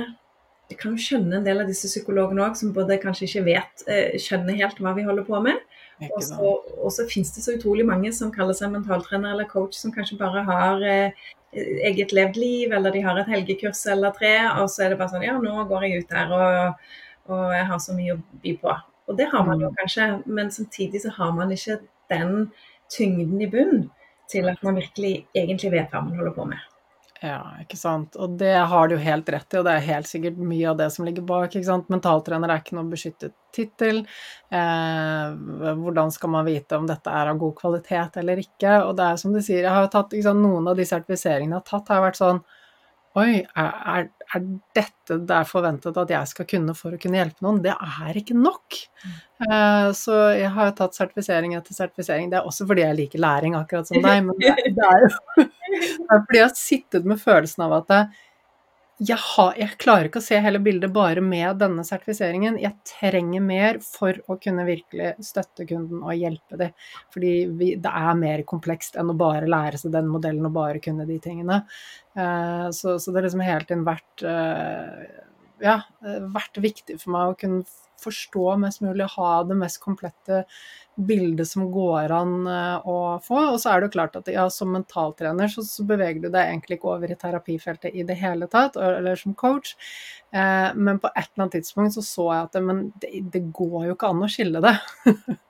jeg 0.67 0.79
kan 0.81 0.95
jo 0.95 0.99
skjønne 0.99 1.39
en 1.39 1.45
del 1.45 1.61
av 1.63 1.69
disse 1.69 1.87
psykologene 1.87 2.43
òg, 2.43 2.57
som 2.59 2.73
både 2.75 2.99
kanskje 2.99 3.27
ikke 3.27 3.45
vet, 3.45 3.83
eh, 3.87 4.17
skjønner 4.19 4.59
helt 4.59 4.79
hva 4.83 4.93
vi 4.97 5.05
holder 5.07 5.27
på 5.27 5.39
med. 5.43 5.61
Og 6.11 6.91
så, 6.93 7.07
finnes 7.09 7.31
det 7.33 7.43
så 7.45 7.55
utrolig 7.55 7.85
mange 7.87 8.11
som 8.13 8.33
kaller 8.33 8.53
seg 8.57 8.73
mentaltrener 8.73 9.31
eller 9.33 9.47
coach, 9.49 9.77
som 9.79 9.93
kanskje 9.95 10.19
bare 10.19 10.43
har 10.45 10.83
eh, 10.85 11.25
eget 11.87 12.13
levd 12.13 12.37
liv, 12.37 12.75
eller 12.75 12.93
de 12.93 13.01
har 13.05 13.17
et 13.17 13.31
helgekurs 13.31 13.85
eller 13.89 14.13
tre, 14.13 14.35
og 14.59 14.67
så 14.69 14.85
er 14.85 14.93
det 14.93 14.99
bare 14.99 15.15
sånn 15.15 15.25
Ja, 15.25 15.37
nå 15.41 15.65
går 15.71 15.87
jeg 15.87 16.03
ut 16.03 16.13
der, 16.13 16.35
og, 16.35 16.87
og 17.31 17.43
jeg 17.55 17.67
har 17.71 17.81
så 17.81 17.97
mye 17.97 18.17
å 18.17 18.21
by 18.43 18.55
på. 18.61 18.77
Og 19.07 19.17
det 19.17 19.29
har 19.31 19.45
man 19.47 19.63
jo 19.63 19.71
kanskje, 19.79 20.09
men 20.27 20.51
samtidig 20.51 21.01
så 21.05 21.15
har 21.15 21.31
man 21.35 21.53
ikke 21.55 21.79
den 22.11 22.49
tyngden 22.91 23.41
i 23.41 23.49
bunn 23.51 23.87
til 24.31 24.49
at 24.51 24.59
man 24.63 24.75
virkelig 24.75 25.21
egentlig 25.35 25.71
vet 25.71 25.93
hva 25.93 26.03
man 26.03 26.19
holder 26.19 26.35
på 26.35 26.45
med. 26.51 26.59
Ja, 27.21 27.39
ikke 27.63 27.77
sant. 27.79 28.15
Og 28.21 28.35
det 28.37 28.53
har 28.69 28.87
du 28.87 28.93
jo 28.93 29.01
helt 29.01 29.29
rett 29.33 29.53
i, 29.53 29.57
og 29.57 29.65
det 29.65 29.73
er 29.73 29.85
helt 29.87 30.09
sikkert 30.09 30.37
mye 30.37 30.67
av 30.69 30.77
det 30.77 30.89
som 30.93 31.05
ligger 31.07 31.25
bak. 31.25 31.49
ikke 31.49 31.65
sant? 31.65 31.89
Mentaltrener 31.89 32.51
er 32.53 32.61
ikke 32.61 32.77
noe 32.77 32.91
beskyttet 32.91 33.33
tittel. 33.55 34.03
Eh, 34.53 35.73
hvordan 35.81 36.13
skal 36.13 36.33
man 36.35 36.45
vite 36.45 36.77
om 36.77 36.85
dette 36.89 37.09
er 37.09 37.31
av 37.31 37.41
god 37.41 37.55
kvalitet 37.57 38.21
eller 38.21 38.43
ikke? 38.43 38.75
Og 38.85 38.93
det 38.99 39.09
er 39.09 39.23
som 39.23 39.33
du 39.33 39.41
sier, 39.41 39.63
jeg 39.65 39.73
har 39.73 39.87
jo 39.87 39.93
tatt 39.97 40.13
sant, 40.21 40.45
noen 40.45 40.69
av 40.69 40.77
de 40.77 40.85
sertifiseringene 40.85 41.57
jeg 41.57 41.63
har 41.63 41.69
tatt, 41.71 41.93
har 41.95 42.05
vært 42.05 42.21
sånn 42.21 42.45
Oi, 43.17 43.39
er, 43.57 44.09
er, 44.29 44.43
dette 44.77 45.15
det 45.25 45.33
er 45.33 45.47
forventet 45.49 45.95
at 45.97 46.11
jeg 46.13 46.29
skal 46.29 46.45
kunne 46.51 46.75
for 46.77 46.93
å 46.93 46.99
kunne 47.01 47.17
hjelpe 47.17 47.41
noen? 47.41 47.63
Det 47.63 47.73
er 47.73 48.19
ikke 48.19 48.35
nok. 48.37 48.77
Uh, 49.41 49.89
så 49.97 50.17
jeg 50.37 50.51
har 50.53 50.69
jo 50.69 50.75
tatt 50.77 50.99
sertifisering 50.99 51.55
etter 51.57 51.73
sertifisering. 51.73 52.29
Det 52.29 52.37
er 52.37 52.45
også 52.45 52.67
fordi 52.69 52.83
jeg 52.85 52.97
liker 52.99 53.23
læring, 53.23 53.57
akkurat 53.57 53.89
som 53.89 53.97
deg. 53.97 54.21
Men 54.27 54.37
det, 54.37 54.53
det 54.77 54.91
er 54.91 55.07
jo 55.07 55.47
fordi 55.77 56.41
jeg 56.41 56.47
har 56.47 56.57
sittet 56.57 57.07
med 57.07 57.21
følelsen 57.21 57.67
av 57.67 57.77
at 57.81 57.93
jeg, 58.97 59.17
har, 59.21 59.51
jeg 59.59 59.77
klarer 59.77 60.07
ikke 60.09 60.21
å 60.21 60.25
se 60.25 60.39
hele 60.41 60.59
bildet 60.63 60.89
bare 60.93 61.21
med 61.21 61.59
denne 61.61 61.83
sertifiseringen. 61.85 62.57
Jeg 62.57 62.73
trenger 62.87 63.43
mer 63.45 63.77
for 63.85 64.17
å 64.25 64.39
kunne 64.41 64.65
virkelig 64.65 65.11
støtte 65.25 65.67
kunden 65.69 66.01
og 66.01 66.17
hjelpe 66.17 66.57
dem. 66.57 66.73
Fordi 67.13 67.33
vi, 67.59 67.69
det 67.81 67.93
er 67.93 68.17
mer 68.17 68.41
komplekst 68.49 68.97
enn 68.97 69.13
å 69.13 69.17
bare 69.19 69.49
lære 69.49 69.77
seg 69.83 69.93
den 69.93 70.09
modellen 70.09 70.49
og 70.49 70.55
bare 70.57 70.81
kunne 70.81 71.05
de 71.09 71.19
tingene. 71.21 71.61
Eh, 72.17 72.67
så, 72.73 72.97
så 72.97 73.13
det 73.13 73.21
er 73.21 73.27
liksom 73.27 73.45
helt 73.45 73.75
inn 73.75 73.85
vært 73.85 74.25
eh, 74.25 75.26
ja, 75.63 75.81
eh, 76.05 76.23
vært 76.33 76.59
viktig 76.61 76.99
for 77.01 77.13
meg 77.15 77.33
å 77.33 77.37
kunne 77.39 77.65
forstå 78.01 78.57
mest 78.61 78.83
mulig, 78.85 79.07
ha 79.15 79.29
det 79.47 79.57
mest 79.57 79.79
komplette 79.81 80.43
bildet 80.97 81.49
som 81.49 81.67
går 81.73 82.13
an 82.13 82.35
eh, 82.49 82.89
å 82.89 82.97
få. 83.23 83.39
Og 83.53 83.59
så 83.61 83.71
er 83.71 83.81
det 83.81 83.89
jo 83.89 83.95
klart 83.97 84.19
at 84.19 84.29
ja, 84.31 84.47
som 84.53 84.71
mentaltrener 84.73 85.49
så, 85.51 85.65
så 85.65 85.85
beveger 85.87 86.23
du 86.25 86.29
deg 86.29 86.43
egentlig 86.43 86.79
ikke 86.79 86.93
over 86.93 87.13
i 87.13 87.19
terapifeltet 87.19 87.97
i 87.97 88.05
det 88.07 88.19
hele 88.21 88.49
tatt, 88.51 88.77
eller 88.81 89.19
som 89.19 89.35
coach. 89.37 89.75
Eh, 90.33 90.69
men 90.75 91.01
på 91.01 91.11
et 91.13 91.25
eller 91.25 91.47
annet 91.47 91.59
tidspunkt 91.59 91.97
så 91.97 92.05
så 92.05 92.29
jeg 92.33 92.47
at 92.47 92.57
det, 92.57 92.63
men 92.69 92.85
det, 93.01 93.11
det 93.33 93.45
går 93.55 93.89
jo 93.89 93.97
ikke 93.97 94.13
an 94.13 94.25
å 94.25 94.31
skille 94.31 94.63
det. 94.65 94.77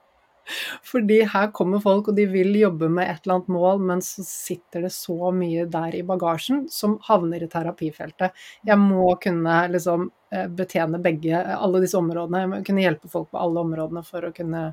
Fordi 0.86 1.22
her 1.34 1.52
kommer 1.56 1.82
folk, 1.84 2.12
og 2.12 2.18
de 2.18 2.28
vil 2.32 2.56
jobbe 2.60 2.90
med 2.92 3.08
et 3.08 3.24
eller 3.24 3.40
annet 3.40 3.52
mål, 3.58 3.82
men 3.90 4.04
så 4.06 4.26
sitter 4.28 4.88
det 4.88 4.94
så 4.96 5.32
mye 5.36 5.68
der 5.72 5.98
i 5.98 6.06
bagasjen 6.08 6.66
som 6.72 6.98
havner 7.08 7.44
i 7.44 7.52
terapifeltet. 7.52 8.36
Jeg 8.68 8.80
må 8.82 9.10
kunne 9.24 9.60
liksom 9.74 10.10
betjene 10.30 11.00
begge, 11.00 11.40
alle 11.56 11.80
disse 11.80 11.98
områdene. 11.98 12.42
Jeg 12.42 12.50
må 12.52 12.60
kunne 12.68 12.84
hjelpe 12.84 13.12
folk 13.12 13.30
på 13.32 13.40
alle 13.40 13.62
områdene 13.64 14.04
for 14.04 14.28
å 14.28 14.34
kunne 14.36 14.64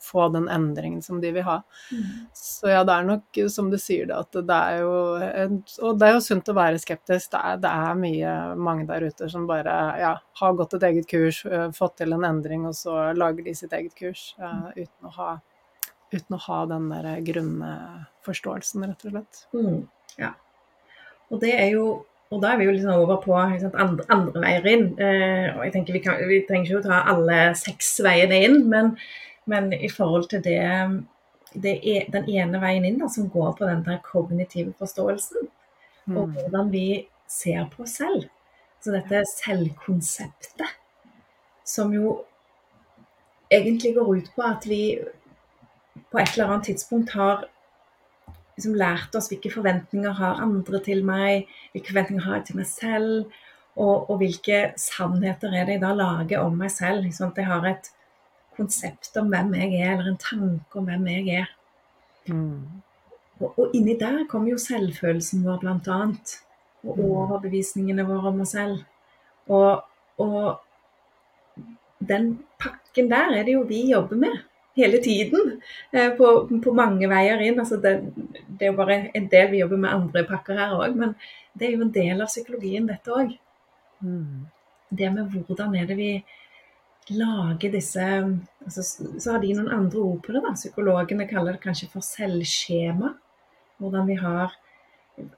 få 0.00 0.28
den 0.32 0.48
endringen 0.52 1.02
som 1.04 1.20
de 1.20 1.32
vil 1.36 1.44
ha. 1.44 1.58
Så 2.36 2.70
ja, 2.72 2.80
det 2.88 2.94
er 2.96 3.08
nok 3.10 3.40
som 3.52 3.68
du 3.72 3.76
sier 3.80 4.08
det, 4.08 4.16
at 4.16 4.40
det 4.48 4.56
er 4.56 4.80
jo 4.80 4.94
Og 5.84 6.00
det 6.00 6.08
er 6.08 6.16
jo 6.16 6.24
sunt 6.24 6.48
å 6.48 6.56
være 6.56 6.80
skeptisk. 6.80 7.34
Det 7.34 7.40
er, 7.44 7.60
det 7.60 7.72
er 7.84 8.00
mye 8.00 8.34
mange 8.56 8.88
der 8.88 9.04
ute 9.08 9.28
som 9.32 9.46
bare 9.50 9.76
ja, 10.00 10.16
har 10.40 10.58
gått 10.58 10.78
et 10.78 10.88
eget 10.88 11.08
kurs, 11.10 11.42
fått 11.76 11.98
til 12.00 12.16
en 12.16 12.24
endring, 12.24 12.66
og 12.68 12.76
så 12.76 13.12
lager 13.16 13.44
de 13.44 13.56
sitt 13.56 13.72
eget 13.76 13.94
kurs 13.98 14.30
uh, 14.40 14.70
uten 14.76 15.10
å 15.10 15.16
ha 15.20 15.32
uten 16.12 16.36
å 16.36 16.40
ha 16.46 16.58
den 16.68 16.88
der 16.92 17.20
grunnforståelsen, 17.24 18.84
rett 18.84 19.04
og 19.06 19.14
slett. 19.14 19.42
Mm, 19.56 19.78
ja. 20.20 20.32
Og 21.32 21.40
det 21.40 21.54
er 21.56 21.70
jo 21.72 21.86
og 22.32 22.40
da 22.40 22.52
er 22.52 22.60
vi 22.60 22.66
jo 22.66 22.72
liksom 22.72 22.94
over 22.96 23.18
på 23.20 23.36
sant, 23.60 23.76
andre, 23.76 24.06
andre, 24.12 24.40
veier 24.40 24.68
inn. 24.72 24.86
Eh, 24.96 25.48
og 25.52 25.64
jeg 25.66 25.74
tenker 25.74 25.96
vi, 25.96 26.02
kan, 26.04 26.20
vi, 26.30 26.40
trenger 26.48 26.70
ikke 26.70 26.80
å 26.80 26.86
ta 26.86 27.00
alle 27.12 27.40
seks 27.60 27.94
veiene 28.04 28.38
inn, 28.46 28.58
men, 28.72 28.94
men 29.52 29.72
i 29.76 29.90
forhold 29.92 30.30
til 30.32 30.40
det, 30.46 30.62
det 31.52 31.76
er, 31.78 32.08
den 32.14 32.30
ene 32.32 32.62
veien 32.62 32.88
inn 32.88 33.00
da, 33.02 33.10
som 33.12 33.28
går 33.32 33.52
på 33.58 33.68
den 33.68 33.84
der 33.84 34.00
kognitive 34.06 34.72
forståelsen, 34.80 35.48
mm. 36.08 36.16
og 36.16 36.38
hvordan 36.38 36.72
vi 36.72 36.86
ser 37.28 37.66
på 37.72 37.84
oss 37.84 37.98
selv. 38.00 38.30
Så 38.82 38.94
dette 38.96 39.20
selvkonseptet, 39.36 40.78
som 41.68 41.92
jo 41.94 42.22
egentlig 43.52 43.92
går 43.94 44.16
ut 44.16 44.30
på 44.34 44.46
at 44.46 44.64
vi 44.66 44.82
på 46.10 46.18
et 46.18 46.32
eller 46.32 46.48
annet 46.48 46.72
tidspunkt 46.72 47.12
har 47.12 47.44
liksom 48.56 48.76
lært 48.78 49.16
oss 49.16 49.30
hvilke 49.32 49.52
forventninger 49.52 50.14
har 50.18 50.42
andre 50.44 50.80
til 50.84 51.02
meg, 51.06 51.48
hvilke 51.72 51.92
forventninger 51.92 52.26
har 52.26 52.38
jeg 52.38 52.46
til 52.50 52.60
meg 52.60 52.68
selv, 52.68 53.40
og, 53.72 54.10
og 54.10 54.18
hvilke 54.20 54.60
sannheter 54.80 55.54
er 55.56 55.66
det 55.66 55.78
jeg 55.78 55.84
da 55.84 55.92
lager 55.96 56.44
om 56.44 56.58
meg 56.60 56.72
selv. 56.74 57.08
Sånn 57.14 57.32
at 57.32 57.40
jeg 57.40 57.48
har 57.48 57.68
et 57.70 57.88
konsept 58.56 59.16
om 59.16 59.30
hvem 59.32 59.54
jeg 59.56 59.78
er, 59.80 59.94
eller 59.94 60.12
en 60.12 60.20
tanke 60.20 60.80
om 60.80 60.88
hvem 60.88 61.08
jeg 61.08 61.42
er. 61.42 61.52
Mm. 62.28 62.82
Og, 63.40 63.48
og, 63.48 63.72
inni 63.74 63.96
der 63.98 64.26
kommer 64.30 64.52
jo 64.52 64.60
selvfølelsen 64.60 65.46
vår, 65.46 65.62
blant 65.64 65.88
annet. 65.88 66.36
Og 66.84 66.98
mm. 66.98 67.06
overbevisningene 67.08 68.06
våre 68.06 68.34
om 68.34 68.44
oss 68.44 68.52
selv. 68.58 68.84
Og, 69.48 69.80
og 70.20 71.56
den 72.12 72.34
pakken 72.60 73.08
der 73.10 73.38
er 73.38 73.46
det 73.46 73.56
jo 73.56 73.64
vi 73.66 73.86
jobber 73.90 74.20
med 74.20 74.36
hele 74.76 74.98
tiden 75.04 75.56
eh, 75.92 76.10
på, 76.16 76.32
på, 76.64 76.74
mange 76.76 77.08
veier 77.10 77.42
inn. 77.44 77.60
Altså 77.60 77.78
det, 77.82 77.94
det, 78.16 78.60
er 78.60 78.70
jo 78.72 78.78
bare 78.78 78.98
en 79.12 79.28
del 79.32 79.50
vi 79.52 79.62
jobber 79.62 79.80
med 79.84 79.94
andre 79.94 80.24
pakker 80.28 80.58
her 80.58 80.76
òg, 80.78 80.96
men 80.98 81.16
det 81.58 81.68
er 81.68 81.74
jo 81.76 81.84
en 81.84 81.94
del 81.94 82.22
av 82.22 82.30
psykologien, 82.32 82.88
dette 82.88 83.12
òg. 83.12 83.34
Mm. 84.02 84.46
Det 84.92 85.10
med 85.12 85.36
hvordan 85.48 85.76
er 85.78 85.88
det 85.88 85.96
vi 85.96 86.12
lager 87.12 87.72
disse 87.72 88.02
altså, 88.02 88.82
Så 89.18 89.32
har 89.32 89.40
de 89.42 89.54
noen 89.56 89.70
andre 89.72 90.00
ord 90.00 90.20
på 90.24 90.34
det. 90.34 90.42
da, 90.44 90.54
Psykologene 90.56 91.28
kaller 91.30 91.56
det 91.56 91.64
kanskje 91.64 91.90
for 91.92 92.04
selvskjema. 92.04 93.14
Hvordan 93.82 94.06
vi 94.08 94.18
har 94.20 94.52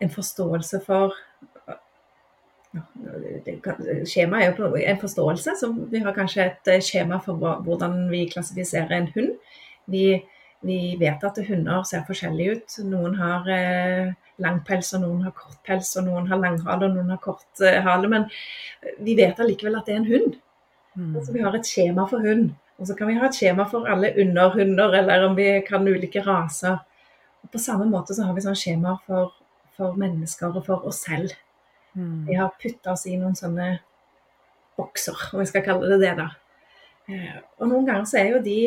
en 0.02 0.10
forståelse 0.10 0.80
for 0.86 1.14
Skjema 2.74 4.40
er 4.42 4.54
jo 4.58 4.70
en 4.74 5.00
forståelse. 5.00 5.56
så 5.60 5.72
Vi 5.90 5.98
har 6.02 6.14
kanskje 6.14 6.44
et 6.44 6.70
eh, 6.72 6.82
skjema 6.82 7.20
for 7.22 7.38
hvordan 7.38 8.08
vi 8.10 8.26
klassifiserer 8.32 8.96
en 8.96 9.10
hund. 9.14 9.34
Vi, 9.86 10.22
vi 10.60 10.78
vet 10.98 11.24
at 11.24 11.38
hunder 11.48 11.84
ser 11.86 12.06
forskjellige 12.08 12.56
ut. 12.56 12.78
Noen 12.88 13.14
har 13.20 13.48
eh, 13.52 14.14
lang 14.42 14.60
pels, 14.66 14.92
og 14.96 15.04
noen 15.04 15.22
har 15.26 15.36
kort 15.36 15.60
pels, 15.66 15.92
og 16.00 16.08
noen 16.08 16.26
har 16.30 16.40
langhale, 16.42 16.88
og 16.88 16.96
noen 16.96 17.14
har 17.14 17.22
kort 17.22 17.62
eh, 17.62 17.80
hale. 17.84 18.10
Men 18.10 18.26
vi 18.98 19.16
vet 19.18 19.40
allikevel 19.40 19.78
at 19.78 19.86
det 19.86 19.94
er 19.94 20.02
en 20.02 20.10
hund. 20.10 20.36
Mm. 20.94 21.14
Altså, 21.16 21.32
vi 21.34 21.44
har 21.46 21.54
et 21.54 21.70
skjema 21.70 22.08
for 22.10 22.26
hund. 22.26 22.50
Og 22.80 22.88
så 22.88 22.96
kan 22.98 23.06
vi 23.06 23.14
ha 23.20 23.28
et 23.28 23.38
skjema 23.38 23.68
for 23.70 23.86
alle 23.86 24.10
underhunder, 24.18 24.98
eller 24.98 25.28
om 25.28 25.38
vi 25.38 25.48
kan 25.66 25.86
ulike 25.86 26.24
raser. 26.26 26.80
Og 27.44 27.50
på 27.52 27.60
samme 27.62 27.86
måte 27.86 28.16
så 28.16 28.26
har 28.26 28.34
vi 28.34 28.42
sånn 28.42 28.58
skjema 28.58 28.96
for, 29.06 29.34
for 29.76 29.94
mennesker 30.00 30.56
og 30.56 30.66
for 30.66 30.88
oss 30.88 31.04
selv. 31.06 31.36
Mm. 31.94 32.26
Vi 32.26 32.34
har 32.34 32.54
putta 32.60 32.94
oss 32.94 33.06
i 33.06 33.16
noen 33.18 33.36
sånne 33.38 33.78
bokser, 34.78 35.18
om 35.32 35.42
vi 35.42 35.46
skal 35.50 35.64
kalle 35.66 35.90
det 35.94 36.00
det, 36.02 36.14
da. 36.18 36.30
Eh, 37.10 37.36
og 37.60 37.70
noen 37.70 37.86
ganger 37.86 38.08
så 38.08 38.18
er 38.20 38.32
jo 38.32 38.42
de 38.44 38.58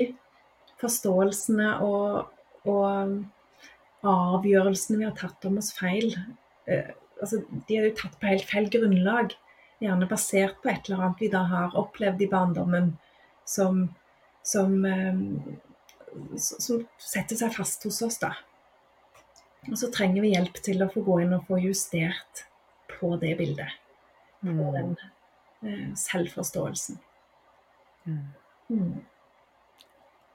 forståelsene 0.82 1.74
og, 1.84 2.30
og 2.70 4.08
avgjørelsene 4.08 5.02
vi 5.02 5.08
har 5.08 5.18
tatt 5.18 5.48
om 5.50 5.58
oss 5.60 5.74
feil, 5.76 6.14
eh, 6.70 6.94
altså 7.22 7.42
de 7.68 7.78
er 7.78 7.90
jo 7.90 7.98
tatt 7.98 8.18
på 8.22 8.30
helt 8.30 8.48
feil 8.48 8.70
grunnlag. 8.72 9.36
Gjerne 9.82 10.10
basert 10.10 10.58
på 10.64 10.72
et 10.72 10.88
eller 10.88 11.04
annet 11.04 11.22
vi 11.22 11.32
da 11.34 11.44
har 11.50 11.78
opplevd 11.78 12.24
i 12.26 12.30
barndommen 12.32 12.92
som, 13.46 13.84
som, 14.46 14.78
eh, 14.86 15.20
som 16.38 16.86
setter 17.02 17.38
seg 17.38 17.54
fast 17.58 17.86
hos 17.86 18.02
oss, 18.06 18.22
da. 18.22 18.34
Og 19.68 19.76
så 19.78 19.90
trenger 19.92 20.24
vi 20.24 20.34
hjelp 20.34 20.62
til 20.64 20.82
å 20.84 20.90
få 20.92 21.04
gå 21.06 21.20
inn 21.26 21.36
og 21.36 21.46
få 21.50 21.60
justert 21.60 22.47
på 23.00 23.16
det 23.22 23.36
bildet. 23.40 23.70
På 24.42 24.48
mm. 24.48 24.74
den 24.74 24.96
eh, 25.62 25.94
selvforståelsen. 25.96 26.98
Mm. 28.08 28.26
Mm. 28.70 28.96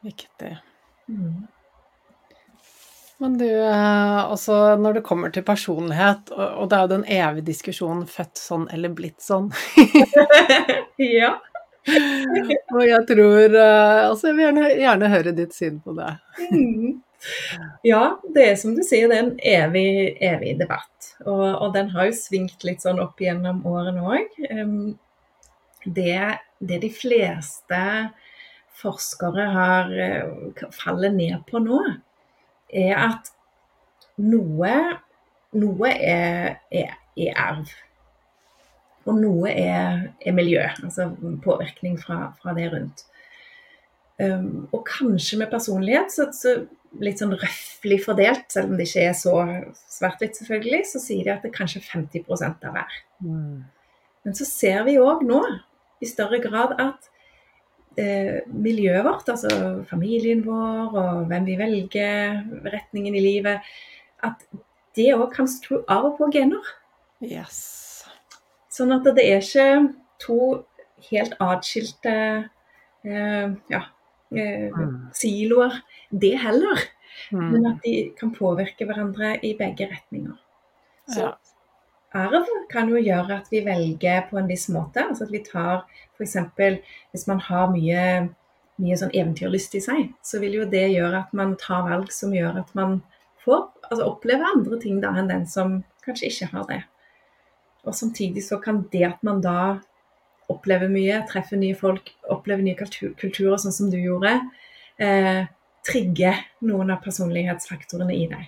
Viktig. 0.02 0.56
Mm. 1.08 1.46
Men 3.22 3.38
du, 3.38 3.62
eh, 3.62 4.24
altså 4.24 4.76
når 4.76 4.92
det 4.92 5.04
kommer 5.06 5.30
til 5.30 5.44
personlighet, 5.46 6.32
og 6.34 6.68
det 6.70 6.76
er 6.76 6.82
jo 6.82 6.90
den 6.90 7.04
evige 7.06 7.46
diskusjonen 7.52 8.02
født 8.10 8.40
sånn 8.40 8.64
eller 8.74 8.90
blitt 8.98 9.22
sånn 9.22 9.52
Ja. 10.98 11.36
og 12.74 12.82
jeg 12.82 13.00
tror 13.08 13.54
eh, 13.58 14.00
Altså, 14.08 14.28
jeg 14.28 14.36
vil 14.36 14.44
gjerne, 14.48 14.66
gjerne 14.80 15.12
høre 15.12 15.34
ditt 15.38 15.54
syn 15.54 15.78
på 15.84 15.94
det. 15.98 16.10
Ja, 17.86 18.18
det 18.34 18.44
er 18.48 18.56
som 18.58 18.74
du 18.76 18.82
sier, 18.86 19.08
det 19.10 19.18
er 19.18 19.24
en 19.24 19.36
evig, 19.38 20.16
evig 20.22 20.56
debatt. 20.60 21.12
Og, 21.24 21.44
og, 21.44 21.68
den 21.76 21.92
har 21.94 22.08
jo 22.08 22.16
svingt 22.18 22.64
litt 22.66 22.82
sånn 22.84 23.00
opp 23.02 23.20
gjennom 23.22 23.62
årene 23.68 24.02
òg. 24.02 24.40
Det, 25.82 26.18
det, 26.62 26.80
de 26.82 26.90
fleste 26.94 27.82
forskere 28.82 29.46
har 29.54 29.94
eh, 30.02 30.66
faller 30.74 31.14
ned 31.14 31.42
på 31.48 31.62
nå, 31.62 31.78
er 32.72 32.94
at 32.98 33.30
noe, 34.22 34.74
noe 35.58 35.94
er, 35.94 36.58
er, 36.72 36.98
er, 37.16 37.32
arv. 37.38 37.72
Og 39.02 39.18
noe 39.18 39.50
er, 39.50 40.04
er 40.22 40.36
miljø, 40.36 40.62
altså 40.84 41.10
påvirkning 41.42 41.98
fra, 42.00 42.32
fra 42.42 42.54
det 42.58 42.68
rundt. 42.72 43.06
Um, 44.22 44.68
og 44.70 44.84
kanskje 44.86 45.40
med 45.40 45.50
personlighet 45.50 46.12
så, 46.12 46.28
så 46.36 46.52
litt 47.00 47.22
sånn 47.22 47.32
røftlig 47.38 48.00
fordelt, 48.04 48.48
selv 48.52 48.72
om 48.72 48.78
det 48.78 48.88
ikke 48.88 49.06
er 49.08 49.14
så 49.16 49.36
svart-hvitt, 49.94 50.36
selvfølgelig, 50.38 50.82
så 50.90 51.00
sier 51.02 51.24
de 51.26 51.32
at 51.34 51.44
det 51.44 51.52
er 51.52 51.56
kanskje 51.56 51.84
50 51.86 52.44
av 52.50 52.74
hver. 52.74 52.98
Mm. 53.24 53.62
Men 54.22 54.36
så 54.38 54.46
ser 54.48 54.84
vi 54.86 54.98
òg 55.00 55.24
nå 55.26 55.40
i 56.02 56.08
større 56.10 56.40
grad 56.42 56.74
at 56.82 57.08
eh, 58.00 58.42
miljøet 58.46 59.06
vårt, 59.06 59.30
altså 59.32 59.84
familien 59.88 60.44
vår 60.46 60.92
og 60.92 61.24
hvem 61.30 61.48
vi 61.48 61.56
velger, 61.60 62.42
retningen 62.74 63.16
i 63.16 63.24
livet, 63.24 63.72
at 64.22 64.44
det 64.96 65.12
òg 65.16 65.30
kan 65.34 65.48
skru 65.48 65.80
av 65.90 66.10
og 66.10 66.18
på 66.20 66.28
gener. 66.34 66.74
Yes. 67.22 68.04
Sånn 68.72 68.92
at 68.94 69.06
det 69.16 69.24
er 69.24 69.40
ikke 69.40 69.94
to 70.22 70.38
helt 71.08 71.34
atskilte 71.42 72.14
eh, 73.02 73.48
ja, 73.72 73.82
eh, 74.34 74.68
mm. 74.70 74.94
siloer 75.16 75.80
det 76.12 76.36
heller. 76.42 76.84
Mm. 77.32 77.48
Men 77.48 77.66
at 77.72 77.84
de 77.84 77.94
kan 78.18 78.32
påvirke 78.34 78.86
hverandre 78.88 79.36
i 79.44 79.54
begge 79.58 79.88
retninger. 79.90 80.36
Så 81.08 81.24
ja. 81.24 81.32
arv 82.16 82.46
kan 82.70 82.90
jo 82.92 83.00
gjøre 83.00 83.40
at 83.40 83.50
vi 83.52 83.64
velger 83.66 84.28
på 84.30 84.38
en 84.40 84.50
viss 84.50 84.68
måte. 84.72 85.04
Altså 85.08 85.26
at 85.26 85.34
vi 85.34 85.42
tar 85.46 85.84
f.eks. 86.18 86.36
hvis 87.10 87.26
man 87.30 87.40
har 87.48 87.72
mye, 87.72 88.04
mye 88.82 88.98
sånn 89.00 89.14
eventyrlyst 89.14 89.76
i 89.78 89.82
seg, 89.84 90.12
så 90.24 90.40
vil 90.42 90.60
jo 90.60 90.68
det 90.68 90.88
gjøre 90.92 91.24
at 91.24 91.36
man 91.36 91.56
tar 91.60 91.86
valg 91.88 92.12
som 92.14 92.34
gjør 92.36 92.62
at 92.62 92.74
man 92.78 93.00
får 93.42 93.64
altså 93.90 94.06
opplever 94.06 94.54
andre 94.54 94.78
ting 94.80 95.00
da 95.02 95.12
enn 95.18 95.30
den 95.30 95.48
som 95.50 95.80
kanskje 96.04 96.30
ikke 96.30 96.50
har 96.52 96.68
det. 96.68 96.82
Og 97.82 97.96
samtidig 97.98 98.44
så 98.46 98.60
kan 98.62 98.84
det 98.92 99.02
at 99.08 99.24
man 99.26 99.40
da 99.42 99.80
opplever 100.52 100.90
mye, 100.92 101.22
treffer 101.30 101.58
nye 101.58 101.74
folk, 101.78 102.12
opplever 102.30 102.62
nye 102.62 102.78
kulturer, 102.78 103.56
sånn 103.58 103.74
som 103.74 103.90
du 103.90 103.98
gjorde, 103.98 104.36
eh, 104.98 105.48
trigge 105.86 106.34
noen 106.66 106.92
av 106.94 107.02
personlighetsfaktorene 107.04 108.14
i 108.14 108.28
deg. 108.30 108.46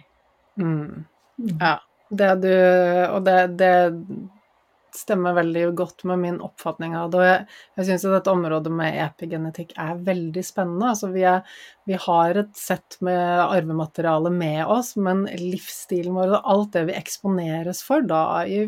Mm. 0.60 1.04
mm. 1.38 1.56
Ja. 1.60 1.76
Det 2.14 2.34
du 2.44 2.52
Og 3.10 3.24
det, 3.26 3.38
det, 3.58 3.70
stemmer 4.98 5.36
veldig 5.36 5.64
godt 5.78 6.04
med 6.10 6.22
min 6.22 6.40
oppfatning 6.44 6.96
av 6.98 7.10
det. 7.12 7.20
Og 7.20 7.26
jeg, 7.26 7.46
jeg 7.78 7.88
syns 7.88 8.06
dette 8.14 8.34
området 8.34 8.72
med 8.74 9.00
epigenetikk 9.06 9.74
er 9.80 9.98
veldig 10.06 10.44
spennende. 10.46 10.92
Altså 10.92 11.10
vi, 11.14 11.26
er, 11.28 11.42
vi 11.88 11.98
har 12.06 12.40
et 12.44 12.54
sett 12.58 12.98
med 13.04 13.20
arvemateriale 13.44 14.32
med 14.34 14.62
oss, 14.64 14.94
men 14.96 15.26
livsstilen 15.40 16.16
vår 16.16 16.38
og 16.38 16.54
alt 16.54 16.72
det 16.78 16.86
vi 16.90 16.98
eksponeres 17.00 17.84
for 17.86 18.06
da 18.06 18.24
i 18.48 18.64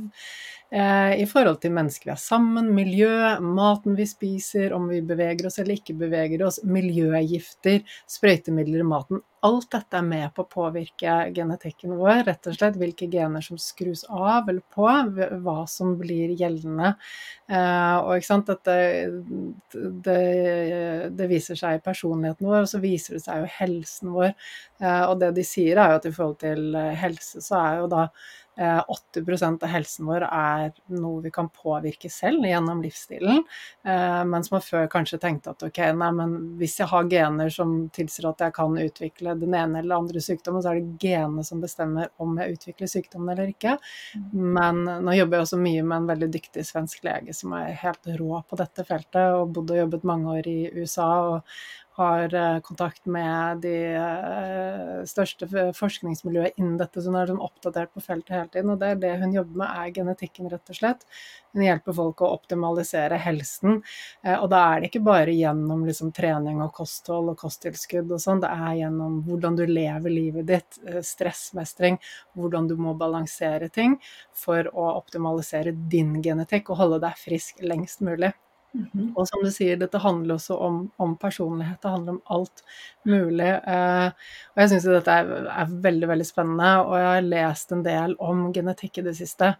Eh, 0.71 1.21
i 1.23 1.27
forhold 1.31 1.61
til 1.63 1.71
mennesker 1.77 2.09
vi 2.09 2.13
er 2.17 2.19
sammen, 2.19 2.73
miljø, 2.75 3.11
maten 3.39 3.95
vi 3.95 4.07
spiser, 4.11 4.73
om 4.75 4.89
vi 4.91 4.99
beveger 5.07 5.47
oss 5.47 5.61
eller 5.63 5.79
ikke 5.79 5.95
beveger 6.01 6.43
oss, 6.43 6.59
miljøgifter, 6.67 7.85
sprøytemidler 8.11 8.83
i 8.83 8.89
maten. 8.89 9.23
Alt 9.47 9.69
dette 9.73 9.99
er 9.99 10.07
med 10.07 10.33
på 10.35 10.45
å 10.45 10.51
påvirke 10.51 11.17
genetikken 11.37 11.95
vår. 11.99 12.25
Rett 12.27 12.49
og 12.51 12.57
slett 12.57 12.79
hvilke 12.81 13.09
gener 13.13 13.45
som 13.45 13.61
skrus 13.61 14.05
av 14.11 14.49
eller 14.51 14.63
på, 14.75 14.87
hva 15.45 15.57
som 15.71 15.95
blir 16.01 16.35
gjeldende. 16.37 16.95
Eh, 17.49 17.97
og 18.03 18.47
dette 18.51 18.79
det, 20.07 20.19
det 21.19 21.29
viser 21.31 21.59
seg 21.59 21.79
i 21.79 21.85
personligheten 21.85 22.49
vår, 22.49 22.65
og 22.65 22.73
så 22.73 22.83
viser 22.83 23.19
det 23.19 23.25
seg 23.27 23.45
jo 23.45 23.53
helsen 23.59 24.17
vår. 24.17 24.33
Eh, 24.83 25.05
og 25.07 25.21
det 25.23 25.35
de 25.39 25.47
sier 25.47 25.79
er 25.81 25.95
jo 25.95 26.01
at 26.01 26.11
i 26.11 26.17
forhold 26.17 26.41
til 26.43 26.81
helse, 27.05 27.45
så 27.45 27.63
er 27.63 27.81
jo 27.83 27.93
da 27.93 28.09
80 28.57 29.43
eh, 29.43 29.49
av 29.49 29.69
helsen 29.69 30.07
vår 30.09 30.25
er 30.27 30.71
noe 30.97 31.21
vi 31.25 31.31
kan 31.35 31.49
påvirke 31.53 32.09
selv 32.13 32.47
gjennom 32.49 32.81
livsstilen. 32.85 33.43
Eh, 33.85 34.23
mens 34.25 34.51
man 34.53 34.65
før 34.65 34.89
kanskje 34.93 35.21
tenkte 35.21 35.53
at 35.53 35.67
ok, 35.67 35.81
nei, 35.99 36.11
men 36.17 36.35
hvis 36.61 36.79
jeg 36.81 36.89
har 36.93 37.11
gener 37.11 37.53
som 37.53 37.77
tilsier 37.95 38.31
at 38.31 38.47
jeg 38.47 38.57
kan 38.57 38.79
utvikle 38.81 39.37
den 39.41 39.57
ene 39.57 39.83
eller 39.83 40.01
andre 40.01 40.23
sykdommen, 40.25 40.65
så 40.65 40.73
er 40.73 40.81
det 40.81 40.97
genene 41.05 41.45
som 41.45 41.61
bestemmer 41.61 42.11
om 42.23 42.37
jeg 42.41 42.57
utvikler 42.57 42.91
sykdommen 42.91 43.35
eller 43.35 43.53
ikke. 43.53 43.77
Men 44.33 44.85
nå 44.87 45.17
jobber 45.19 45.41
jeg 45.41 45.49
også 45.49 45.61
mye 45.61 45.85
med 45.85 45.99
en 46.01 46.11
veldig 46.15 46.33
dyktig 46.39 46.65
svensk 46.67 47.05
lege 47.07 47.37
som 47.37 47.53
er 47.59 47.77
helt 47.83 48.13
rå 48.17 48.41
på 48.49 48.61
dette 48.61 48.87
feltet, 48.89 49.35
og 49.37 49.53
bodde 49.53 49.77
og 49.77 49.85
jobbet 49.85 50.09
mange 50.09 50.39
år 50.41 50.49
i 50.49 50.61
USA. 50.81 51.11
og 51.37 51.86
har 51.97 52.35
eh, 52.35 52.59
kontakt 52.61 53.07
med 53.07 53.63
de 53.65 53.75
eh, 53.97 55.05
største 55.09 55.49
forskningsmiljøet 55.77 56.59
innen 56.61 56.77
dette, 56.81 57.01
så 57.01 57.09
hun 57.09 57.19
er 57.21 57.31
sånn 57.31 57.41
oppdatert 57.41 57.95
på 57.95 58.03
feltet 58.05 58.35
hele 58.37 58.51
tiden. 58.53 58.73
Og 58.75 58.83
det 58.83 58.91
er 58.93 59.01
det 59.01 59.13
hun 59.23 59.33
jobber 59.33 59.63
med, 59.63 59.81
er 59.81 59.95
genetikken, 59.97 60.51
rett 60.53 60.73
og 60.73 60.79
slett. 60.79 61.07
Hun 61.57 61.65
hjelper 61.65 61.97
folk 61.97 62.21
å 62.21 62.31
optimalisere 62.37 63.21
helsen. 63.25 63.81
Eh, 64.23 64.37
og 64.37 64.51
da 64.53 64.63
er 64.69 64.85
det 64.85 64.91
ikke 64.91 65.05
bare 65.09 65.37
gjennom 65.37 65.87
liksom, 65.89 66.13
trening 66.17 66.61
og 66.65 66.75
kosthold 66.77 67.33
og 67.33 67.41
kosttilskudd 67.41 68.13
og 68.13 68.23
sånn, 68.23 68.45
det 68.45 68.53
er 68.53 68.81
gjennom 68.83 69.23
hvordan 69.27 69.57
du 69.57 69.65
lever 69.71 70.13
livet 70.13 70.51
ditt, 70.53 70.81
stressmestring, 71.07 71.97
hvordan 72.37 72.69
du 72.69 72.77
må 72.81 72.93
balansere 72.99 73.71
ting 73.73 73.97
for 74.37 74.69
å 74.73 74.91
optimalisere 74.99 75.73
din 75.89 76.19
genetikk 76.25 76.71
og 76.71 76.83
holde 76.83 77.07
deg 77.09 77.23
frisk 77.25 77.65
lengst 77.65 78.05
mulig. 78.05 78.35
Mm 78.75 79.13
Og 79.17 79.29
som 79.29 79.45
du 79.45 79.51
sier, 79.53 79.79
dette 79.81 80.01
handler 80.03 80.37
også 80.37 80.57
om, 80.61 80.81
om, 81.01 81.15
personlighet, 81.17 81.79
det 81.83 81.93
handler 81.93 82.17
om 82.17 82.23
alt 82.37 82.65
mulig. 83.09 83.49
Eh, 83.49 84.09
og 84.53 84.61
jeg 84.61 84.73
syns 84.73 84.89
dette 84.91 85.15
er, 85.21 85.31
er, 85.53 85.77
veldig, 85.87 86.09
veldig 86.11 86.27
spennende, 86.29 86.73
og 86.85 86.97
jeg 86.99 87.07
har 87.07 87.29
lest 87.31 87.73
en 87.73 87.85
del 87.87 88.17
om 88.21 88.51
genetikk 88.53 89.01
i 89.01 89.07
det 89.07 89.15
siste. 89.17 89.55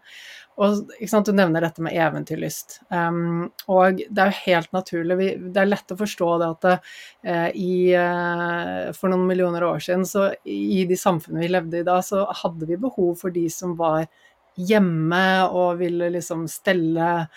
Og 0.57 0.89
Du 1.25 1.31
nevner 1.33 1.61
dette 1.61 1.83
med 1.85 1.93
eventyrlyst. 1.93 2.79
Um, 2.89 3.51
og 3.69 3.99
det 4.01 4.23
er 4.23 4.31
jo 4.31 4.45
helt 4.47 4.71
naturlig. 4.73 5.17
Vi, 5.19 5.27
det 5.53 5.61
er 5.61 5.69
lett 5.69 5.93
å 5.93 5.99
forstå 5.99 6.29
det 6.41 6.47
at 6.53 6.65
det, 6.65 6.77
eh, 7.29 7.49
i, 7.53 7.75
eh, 7.93 8.87
for 8.97 9.13
noen 9.13 9.27
millioner 9.29 9.65
år 9.67 9.83
siden, 9.85 10.05
så 10.05 10.31
i 10.45 10.85
de 10.89 10.97
samfunnene 10.97 11.45
vi 11.45 11.51
levde 11.53 11.81
i 11.81 11.85
da, 11.85 11.99
så 12.01 12.25
hadde 12.41 12.69
vi 12.69 12.79
behov 12.81 13.19
for 13.21 13.33
de 13.33 13.45
som 13.53 13.77
var 13.77 14.07
hjemme 14.57 15.25
og 15.53 15.77
ville 15.81 16.09
liksom 16.15 16.47
stelle 16.49 17.27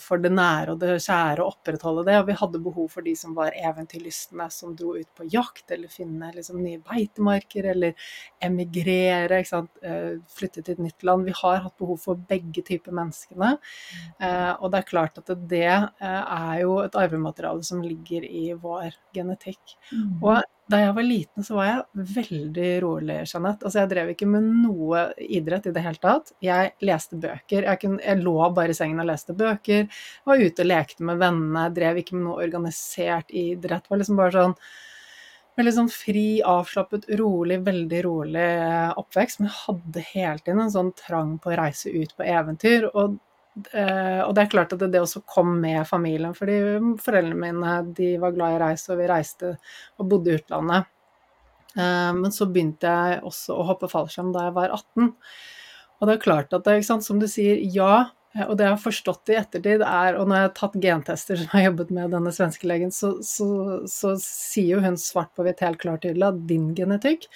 for 0.00 0.22
det 0.22 0.30
nære 0.32 0.72
og 0.72 0.80
det 0.80 0.94
kjære 1.02 1.42
og 1.42 1.56
opprettholde 1.56 2.06
det. 2.08 2.16
Og 2.20 2.28
vi 2.30 2.36
hadde 2.40 2.62
behov 2.64 2.88
for 2.94 3.04
de 3.04 3.12
som 3.18 3.34
var 3.36 3.56
eventyrlystne, 3.56 4.46
som 4.52 4.76
dro 4.76 4.94
ut 4.96 5.10
på 5.16 5.26
jakt 5.32 5.70
eller 5.74 5.92
finne 5.92 6.30
liksom, 6.34 6.60
nye 6.62 6.80
beitemarker 6.82 7.68
eller 7.72 7.92
emigrere, 8.42 9.42
eh, 9.82 10.20
flytte 10.36 10.62
til 10.62 10.76
et 10.76 10.84
nytt 10.86 11.06
land. 11.06 11.26
Vi 11.28 11.36
har 11.42 11.62
hatt 11.66 11.76
behov 11.78 12.00
for 12.02 12.16
begge 12.28 12.64
typer 12.66 12.94
menneskene. 12.96 13.56
Eh, 14.20 14.52
og 14.58 14.72
det 14.72 14.82
er 14.82 14.90
klart 14.90 15.20
at 15.22 15.34
det 15.48 15.68
eh, 15.68 16.22
er 16.22 16.62
jo 16.64 16.78
et 16.82 16.98
arvemateriale 16.98 17.64
som 17.66 17.82
ligger 17.84 18.26
i 18.28 18.52
vår 18.52 18.96
genetikk. 19.14 19.76
Mm. 19.92 20.18
Og 20.22 20.42
da 20.72 20.78
jeg 20.78 20.94
var 20.96 21.04
liten, 21.04 21.44
så 21.44 21.56
var 21.58 21.66
jeg 21.68 22.06
veldig 22.16 22.68
rolig, 22.84 23.16
Jeanette. 23.28 23.66
Altså, 23.66 23.82
jeg 23.82 23.90
drev 23.90 24.12
ikke 24.12 24.28
med 24.30 24.46
noe 24.62 25.02
idrett 25.20 25.66
i 25.68 25.72
det 25.74 25.82
hele 25.84 26.00
tatt. 26.00 26.32
Jeg 26.44 26.70
leste 26.86 27.18
bøker. 27.20 27.66
Jeg, 27.66 27.80
kunne, 27.82 28.00
jeg 28.00 28.22
lå 28.22 28.36
bare 28.56 28.72
i 28.72 28.78
sengen 28.78 29.02
og 29.02 29.08
leste 29.10 29.34
bøker. 29.36 29.41
Var 30.28 30.46
ute 30.46 30.64
og 30.64 30.70
lekte 30.70 31.06
med 31.08 31.20
vennene. 31.22 31.66
Drev 31.74 32.00
ikke 32.02 32.16
med 32.16 32.26
noe 32.28 32.40
organisert 32.44 33.30
idrett. 33.30 33.90
Var 33.90 34.02
liksom 34.02 34.20
bare 34.20 34.38
sånn 34.38 34.58
Veldig 35.52 35.72
sånn 35.76 35.88
fri, 35.92 36.40
avslappet, 36.48 37.10
rolig, 37.20 37.58
veldig 37.60 37.98
rolig 38.06 38.44
oppvekst. 38.96 39.42
Men 39.42 39.50
jeg 39.50 39.58
hadde 39.66 40.04
hele 40.14 40.40
tiden 40.40 40.62
en 40.64 40.72
sånn 40.72 40.88
trang 40.96 41.34
på 41.44 41.52
å 41.52 41.58
reise 41.60 41.92
ut 41.92 42.14
på 42.16 42.24
eventyr. 42.24 42.88
og 42.94 43.18
Uh, 43.52 44.24
og 44.24 44.30
det 44.32 44.46
er 44.46 44.48
klart 44.48 44.70
at 44.72 44.80
det, 44.80 44.86
det, 44.94 45.02
også 45.04 45.20
kom 45.28 45.58
med 45.60 45.84
familien, 45.84 46.32
fordi 46.32 46.54
foreldrene 47.04 47.36
mine 47.36 47.74
de 47.98 48.14
var 48.20 48.32
glad 48.32 48.54
i 48.54 48.56
å 48.56 48.62
reise, 48.62 48.88
og 48.94 49.00
vi 49.02 49.08
reiste 49.10 49.50
og 50.00 50.08
bodde 50.08 50.32
i 50.32 50.38
utlandet. 50.38 50.88
Uh, 51.76 52.12
men 52.16 52.32
så 52.32 52.48
begynte 52.48 52.88
jeg 52.88 53.20
også 53.28 53.58
å 53.58 53.66
hoppe 53.68 53.90
fallskjerm 53.92 54.32
da 54.32 54.46
jeg 54.46 54.56
var 54.56 54.72
18. 54.78 55.12
Og 56.00 56.08
det 56.08 56.16
er 56.16 56.24
klart 56.24 56.56
at 56.56 56.64
det, 56.64 56.78
som 56.88 57.20
du 57.20 57.28
sier, 57.28 57.60
ja. 57.76 58.08
Eh, 58.34 58.46
og 58.46 58.56
det 58.56 58.68
jeg 58.68 58.74
har 58.74 58.84
forstått 58.84 59.32
i 59.32 59.38
ettertid, 59.40 59.84
er 59.86 60.18
Og 60.20 60.28
når 60.28 60.36
jeg 60.36 60.48
har 60.48 60.54
tatt 60.60 60.78
gentester 60.86 61.40
som 61.40 61.52
har 61.54 61.66
jobbet 61.70 61.92
med 61.98 62.14
denne 62.16 62.32
svenske 62.34 62.70
legen, 62.70 62.94
så, 62.94 63.14
så, 63.26 63.82
så 63.90 64.14
sier 64.22 64.76
jo 64.76 64.86
hun 64.86 64.96
svart 65.00 65.34
på 65.36 65.46
hvitt 65.46 65.62
helt 65.64 65.82
klart 65.82 66.06
tydelig 66.06 66.30
at 66.30 66.42
din 66.48 66.72
genetikk 66.78 67.28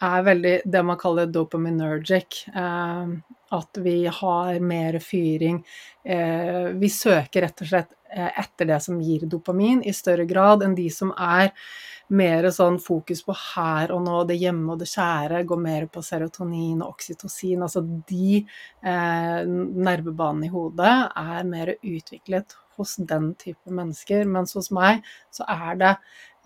er 0.00 0.22
veldig 0.24 0.54
det 0.64 0.80
man 0.86 0.98
kaller 1.00 1.28
dopaminergic. 1.28 2.44
Eh, 2.54 3.12
at 3.50 3.80
vi 3.82 4.06
har 4.06 4.60
mer 4.62 4.98
fyring. 5.02 5.64
Eh, 6.04 6.70
vi 6.78 6.88
søker 6.88 7.42
rett 7.42 7.64
og 7.64 7.70
slett 7.72 7.96
etter 8.10 8.68
det 8.72 8.80
som 8.82 9.00
gir 9.02 9.26
dopamin, 9.30 9.84
i 9.86 9.94
større 9.94 10.26
grad 10.28 10.64
enn 10.66 10.74
de 10.78 10.88
som 10.92 11.12
er 11.14 11.52
mer 12.10 12.48
sånn 12.50 12.80
fokus 12.82 13.22
på 13.22 13.34
her 13.38 13.92
og 13.94 14.02
nå, 14.02 14.16
det 14.26 14.38
hjemme 14.40 14.74
og 14.74 14.80
det 14.82 14.88
kjære, 14.90 15.44
går 15.46 15.60
mer 15.62 15.86
på 15.92 16.02
serotonin 16.02 16.80
og 16.82 16.96
oksytocin. 16.96 17.62
Altså 17.62 17.84
de 17.84 18.40
eh, 18.40 19.38
nervebanene 19.46 20.48
i 20.48 20.52
hodet 20.52 20.96
er 21.22 21.46
mer 21.46 21.74
utviklet 21.76 22.56
hos 22.80 22.96
den 22.98 23.34
type 23.38 23.70
mennesker, 23.70 24.24
mens 24.26 24.56
hos 24.58 24.70
meg 24.74 25.04
så 25.34 25.46
er 25.52 25.80
det 25.80 25.92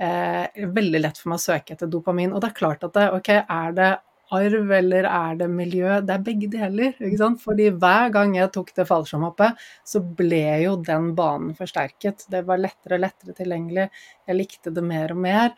eh, 0.02 0.66
veldig 0.74 1.04
lett 1.04 1.20
for 1.20 1.32
meg 1.32 1.40
å 1.40 1.46
søke 1.46 1.76
etter 1.76 1.90
dopamin. 1.90 2.34
Og 2.34 2.42
det 2.42 2.52
er 2.52 2.58
klart 2.60 2.84
at 2.84 2.96
det, 2.98 3.08
ok, 3.16 3.32
er 3.40 3.78
det 3.78 3.92
arv 4.36 4.72
eller 4.76 5.06
er 5.08 5.36
det 5.40 5.48
miljø? 5.52 6.00
Det 6.04 6.14
er 6.14 6.24
begge 6.26 6.48
deler. 6.52 6.94
ikke 6.98 7.20
sant? 7.20 7.40
Fordi 7.42 7.68
hver 7.70 8.12
gang 8.14 8.34
jeg 8.36 8.52
tok 8.54 8.72
det 8.76 8.86
fallskjermhoppet, 8.88 9.62
så 9.86 10.02
ble 10.20 10.42
jo 10.64 10.74
den 10.86 11.12
banen 11.18 11.54
forsterket. 11.58 12.26
Det 12.30 12.42
var 12.48 12.62
lettere 12.62 12.98
og 12.98 13.04
lettere 13.06 13.36
tilgjengelig. 13.38 13.88
Jeg 14.28 14.38
likte 14.38 14.74
det 14.74 14.84
mer 14.86 15.14
og 15.14 15.22
mer. 15.26 15.54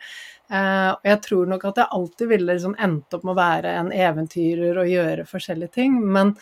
Eh, 0.51 0.91
og 0.93 1.11
jeg 1.11 1.21
tror 1.27 1.51
nok 1.53 1.67
at 1.71 1.81
jeg 1.83 1.93
alltid 1.99 2.31
ville 2.33 2.53
liksom 2.53 2.77
endt 2.87 3.17
opp 3.17 3.27
med 3.27 3.35
å 3.35 3.41
være 3.41 3.75
en 3.81 3.91
eventyrer 3.95 4.83
og 4.83 4.93
gjøre 4.93 5.27
forskjellige 5.29 5.75
ting. 5.79 5.99
Men, 6.05 6.35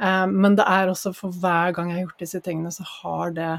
eh, 0.00 0.26
men 0.26 0.60
det 0.60 0.68
er 0.68 0.92
også 0.92 1.14
for 1.16 1.34
hver 1.42 1.74
gang 1.74 1.90
jeg 1.90 2.00
har 2.00 2.06
gjort 2.08 2.24
disse 2.26 2.44
tingene, 2.44 2.72
så 2.74 2.86
har 3.00 3.36
det 3.36 3.52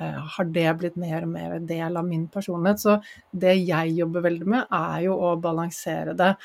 Eh, 0.00 0.18
har 0.36 0.44
det 0.44 0.72
blitt 0.78 0.96
mer 0.96 1.24
og 1.26 1.30
mer 1.32 1.56
en 1.56 1.66
del 1.66 1.96
av 1.98 2.06
min 2.06 2.28
personlighet. 2.30 2.80
Så 2.80 2.96
det 3.34 3.56
jeg 3.66 3.96
jobber 3.98 4.22
veldig 4.28 4.46
med, 4.46 4.66
er 4.70 5.00
jo 5.08 5.16
å 5.18 5.32
balansere 5.42 6.14
det 6.18 6.36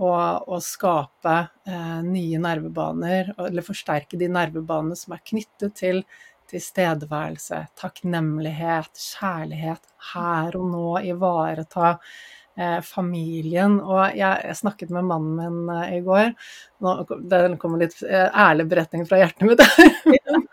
og, 0.00 0.48
og 0.48 0.60
skape 0.64 1.38
eh, 1.68 2.02
nye 2.06 2.40
nervebaner, 2.42 3.32
eller 3.46 3.66
forsterke 3.66 4.18
de 4.20 4.28
nervebanene 4.32 4.96
som 4.98 5.16
er 5.16 5.24
knyttet 5.28 5.74
til 5.78 6.04
tilstedeværelse, 6.52 7.62
takknemlighet, 7.80 8.92
kjærlighet, 8.98 9.84
her 10.12 10.56
og 10.58 10.68
nå, 10.72 10.86
ivareta 11.12 11.94
eh, 12.58 12.78
familien. 12.84 13.78
Og 13.80 14.16
jeg, 14.18 14.42
jeg, 14.46 14.58
snakket 14.60 14.92
med 14.94 15.08
mannen 15.08 15.40
min 15.40 15.74
eh, 15.76 15.98
i 15.98 16.02
går. 16.04 16.32
Nå, 16.84 16.96
det 17.32 17.44
kommer 17.62 17.84
litt 17.84 17.96
eh, 18.04 18.28
ærlig 18.28 18.68
beretning 18.72 19.08
fra 19.08 19.22
hjertet 19.22 19.48
mitt. 19.48 20.48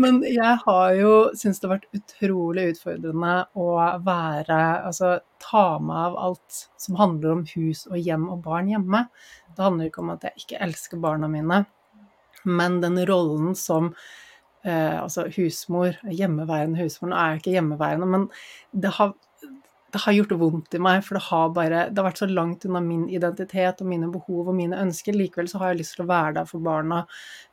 Men 0.00 0.20
jeg 0.26 0.56
har 0.64 0.94
jo 0.98 1.12
syntes 1.32 1.60
det 1.62 1.68
har 1.68 1.76
vært 1.78 1.96
utrolig 1.96 2.66
utfordrende 2.74 3.34
å 3.56 3.68
være 4.04 4.58
Altså 4.84 5.14
ta 5.40 5.64
meg 5.80 6.10
av 6.10 6.18
alt 6.28 6.64
som 6.80 6.98
handler 7.00 7.38
om 7.38 7.44
hus 7.54 7.86
og 7.88 7.96
hjem 7.96 8.28
og 8.32 8.42
barn 8.44 8.68
hjemme. 8.68 9.06
Det 9.56 9.64
handler 9.64 9.88
ikke 9.88 10.02
om 10.04 10.12
at 10.14 10.26
jeg 10.28 10.44
ikke 10.44 10.60
elsker 10.66 11.00
barna 11.00 11.30
mine, 11.32 11.62
men 12.44 12.78
den 12.84 13.00
rollen 13.08 13.56
som 13.58 13.90
eh, 14.64 15.00
altså 15.00 15.26
husmor, 15.36 15.96
hjemmeværende 16.04 16.80
husmor 16.80 17.12
Nå 17.12 17.16
er 17.18 17.32
jeg 17.32 17.42
ikke 17.42 17.56
hjemmeværende, 17.56 18.10
men 18.12 18.28
det 18.84 18.92
har 18.98 19.16
det 19.92 20.00
har 20.04 20.14
gjort 20.14 20.32
vondt 20.38 20.74
i 20.76 20.80
meg, 20.82 21.02
for 21.04 21.16
det 21.16 21.22
har 21.26 21.52
bare 21.56 21.80
Det 21.90 21.98
har 21.98 22.06
vært 22.06 22.20
så 22.22 22.28
langt 22.30 22.64
unna 22.68 22.80
min 22.84 23.06
identitet 23.10 23.80
og 23.82 23.88
mine 23.90 24.10
behov 24.12 24.50
og 24.50 24.56
mine 24.56 24.78
ønsker. 24.78 25.16
Likevel 25.16 25.48
så 25.50 25.60
har 25.60 25.72
jeg 25.72 25.80
lyst 25.80 25.96
til 25.96 26.04
å 26.04 26.10
være 26.10 26.36
der 26.38 26.48
for 26.48 26.62
barna 26.64 27.02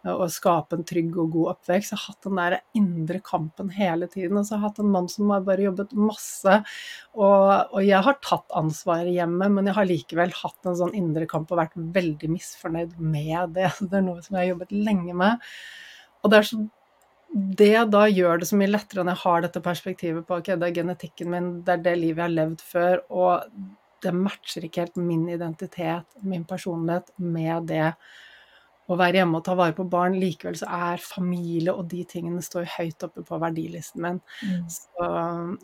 og 0.07 0.29
skape 0.31 0.77
en 0.77 0.85
trygg 0.87 1.17
og 1.17 1.33
god 1.33 1.51
oppvekst. 1.55 1.93
Jeg 1.93 1.99
har 2.01 2.13
hatt 2.13 2.27
den 2.27 2.41
der 2.41 2.57
indre 2.77 3.21
kampen 3.25 3.71
hele 3.73 4.09
tiden. 4.11 4.37
Og 4.37 4.45
så 4.45 4.55
har 4.55 4.61
jeg 4.61 4.67
hatt 4.67 4.83
en 4.83 4.93
mann 4.93 5.09
som 5.11 5.33
har 5.33 5.43
bare 5.47 5.65
jobbet 5.65 5.97
masse. 5.97 6.59
Og, 7.17 7.73
og 7.73 7.81
jeg 7.83 8.05
har 8.07 8.19
tatt 8.23 8.57
ansvaret 8.61 9.13
hjemme, 9.15 9.49
men 9.57 9.69
jeg 9.69 9.77
har 9.79 9.89
likevel 9.89 10.37
hatt 10.43 10.69
en 10.69 10.79
sånn 10.83 10.95
indre 10.97 11.27
kamp 11.29 11.51
og 11.51 11.61
vært 11.63 11.77
veldig 11.97 12.31
misfornøyd 12.37 12.97
med 13.01 13.57
det. 13.57 13.73
Det 13.87 14.01
er 14.01 14.03
noe 14.05 14.21
som 14.21 14.35
jeg 14.35 14.43
har 14.45 14.53
jobbet 14.53 14.73
lenge 14.75 15.13
med. 15.17 15.45
Og 16.23 16.31
det 16.31 16.41
er 16.41 16.47
så 16.49 16.57
det 17.33 17.89
da 17.91 18.05
gjør 18.07 18.39
det 18.41 18.47
så 18.49 18.57
mye 18.59 18.71
lettere 18.71 19.03
når 19.03 19.15
jeg 19.15 19.23
har 19.23 19.43
dette 19.43 19.63
perspektivet 19.65 20.27
på 20.27 20.37
ok, 20.39 20.53
det 20.55 20.69
er 20.69 20.77
genetikken 20.77 21.33
min, 21.33 21.49
det 21.65 21.75
er 21.75 21.83
det 21.89 21.97
livet 21.99 22.21
jeg 22.21 22.23
har 22.23 22.37
levd 22.37 22.63
før, 22.63 23.03
og 23.09 23.49
det 24.05 24.13
matcher 24.15 24.67
ikke 24.67 24.85
helt 24.85 25.01
min 25.01 25.27
identitet, 25.33 26.07
min 26.21 26.45
personlighet, 26.47 27.11
med 27.17 27.67
det 27.71 27.91
å 28.87 28.95
være 28.95 29.19
hjemme 29.19 29.39
og 29.39 29.43
ta 29.43 29.55
vare 29.57 29.75
på 29.75 29.83
barn. 29.91 30.15
Likevel 30.21 30.55
så 30.59 30.69
er 30.71 31.03
familie 31.03 31.73
og 31.73 31.89
de 31.91 32.03
tingene 32.07 32.43
står 32.45 32.69
høyt 32.77 33.03
oppe 33.03 33.25
på 33.27 33.39
verdilisten 33.41 34.05
min. 34.05 34.21
Mm. 34.47 34.63
Så 34.71 35.09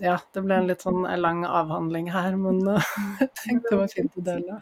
ja, 0.03 0.17
det 0.35 0.43
ble 0.43 0.59
en 0.59 0.67
litt 0.67 0.83
sånn 0.83 1.07
lang 1.21 1.45
avhandling 1.47 2.11
her, 2.11 2.35
men 2.39 2.59
jeg 3.21 3.31
tenkte 3.39 3.71
det 3.71 3.81
var 3.85 3.93
fint 3.93 4.19
å 4.19 4.25
dele. 4.27 4.59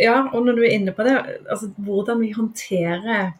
Ja, 0.00 0.16
og 0.30 0.46
når 0.46 0.56
du 0.56 0.64
er 0.64 0.74
inne 0.78 0.94
på 0.96 1.04
det, 1.04 1.18
altså 1.50 1.68
hvordan 1.84 2.22
vi 2.22 2.32
håndterer 2.36 3.32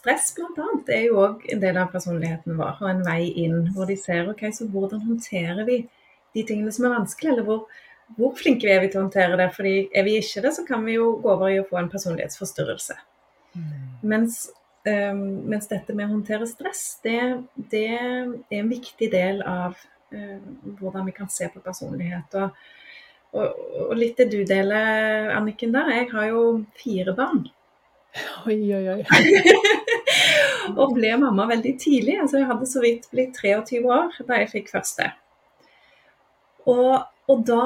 stress 0.00 0.32
bl.a. 0.36 0.66
Er 0.88 1.06
jo 1.08 1.20
òg 1.24 1.46
en 1.52 1.62
del 1.62 1.78
av 1.80 1.92
personligheten 1.92 2.58
vår, 2.58 2.80
og 2.80 2.90
en 2.90 3.04
vei 3.06 3.30
inn 3.44 3.70
hvor 3.74 3.88
de 3.90 3.96
ser 4.00 4.30
ok, 4.32 4.46
så 4.56 4.68
hvordan 4.72 5.04
håndterer 5.06 5.66
vi 5.68 5.82
de 6.36 6.44
tingene 6.46 6.72
som 6.74 6.86
er 6.86 6.96
vanskelig, 6.96 7.34
eller 7.34 7.46
hvor, 7.46 7.82
hvor 8.18 8.34
flinke 8.38 8.68
vi 8.68 8.74
er 8.74 8.82
vi 8.84 8.90
til 8.92 9.02
å 9.02 9.04
håndtere 9.06 9.38
det. 9.40 9.50
fordi 9.56 9.74
er 9.94 10.06
vi 10.06 10.16
ikke 10.20 10.44
det, 10.46 10.54
så 10.56 10.64
kan 10.66 10.86
vi 10.86 10.96
jo 10.96 11.12
gå 11.22 11.34
over 11.34 11.52
i 11.52 11.60
å 11.60 11.68
få 11.68 11.80
en 11.80 11.90
personlighetsforstyrrelse. 11.92 12.96
Mm. 13.58 13.70
Mens, 14.12 14.42
um, 14.86 15.24
mens, 15.50 15.70
dette 15.70 15.94
med 15.94 16.06
å 16.06 16.14
håndtere 16.14 16.48
stress, 16.48 16.84
det, 17.04 17.20
det 17.72 17.86
er 17.98 18.60
en 18.60 18.70
viktig 18.70 19.10
del 19.12 19.42
av 19.46 19.78
uh, 20.14 20.38
hvordan 20.78 21.10
vi 21.10 21.16
kan 21.16 21.30
se 21.32 21.50
på 21.50 21.62
personlighet. 21.64 22.38
Og, 22.38 22.68
og, 23.34 23.64
og 23.90 23.96
litt 23.98 24.18
det 24.22 24.30
du 24.32 24.40
deler, 24.46 25.34
Anniken, 25.34 25.74
der. 25.74 25.90
Jeg 25.98 26.12
har 26.14 26.30
jo 26.30 26.44
fire 26.78 27.16
barn. 27.18 27.48
Oi, 28.46 28.58
oi, 28.74 28.84
oi. 28.96 29.02
og 30.80 30.94
ble 30.96 31.12
mamma 31.20 31.46
veldig 31.50 31.74
tidlig. 31.80 32.18
altså 32.20 32.40
Jeg 32.40 32.50
hadde 32.50 32.68
så 32.68 32.82
vidt 32.82 33.08
blitt 33.12 33.38
23 33.38 33.82
år 33.86 34.20
da 34.26 34.40
jeg 34.42 34.52
fikk 34.54 34.70
første. 34.72 35.10
Og, 36.68 37.00
og 37.30 37.44
da 37.48 37.64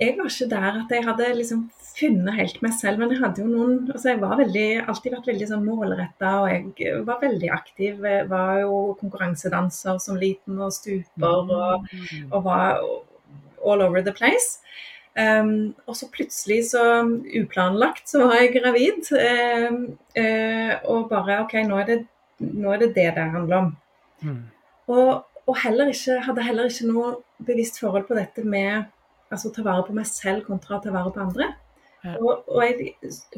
Jeg 0.00 0.16
var 0.18 0.26
ikke 0.26 0.50
der 0.50 0.76
at 0.80 0.90
jeg 0.90 1.04
hadde 1.06 1.34
liksom 1.38 1.66
funnet 1.94 2.34
helt 2.34 2.56
meg 2.64 2.72
selv, 2.74 2.98
men 2.98 3.12
jeg 3.14 3.20
hadde 3.22 3.44
jo 3.44 3.46
noen 3.46 3.76
altså 3.92 4.10
Jeg 4.10 4.20
var 4.24 4.40
veldig, 4.40 4.68
alltid 4.90 5.14
vært 5.14 5.28
veldig 5.30 5.46
sånn 5.50 5.68
målretta, 5.68 6.32
og 6.42 6.48
jeg 6.50 7.04
var 7.06 7.20
veldig 7.22 7.50
aktiv. 7.54 8.02
Jeg 8.02 8.26
var 8.30 8.64
jo 8.64 8.80
konkurransedanser 8.98 10.00
som 10.02 10.18
liten 10.18 10.58
og 10.58 10.74
stuper 10.74 11.54
og, 11.54 11.86
mm. 11.86 12.32
og 12.32 12.40
var 12.46 12.82
all 13.64 13.86
over 13.86 14.02
the 14.02 14.12
place. 14.12 14.58
Um, 15.14 15.74
og 15.86 15.96
så 15.96 16.08
plutselig, 16.10 16.64
så 16.72 16.80
uplanlagt, 17.40 18.08
så 18.10 18.24
var 18.24 18.40
jeg 18.40 18.54
gravid. 18.56 19.04
Um, 19.14 19.78
uh, 20.18 20.72
og 20.90 21.06
bare 21.12 21.38
OK, 21.44 21.54
nå 21.68 21.78
er, 21.82 21.86
det, 21.90 22.00
nå 22.40 22.72
er 22.74 22.82
det 22.82 22.90
det 22.96 23.12
det 23.14 23.28
handler 23.36 23.56
om. 23.56 23.70
Mm. 24.24 24.42
Og, 24.90 25.24
og 25.46 25.60
heller 25.62 25.92
ikke, 25.92 26.18
hadde 26.26 26.46
heller 26.48 26.70
ikke 26.70 26.90
noe 26.90 27.14
bevisst 27.46 27.78
forhold 27.80 28.08
på 28.08 28.18
dette 28.18 28.42
med 28.42 28.90
altså 29.34 29.50
ta 29.54 29.64
vare 29.66 29.84
på 29.86 29.94
meg 29.96 30.06
selv 30.08 30.44
kontra 30.46 30.80
ta 30.82 30.92
vare 30.94 31.12
på 31.14 31.22
andre. 31.22 31.52
Ja. 32.04 32.18
Og, 32.20 32.44
og, 32.52 32.60
jeg 32.66 32.92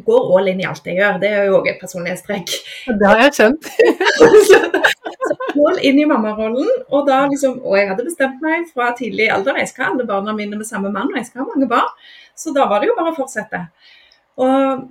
går 0.05 0.31
all 0.37 0.51
in 0.51 0.61
i 0.61 0.67
alt 0.67 0.89
jeg 0.89 0.99
gjør. 0.99 1.21
Det 1.23 1.29
er 1.31 1.45
jo 1.47 1.61
òg 1.61 1.69
et 1.71 1.79
personlighetstrekk. 1.81 2.57
Det 2.99 3.07
har 3.07 3.23
jeg 3.23 3.37
skjønt. 3.39 3.69
all 5.63 5.81
inn 5.85 5.99
i 6.01 6.07
mammarollen. 6.09 6.69
Og, 6.91 7.01
da 7.09 7.25
liksom, 7.31 7.59
og 7.65 7.77
jeg 7.79 7.91
hadde 7.91 8.07
bestemt 8.07 8.45
meg 8.45 8.69
fra 8.73 8.93
tidlig 8.99 9.31
alder 9.33 9.61
jeg 9.61 9.73
skal 9.73 9.87
ha 9.87 9.91
alle 9.95 10.09
barna 10.09 10.37
mine 10.37 10.59
med 10.59 10.69
samme 10.69 10.93
mann, 10.93 11.11
og 11.13 11.19
jeg 11.21 11.29
skal 11.31 11.45
ha 11.45 11.51
mange 11.51 11.69
barn. 11.71 11.91
Så 12.37 12.53
da 12.57 12.69
var 12.71 12.83
det 12.83 12.91
jo 12.91 12.97
bare 12.99 13.13
å 13.15 13.17
fortsette. 13.17 13.63
Og, 14.45 14.87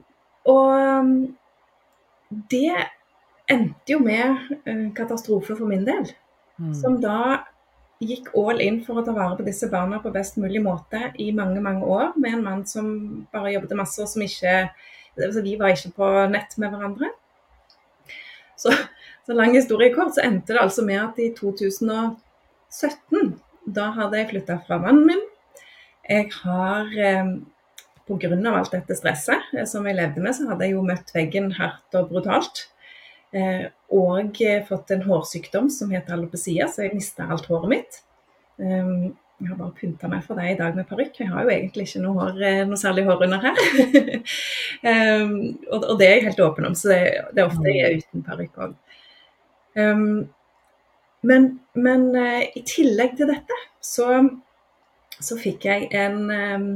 og 0.50 0.70
um, 0.76 1.12
det 2.52 2.74
endte 3.52 3.94
jo 3.94 4.00
med 4.02 4.48
uh, 4.66 4.88
katastrofe 4.98 5.54
for 5.54 5.70
min 5.70 5.86
del. 5.88 6.08
Mm. 6.58 6.72
Som 6.78 6.98
da 7.04 7.44
gikk 8.04 8.32
all 8.38 8.60
in 8.64 8.82
for 8.84 9.00
å 9.00 9.06
ta 9.06 9.14
vare 9.16 9.38
på 9.38 9.46
disse 9.46 9.70
barna 9.72 10.02
på 10.04 10.12
best 10.14 10.40
mulig 10.42 10.62
måte 10.64 11.12
i 11.22 11.30
mange 11.36 11.62
mange 11.64 11.88
år, 11.88 12.12
med 12.20 12.38
en 12.38 12.44
mann 12.44 12.66
som 12.68 12.90
bare 13.34 13.54
jobbet 13.56 13.78
masse, 13.80 14.02
og 14.04 14.12
som 14.12 14.26
ikke 14.26 14.58
altså 15.16 15.42
Vi 15.46 15.54
var 15.56 15.72
ikke 15.72 15.94
på 15.96 16.08
nett 16.28 16.58
med 16.60 16.74
hverandre. 16.74 17.08
Så 18.60 18.74
så 19.26 19.34
lang 19.34 19.56
historie 19.58 19.94
kort, 19.94 20.14
så 20.16 20.22
endte 20.26 20.54
det 20.54 20.62
altså 20.62 20.86
med 20.86 21.02
at 21.02 21.20
i 21.22 21.32
2017, 21.38 23.34
da 23.66 23.90
hadde 23.96 24.20
jeg 24.20 24.30
flytta 24.34 24.60
fra 24.68 24.78
mannen 24.82 25.08
min. 25.10 25.24
Jeg 26.06 26.30
har 26.44 26.92
eh, 27.02 27.26
Pga. 28.06 28.30
alt 28.52 28.76
dette 28.76 28.96
stresset 28.98 29.42
eh, 29.56 29.66
som 29.66 29.88
jeg 29.88 29.98
levde 29.98 30.22
med, 30.22 30.36
så 30.38 30.50
hadde 30.52 30.68
jeg 30.68 30.76
jo 30.76 30.86
møtt 30.86 31.10
veggen 31.16 31.52
hardt 31.58 31.98
og 31.98 32.10
brutalt. 32.14 32.68
Eh, 33.34 33.66
og 33.92 34.38
fått 34.68 34.92
en 34.94 35.06
hårsykdom 35.08 35.70
som 35.74 35.92
heter 35.92 36.14
alopecia, 36.14 36.70
så 36.70 36.86
jeg 36.86 36.96
mista 36.96 37.26
alt 37.26 37.50
håret 37.50 37.72
mitt. 37.72 38.02
Eh, 38.62 39.10
jeg 39.36 39.50
har 39.52 39.58
bare 39.60 39.76
pynta 39.76 40.08
meg 40.08 40.22
for 40.24 40.40
det 40.40 40.54
i 40.54 40.58
dag 40.60 40.78
med 40.78 40.88
parykk. 40.88 41.18
Jeg 41.20 41.28
har 41.28 41.44
jo 41.44 41.52
egentlig 41.52 41.90
ikke 41.90 42.04
noe, 42.06 42.16
hår, 42.22 42.38
eh, 42.48 42.62
noe 42.70 42.80
særlig 42.80 43.04
hår 43.10 43.26
under 43.26 43.42
her. 43.44 43.58
um, 44.86 45.34
og, 45.74 45.82
og, 45.82 45.94
det 46.00 46.08
er 46.08 46.14
jeg 46.14 46.28
helt 46.30 46.44
åpen 46.46 46.70
om, 46.70 46.78
så 46.78 46.94
det, 46.94 47.02
det 47.36 47.44
er 47.44 47.50
ofte 47.50 47.74
jeg 47.74 47.84
er 47.84 47.98
uten 48.00 48.24
parykk 48.24 48.62
òg. 48.68 48.78
Men, 49.76 51.48
men 51.74 52.04
uh, 52.16 52.44
i 52.56 52.62
tillegg 52.68 53.18
til 53.20 53.32
dette 53.32 53.56
så, 53.84 54.22
så 55.18 55.38
fikk 55.42 55.66
jeg 55.68 55.90
en 55.98 56.30
um, 56.30 56.68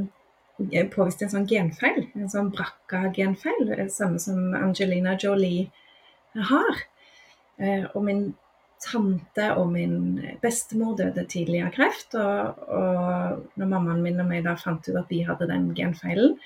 påvist 0.92 1.22
en 1.24 1.32
sånn 1.32 1.48
genfeil, 1.48 2.04
en 2.18 2.30
sånn 2.32 2.50
Bracca-genfeil, 2.52 3.70
samme 3.94 4.20
som 4.20 4.52
Angelina 4.58 5.16
Jolie 5.20 5.70
har. 6.50 6.84
Uh, 7.60 7.86
og 7.94 8.04
min 8.08 8.24
tante 8.80 9.50
og 9.60 9.74
min 9.74 10.20
bestemor 10.42 10.96
døde 10.98 11.26
tidlig 11.28 11.62
av 11.66 11.74
kreft. 11.76 12.16
Og, 12.18 12.64
og 12.72 13.60
når 13.60 13.70
mammaen 13.74 14.02
min 14.04 14.22
og 14.22 14.30
meg 14.30 14.46
da 14.48 14.56
fant 14.58 14.88
ut 14.88 14.96
at 14.96 15.12
de 15.12 15.22
hadde 15.28 15.48
den 15.50 15.70
genfeilen, 15.76 16.38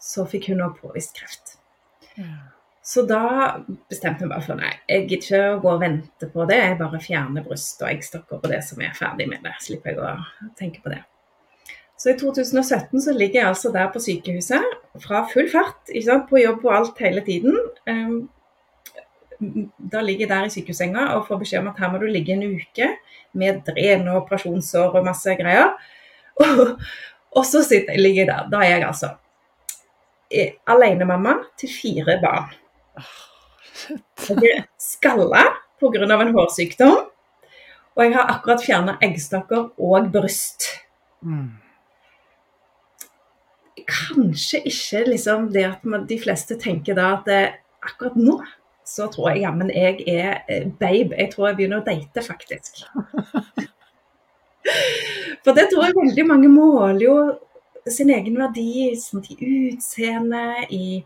så 0.00 0.24
fikk 0.28 0.52
hun 0.52 0.64
òg 0.64 0.78
påvist 0.80 1.18
kreft. 1.18 1.58
Ja. 2.16 2.59
Så 2.82 3.04
da 3.04 3.60
bestemte 3.90 4.24
jeg 4.24 4.30
meg 4.30 4.44
for 4.46 4.56
nei, 4.56 4.72
jeg 4.88 5.04
gidder 5.04 5.20
ikke 5.20 5.40
å 5.50 5.60
gå 5.60 5.72
og 5.74 5.82
vente 5.82 6.28
på 6.32 6.46
det. 6.48 6.58
Jeg 6.62 6.78
bare 6.80 7.00
fjerner 7.04 7.44
bryst 7.44 7.82
og 7.84 7.90
eggstokker 7.90 8.40
på 8.40 8.50
det 8.50 8.62
som 8.64 8.80
er 8.80 8.96
ferdig 8.96 9.28
med 9.28 9.44
det. 9.44 9.52
Slipper 9.60 9.92
jeg 9.92 10.00
å 10.00 10.50
tenke 10.58 10.80
på 10.84 10.92
det. 10.94 11.02
Så 12.00 12.14
i 12.14 12.16
2017 12.16 13.02
så 13.04 13.12
ligger 13.12 13.42
jeg 13.42 13.48
altså 13.50 13.70
der 13.74 13.90
på 13.92 14.00
sykehuset 14.00 14.64
fra 15.04 15.26
full 15.28 15.50
fart, 15.52 15.90
på 16.30 16.40
jobb 16.40 16.64
og 16.64 16.76
alt 16.78 17.02
hele 17.04 17.20
tiden. 17.26 17.58
Ehm, 17.84 18.22
da 19.92 20.00
ligger 20.04 20.24
jeg 20.24 20.30
der 20.32 20.48
i 20.48 20.54
sykehussenga 20.54 21.10
og 21.18 21.26
får 21.28 21.42
beskjed 21.42 21.60
om 21.60 21.68
at 21.74 21.82
her 21.84 21.92
må 21.92 22.00
du 22.00 22.08
ligge 22.08 22.32
en 22.32 22.46
uke 22.48 22.88
med 23.36 23.60
dren 23.68 24.08
og 24.08 24.22
operasjonsår 24.22 24.96
og 24.96 25.04
masse 25.04 25.36
greier. 25.36 25.76
Og, 26.40 26.80
og 27.36 27.44
så 27.44 27.60
ligger 27.68 28.22
jeg 28.22 28.30
der. 28.32 28.48
Da 28.48 28.64
er 28.64 28.78
jeg 28.78 28.88
altså 28.88 29.12
alenemamma 30.70 31.36
til 31.60 31.68
fire 31.68 32.16
barn. 32.24 32.48
Jeg 34.28 34.52
er 34.56 34.66
skalla 34.80 35.46
pga. 35.80 36.04
en 36.04 36.34
hårsykdom. 36.34 36.98
Og 37.96 38.04
jeg 38.04 38.14
har 38.14 38.30
akkurat 38.30 38.62
fjerna 38.62 38.98
eggstokker 39.02 39.72
og 39.78 40.12
bryst. 40.12 40.68
Mm. 41.22 41.58
Kanskje 43.88 44.62
ikke 44.68 45.04
liksom 45.08 45.50
det 45.52 45.64
at 45.66 46.08
de 46.08 46.18
fleste 46.20 46.58
tenker 46.60 46.94
da 46.94 47.14
at 47.18 47.26
det, 47.26 47.42
akkurat 47.82 48.16
nå 48.16 48.38
så 48.90 49.06
tror 49.12 49.30
jeg 49.30 49.42
jammen 49.44 49.70
jeg 49.74 50.04
er 50.08 50.40
eh, 50.48 50.66
babe. 50.80 51.16
Jeg 51.16 51.30
tror 51.32 51.48
jeg 51.48 51.56
begynner 51.60 51.80
å 51.80 51.86
date, 51.86 52.22
faktisk. 52.26 52.72
For 55.44 55.52
det 55.56 55.66
tror 55.70 55.84
jeg 55.86 55.96
veldig 55.96 56.24
mange 56.28 56.48
måler 56.52 57.04
jo 57.04 57.14
sin 57.94 58.10
egen 58.14 58.38
verdi 58.40 58.90
sånn, 58.98 59.24
i 59.30 59.50
utseende, 59.70 60.44
i 60.70 61.00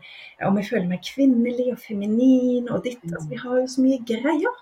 om 0.45 0.57
jeg 0.59 0.69
føler 0.69 0.87
meg 0.89 1.03
kvinnelig 1.05 1.71
og 1.73 1.81
feminin 1.83 2.69
og 2.69 2.83
ditt. 2.85 3.03
Altså, 3.11 3.27
vi 3.31 3.41
har 3.41 3.59
jo 3.61 3.67
så 3.71 3.83
mye 3.83 3.99
greier. 4.07 4.61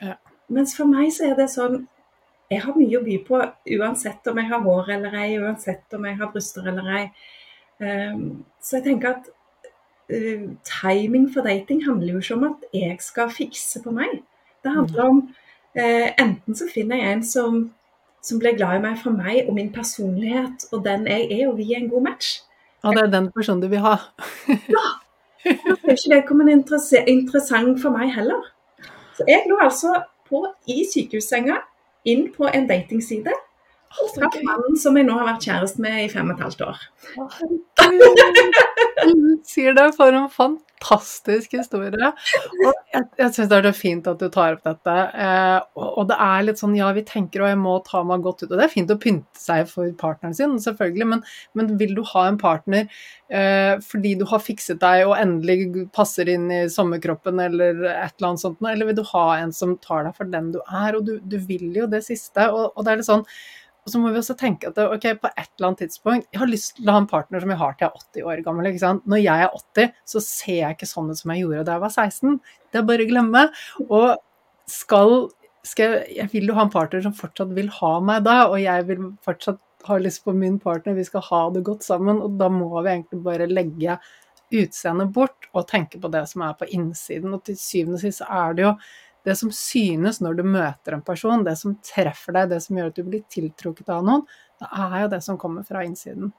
Ja. 0.00 0.16
Mens 0.52 0.76
for 0.78 0.88
meg 0.90 1.10
så 1.14 1.30
er 1.30 1.38
det 1.38 1.48
sånn 1.50 1.86
Jeg 2.46 2.62
har 2.62 2.76
mye 2.78 2.98
å 2.98 3.02
by 3.02 3.14
på 3.26 3.38
uansett 3.74 4.28
om 4.30 4.36
jeg 4.38 4.46
har 4.52 4.60
hår 4.62 4.90
eller 4.94 5.14
ei, 5.18 5.32
uansett 5.42 5.94
om 5.96 6.04
jeg 6.06 6.18
har 6.20 6.28
bryster 6.30 6.68
eller 6.70 6.90
ei. 6.94 7.06
Um, 7.82 8.44
så 8.62 8.76
jeg 8.78 8.84
tenker 8.84 9.16
at 9.16 9.26
uh, 10.14 10.44
timing 10.68 11.26
for 11.34 11.42
dating 11.42 11.82
handler 11.88 12.14
jo 12.14 12.22
ikke 12.22 12.36
om 12.36 12.46
at 12.52 12.68
jeg 12.70 13.00
skal 13.02 13.32
fikse 13.34 13.82
på 13.82 13.90
meg. 13.96 14.20
Det 14.62 14.76
handler 14.76 15.10
om 15.10 15.18
uh, 15.26 16.06
enten 16.22 16.54
så 16.54 16.70
finner 16.70 17.02
jeg 17.02 17.16
en 17.16 17.26
som 17.26 17.58
som 18.26 18.40
ble 18.42 18.52
glad 18.56 18.80
i 18.80 18.82
meg 18.82 18.98
for 18.98 19.14
meg 19.14 19.46
og 19.46 19.54
min 19.54 19.70
personlighet 19.74 20.66
og 20.72 20.82
den 20.84 21.06
jeg 21.06 21.28
er, 21.30 21.46
og 21.48 21.56
vi 21.60 21.70
er 21.72 21.84
en 21.84 21.90
god 21.90 22.08
match. 22.08 22.40
Og 22.82 22.94
det 22.96 23.04
er 23.06 23.12
den 23.12 23.30
personen 23.34 23.62
du 23.62 23.68
vil 23.70 23.84
ha? 23.84 23.96
ja! 24.76 24.86
Det 25.46 25.54
er 25.86 25.94
ikke 25.94 26.14
vedkommende 26.16 26.56
interessant 27.06 27.78
for 27.82 27.94
meg 27.94 28.10
heller. 28.14 28.48
Så 29.14 29.24
jeg 29.28 29.46
lå 29.46 29.58
altså 29.62 29.92
på 30.26 30.42
i 30.66 30.82
sykehussenga 30.90 31.60
inn 32.10 32.26
på 32.34 32.48
en 32.50 32.66
datingside 32.66 33.34
og 34.02 34.12
traff 34.16 34.36
mannen 34.46 34.76
som 34.80 34.96
jeg 34.98 35.06
nå 35.08 35.16
har 35.18 35.30
vært 35.32 35.48
kjæreste 35.48 35.82
med 35.84 36.04
i 36.04 36.10
fem 36.12 36.30
og 36.30 36.36
et 36.36 36.46
halvt 36.46 36.66
år. 36.66 36.84
Du 39.06 39.42
sier 39.46 39.74
det 39.76 39.86
for 39.96 40.14
en 40.16 40.28
fantastisk 40.32 41.52
historie. 41.56 42.10
Og 42.64 42.72
jeg, 42.92 43.02
jeg 43.20 43.32
syns 43.34 43.50
det 43.50 43.58
er 43.58 43.68
så 43.68 43.72
fint 43.76 44.08
at 44.10 44.20
du 44.20 44.26
tar 44.32 44.56
opp 44.56 44.64
dette. 44.66 44.94
Eh, 45.12 45.58
og, 45.76 45.88
og, 45.88 46.02
det 46.10 46.16
er 46.26 46.46
litt 46.46 46.60
sånn 46.60 46.76
ja, 46.78 46.88
vi 46.96 47.04
tenker 47.06 47.44
og 47.44 47.50
jeg 47.52 47.60
må 47.60 47.76
ta 47.86 48.02
meg 48.06 48.24
godt 48.24 48.44
ut. 48.44 48.48
Og 48.50 48.56
det 48.56 48.64
er 48.66 48.72
fint 48.72 48.92
å 48.92 48.98
pynte 49.00 49.40
seg 49.40 49.68
for 49.70 49.90
partneren 50.00 50.36
sin, 50.36 50.56
selvfølgelig, 50.62 51.10
men, 51.12 51.24
men 51.58 51.74
vil 51.80 51.94
du 51.98 52.02
ha 52.14 52.26
en 52.30 52.40
partner 52.40 52.86
eh, 53.28 53.76
fordi 53.84 54.16
du 54.20 54.26
har 54.30 54.42
fikset 54.42 54.80
deg 54.82 55.04
og 55.06 55.16
endelig 55.18 55.86
passer 55.96 56.30
inn 56.32 56.48
i 56.52 56.64
sommerkroppen 56.72 57.44
eller 57.46 57.84
et 57.92 58.16
eller 58.16 58.32
annet 58.32 58.44
sånt, 58.44 58.64
eller 58.64 58.90
vil 58.90 58.98
du 58.98 59.04
ha 59.12 59.26
en 59.42 59.54
som 59.54 59.76
tar 59.82 60.08
deg 60.08 60.16
for 60.18 60.32
den 60.32 60.50
du 60.56 60.60
er? 60.66 60.96
Og 60.96 61.06
du, 61.06 61.16
du 61.22 61.38
vil 61.38 61.70
jo 61.76 61.88
det 61.90 62.02
siste. 62.08 62.50
Og, 62.50 62.72
og 62.74 62.86
det 62.86 62.94
er 62.94 63.02
litt 63.02 63.12
sånn 63.12 63.26
og 63.86 63.92
så 63.92 64.00
må 64.02 64.10
vi 64.10 64.18
også 64.18 64.34
tenke 64.34 64.72
at 64.72 64.78
ok, 64.82 65.04
på 65.22 65.28
et 65.30 65.46
eller 65.46 65.68
annet 65.68 65.84
tidspunkt 65.84 66.24
Jeg 66.32 66.40
har 66.40 66.50
lyst 66.50 66.72
til 66.74 66.88
å 66.88 66.96
ha 66.96 67.02
en 67.04 67.08
partner 67.10 67.42
som 67.42 67.52
jeg 67.52 67.60
har 67.60 67.76
til 67.76 67.86
jeg 67.86 67.92
er 67.92 68.00
80 68.02 68.30
år 68.32 68.40
gammel. 68.48 68.66
ikke 68.66 68.82
sant? 68.82 69.04
Når 69.06 69.20
jeg 69.22 69.44
er 69.44 69.54
80, 69.60 69.92
så 70.10 70.22
ser 70.26 70.58
jeg 70.58 70.76
ikke 70.76 70.88
sånn 70.90 71.12
ut 71.12 71.20
som 71.20 71.32
jeg 71.32 71.44
gjorde 71.44 71.66
da 71.68 71.76
jeg 71.76 71.84
var 71.84 71.94
16. 71.94 72.40
Det 72.74 72.80
er 72.80 72.88
bare 72.88 73.06
å 73.06 73.10
glemme. 73.12 73.44
Og 73.86 74.08
skal, 74.66 75.14
skal 75.70 75.96
jeg, 76.10 76.26
vil 76.34 76.50
jo 76.50 76.58
ha 76.58 76.66
en 76.66 76.74
partner 76.74 77.06
som 77.06 77.14
fortsatt 77.14 77.54
vil 77.54 77.70
ha 77.78 77.92
meg 78.02 78.26
da, 78.26 78.36
og 78.50 78.58
jeg 78.58 78.88
vil 78.90 79.06
fortsatt 79.22 79.62
ha 79.86 80.00
lyst 80.02 80.24
på 80.26 80.34
min 80.34 80.58
partner, 80.58 80.96
vi 80.98 81.06
skal 81.06 81.22
ha 81.28 81.44
det 81.54 81.62
godt 81.68 81.86
sammen, 81.86 82.18
og 82.18 82.34
da 82.40 82.50
må 82.50 82.72
vi 82.80 82.90
egentlig 82.90 83.22
bare 83.22 83.46
legge 83.46 84.00
utseendet 84.54 85.12
bort 85.14 85.46
og 85.54 85.66
tenke 85.70 86.00
på 86.02 86.10
det 86.10 86.24
som 86.30 86.42
er 86.46 86.58
på 86.58 86.66
innsiden. 86.74 87.34
Og 87.38 87.46
til 87.46 87.58
syvende 87.58 88.00
og 88.00 88.02
sist 88.02 88.26
er 88.26 88.58
det 88.58 88.66
jo 88.66 88.74
det 89.26 89.34
som 89.36 89.50
synes 89.50 90.20
når 90.22 90.38
du 90.38 90.44
møter 90.46 90.94
en 90.94 91.02
person, 91.02 91.42
det 91.46 91.56
som 91.58 91.74
treffer 91.82 92.36
deg, 92.36 92.52
det 92.52 92.60
som 92.62 92.78
gjør 92.78 92.92
at 92.92 92.98
du 92.98 93.06
blir 93.06 93.24
tiltrukket 93.32 93.90
av 93.90 94.04
noen, 94.06 94.22
det 94.62 94.68
er 94.70 95.00
jo 95.02 95.08
det 95.16 95.22
som 95.26 95.38
kommer 95.40 95.66
fra 95.66 95.82
innsiden. 95.84 96.30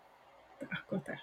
Det 0.58 0.70
er 0.70 0.78
akkurat 0.80 1.12
det. 1.12 1.18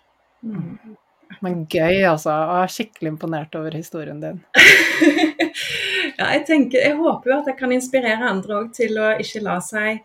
Mm. 0.44 0.96
Men 1.40 1.62
gøy, 1.64 2.02
altså. 2.06 2.30
Jeg 2.30 2.66
er 2.66 2.74
skikkelig 2.74 3.12
imponert 3.14 3.56
over 3.58 3.74
historien 3.74 4.20
din. 4.20 4.42
ja, 6.18 6.28
jeg 6.34 6.44
tenker, 6.50 6.82
jeg 6.84 6.98
håper 6.98 7.32
jo 7.32 7.38
at 7.40 7.48
jeg 7.50 7.58
kan 7.62 7.72
inspirere 7.74 8.28
andre 8.28 8.60
òg 8.60 8.74
til 8.76 9.00
å 9.00 9.14
ikke 9.24 9.42
la 9.46 9.56
seg 9.64 10.04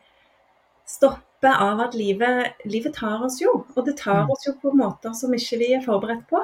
stoppe 0.89 1.51
av 1.51 1.84
at 1.84 1.97
livet, 1.97 2.55
livet 2.68 2.95
tar 2.95 3.22
oss 3.28 3.41
jo. 3.43 3.51
Og 3.76 3.84
det 3.86 3.97
tar 3.99 4.24
mm. 4.24 4.32
oss 4.34 4.47
jo 4.47 4.55
på 4.64 4.74
måter 4.80 5.12
som 5.18 5.36
ikke 5.36 5.60
vi 5.62 5.74
er 5.76 5.84
forberedt 5.86 6.24
på. 6.32 6.41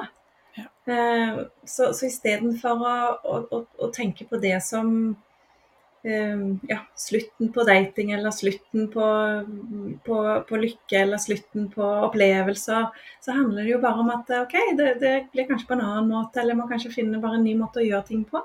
Eh, 0.62 1.38
så, 1.64 1.90
så 1.94 2.06
istedenfor 2.06 2.82
å, 2.86 2.96
å, 3.26 3.62
å, 3.82 3.88
tenke 3.94 4.26
på 4.28 4.38
det 4.40 4.54
som 4.64 4.88
eh, 6.06 6.44
ja, 6.70 6.78
slutten 6.96 7.50
på 7.52 7.64
dating 7.66 8.12
eller 8.16 8.34
slutten 8.34 8.86
på, 8.92 9.08
på, 10.06 10.20
på, 10.48 10.60
lykke 10.62 11.00
eller 11.02 11.20
slutten 11.22 11.68
på 11.72 11.90
opplevelser, 12.08 12.88
så 13.20 13.36
handler 13.36 13.66
det 13.66 13.74
jo 13.74 13.82
bare 13.82 14.04
om 14.04 14.12
at 14.14 14.32
OK, 14.44 14.56
det, 14.78 14.92
det, 15.02 15.14
blir 15.34 15.50
kanskje 15.50 15.68
på 15.72 15.78
en 15.78 15.86
annen 15.88 16.10
måte, 16.14 16.40
eller 16.42 16.58
må 16.58 16.68
kanskje 16.70 16.94
finne 16.94 17.22
bare 17.22 17.40
en 17.40 17.46
ny 17.48 17.56
måte 17.58 17.82
å 17.82 17.88
gjøre 17.88 18.06
ting 18.12 18.24
på. 18.28 18.44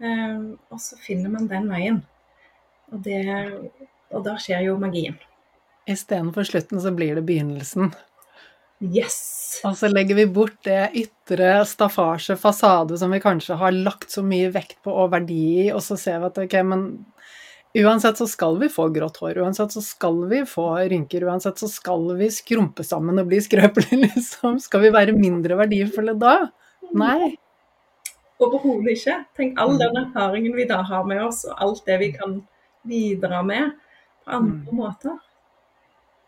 Eh, 0.00 0.40
og 0.72 0.82
så 0.82 0.98
finner 1.04 1.36
man 1.36 1.50
den 1.50 1.68
veien. 1.70 2.02
Og, 2.88 3.02
det, 3.04 3.22
og 4.08 4.24
da 4.24 4.38
skjer 4.40 4.70
jo 4.70 4.78
magien. 4.80 5.18
Istedenfor 5.88 6.48
slutten 6.48 6.80
så 6.80 6.92
blir 6.96 7.16
det 7.16 7.28
begynnelsen. 7.28 7.92
Yes! 8.78 9.60
Og 9.66 9.74
så 9.78 9.88
legger 9.90 10.14
vi 10.20 10.26
bort 10.30 10.58
det 10.66 10.90
ytre 11.00 11.64
staffasje, 11.66 12.36
fasade, 12.38 12.98
som 12.98 13.10
vi 13.10 13.18
kanskje 13.22 13.56
har 13.58 13.74
lagt 13.74 14.12
så 14.14 14.22
mye 14.22 14.52
vekt 14.54 14.78
på 14.86 14.94
og 14.94 15.10
verdi 15.16 15.40
i, 15.64 15.70
og 15.72 15.82
så 15.82 15.96
ser 15.98 16.20
vi 16.22 16.28
at 16.28 16.38
ok, 16.44 16.54
men 16.68 16.84
uansett 17.78 18.20
så 18.20 18.28
skal 18.30 18.58
vi 18.60 18.70
få 18.70 18.86
grått 18.94 19.18
hår, 19.22 19.40
uansett 19.42 19.74
så 19.74 19.82
skal 19.82 20.22
vi 20.30 20.44
få 20.46 20.68
rynker, 20.92 21.26
uansett 21.26 21.58
så 21.58 21.70
skal 21.70 22.06
vi 22.20 22.30
skrumpe 22.34 22.86
sammen 22.86 23.18
og 23.18 23.32
bli 23.32 23.42
skrøpelige, 23.42 23.98
liksom. 24.14 24.62
Skal 24.62 24.86
vi 24.86 24.94
være 24.94 25.16
mindre 25.18 25.58
verdifulle 25.58 26.14
da? 26.20 26.38
Nei. 26.94 27.34
Overhodet 28.38 28.94
ikke. 28.94 29.18
Tenk 29.34 29.58
all 29.58 29.74
den 29.80 29.98
erfaringen 30.04 30.54
vi 30.54 30.70
da 30.70 30.84
har 30.86 31.02
med 31.08 31.24
oss, 31.26 31.42
og 31.50 31.66
alt 31.66 31.86
det 31.90 31.98
vi 32.04 32.12
kan 32.14 32.38
bidra 32.86 33.42
med 33.42 33.74
på 34.22 34.38
andre 34.38 34.70
mm. 34.70 34.74
måter. 34.78 35.22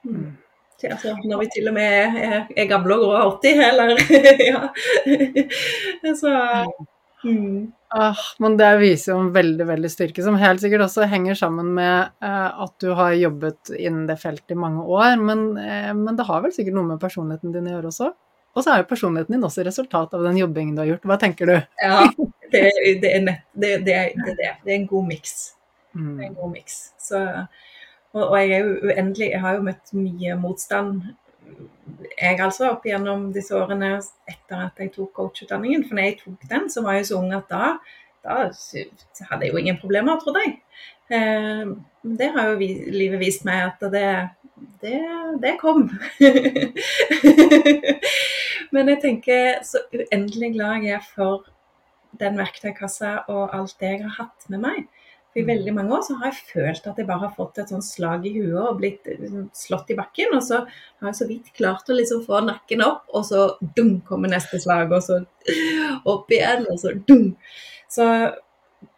Mm 0.03 0.31
altså, 0.89 1.17
når 1.25 1.43
vi 1.43 1.49
til 1.55 1.69
og 1.71 1.75
med 1.77 2.17
er, 2.21 2.47
er 2.57 2.71
gamle 2.71 2.97
og 2.97 3.05
grå 3.05 3.19
80, 3.43 3.61
eller 3.67 3.93
ja. 4.51 4.63
Så 6.17 6.33
mm. 7.25 7.73
ah, 7.99 8.25
Men 8.39 8.57
det 8.61 8.71
viser 8.81 9.13
jo 9.13 9.19
en 9.25 9.33
veldig, 9.35 9.67
veldig 9.69 9.93
styrke, 9.93 10.25
som 10.25 10.39
helt 10.41 10.63
sikkert 10.63 10.87
også 10.87 11.09
henger 11.11 11.39
sammen 11.39 11.75
med 11.77 12.11
eh, 12.25 12.49
at 12.65 12.75
du 12.83 12.91
har 12.97 13.19
jobbet 13.19 13.75
innen 13.77 14.09
det 14.09 14.21
feltet 14.23 14.57
i 14.57 14.59
mange 14.59 14.85
år, 14.87 15.17
men, 15.21 15.47
eh, 15.61 15.93
men, 15.95 16.17
det 16.19 16.29
har 16.31 16.43
vel 16.47 16.55
sikkert 16.57 16.79
noe 16.79 16.95
med 16.95 17.03
personligheten 17.03 17.55
din 17.57 17.71
å 17.71 17.77
gjøre 17.77 17.93
også? 17.93 18.13
Og 18.51 18.65
så 18.65 18.73
er 18.73 18.83
jo 18.83 18.91
personligheten 18.91 19.37
din 19.37 19.47
også 19.47 19.63
resultat 19.67 20.15
av 20.17 20.25
den 20.27 20.41
jobbingen 20.41 20.75
du 20.75 20.83
har 20.83 20.95
gjort. 20.95 21.07
Hva 21.07 21.21
tenker 21.23 21.51
du? 21.51 21.57
Ja, 21.85 22.03
det, 22.51 22.65
det 23.03 23.11
er, 23.15 23.21
nett, 23.23 23.45
det, 23.55 23.77
det, 23.87 23.99
det, 24.17 24.33
det, 24.41 24.49
er 24.67 24.79
en 24.81 24.89
god 24.91 25.07
miks. 25.07 25.37
Mm. 25.95 26.17
Er 26.17 26.25
en 26.33 26.39
god 26.41 26.51
miks. 26.57 26.81
Så 26.99 27.21
og, 28.13 28.25
og, 28.25 28.37
jeg 28.41 28.51
er 28.51 28.65
jo 28.65 28.91
uendelig 28.91 29.31
Jeg 29.31 29.41
har 29.41 29.57
jo 29.57 29.67
møtt 29.67 29.93
mye 29.95 30.37
motstand, 30.41 31.03
jeg 32.21 32.41
altså, 32.41 32.71
opp 32.75 32.87
gjennom 32.87 33.29
disse 33.35 33.55
årene 33.57 33.95
etter 34.29 34.67
at 34.67 34.81
jeg 34.81 34.93
tok 34.95 35.13
coachutdanningen. 35.17 35.85
For 35.87 35.97
når 35.97 36.09
jeg 36.09 36.19
tok 36.23 36.49
den, 36.51 36.69
så 36.73 36.85
var 36.85 36.99
jeg 36.99 37.11
så 37.11 37.21
ung 37.21 37.33
at 37.37 37.51
da, 37.51 37.77
da 38.25 38.41
hadde 39.31 39.47
jeg 39.47 39.53
jo 39.53 39.61
ingen 39.61 39.81
problemer, 39.81 40.21
trodde 40.21 40.45
jeg. 40.45 40.59
Eh, 41.11 41.73
det 42.21 42.31
har 42.37 42.53
jo 42.53 42.61
vi, 42.61 42.71
livet 42.95 43.23
vist 43.23 43.47
meg 43.49 43.65
at 43.69 43.87
det, 43.93 44.11
det, 44.83 45.01
det 45.43 45.57
kom. 45.61 45.89
Men 48.75 48.93
jeg 48.93 49.03
tenker 49.03 49.65
så 49.67 49.83
uendelig 49.91 50.55
glad 50.55 50.87
jeg 50.87 51.01
er 51.01 51.11
for 51.15 51.49
den 52.21 52.37
verktøykassa 52.39 53.21
og 53.31 53.55
alt 53.57 53.77
det 53.81 53.95
jeg 53.95 54.05
har 54.05 54.25
hatt 54.25 54.51
med 54.53 54.65
meg. 54.65 54.89
For 55.31 55.39
I 55.39 55.47
veldig 55.47 55.73
mange 55.77 55.95
år 55.95 56.01
så 56.03 56.17
har 56.19 56.33
jeg 56.33 56.47
følt 56.49 56.87
at 56.91 56.97
jeg 56.99 57.07
bare 57.07 57.23
har 57.23 57.35
fått 57.37 57.61
et 57.63 57.71
sånn 57.71 57.85
slag 57.87 58.25
i 58.27 58.33
huet 58.35 58.57
og 58.59 58.81
blitt 58.81 59.07
liksom, 59.07 59.45
slått 59.55 59.93
i 59.95 59.97
bakken. 59.99 60.33
Og 60.35 60.43
så 60.43 60.65
har 60.65 61.13
jeg 61.13 61.19
så 61.21 61.29
vidt 61.29 61.53
klart 61.55 61.91
å 61.91 61.99
liksom 61.99 62.25
få 62.27 62.41
nakken 62.49 62.83
opp, 62.83 63.05
og 63.15 63.29
så 63.29 63.45
dum, 63.77 64.01
kommer 64.09 64.33
neste 64.33 64.59
slag. 64.63 64.91
Og 64.97 65.05
så 65.07 65.21
opp 66.11 66.35
igjen, 66.35 66.67
og 66.67 66.81
så 66.83 66.97
dum. 67.07 67.29
Så 67.91 68.09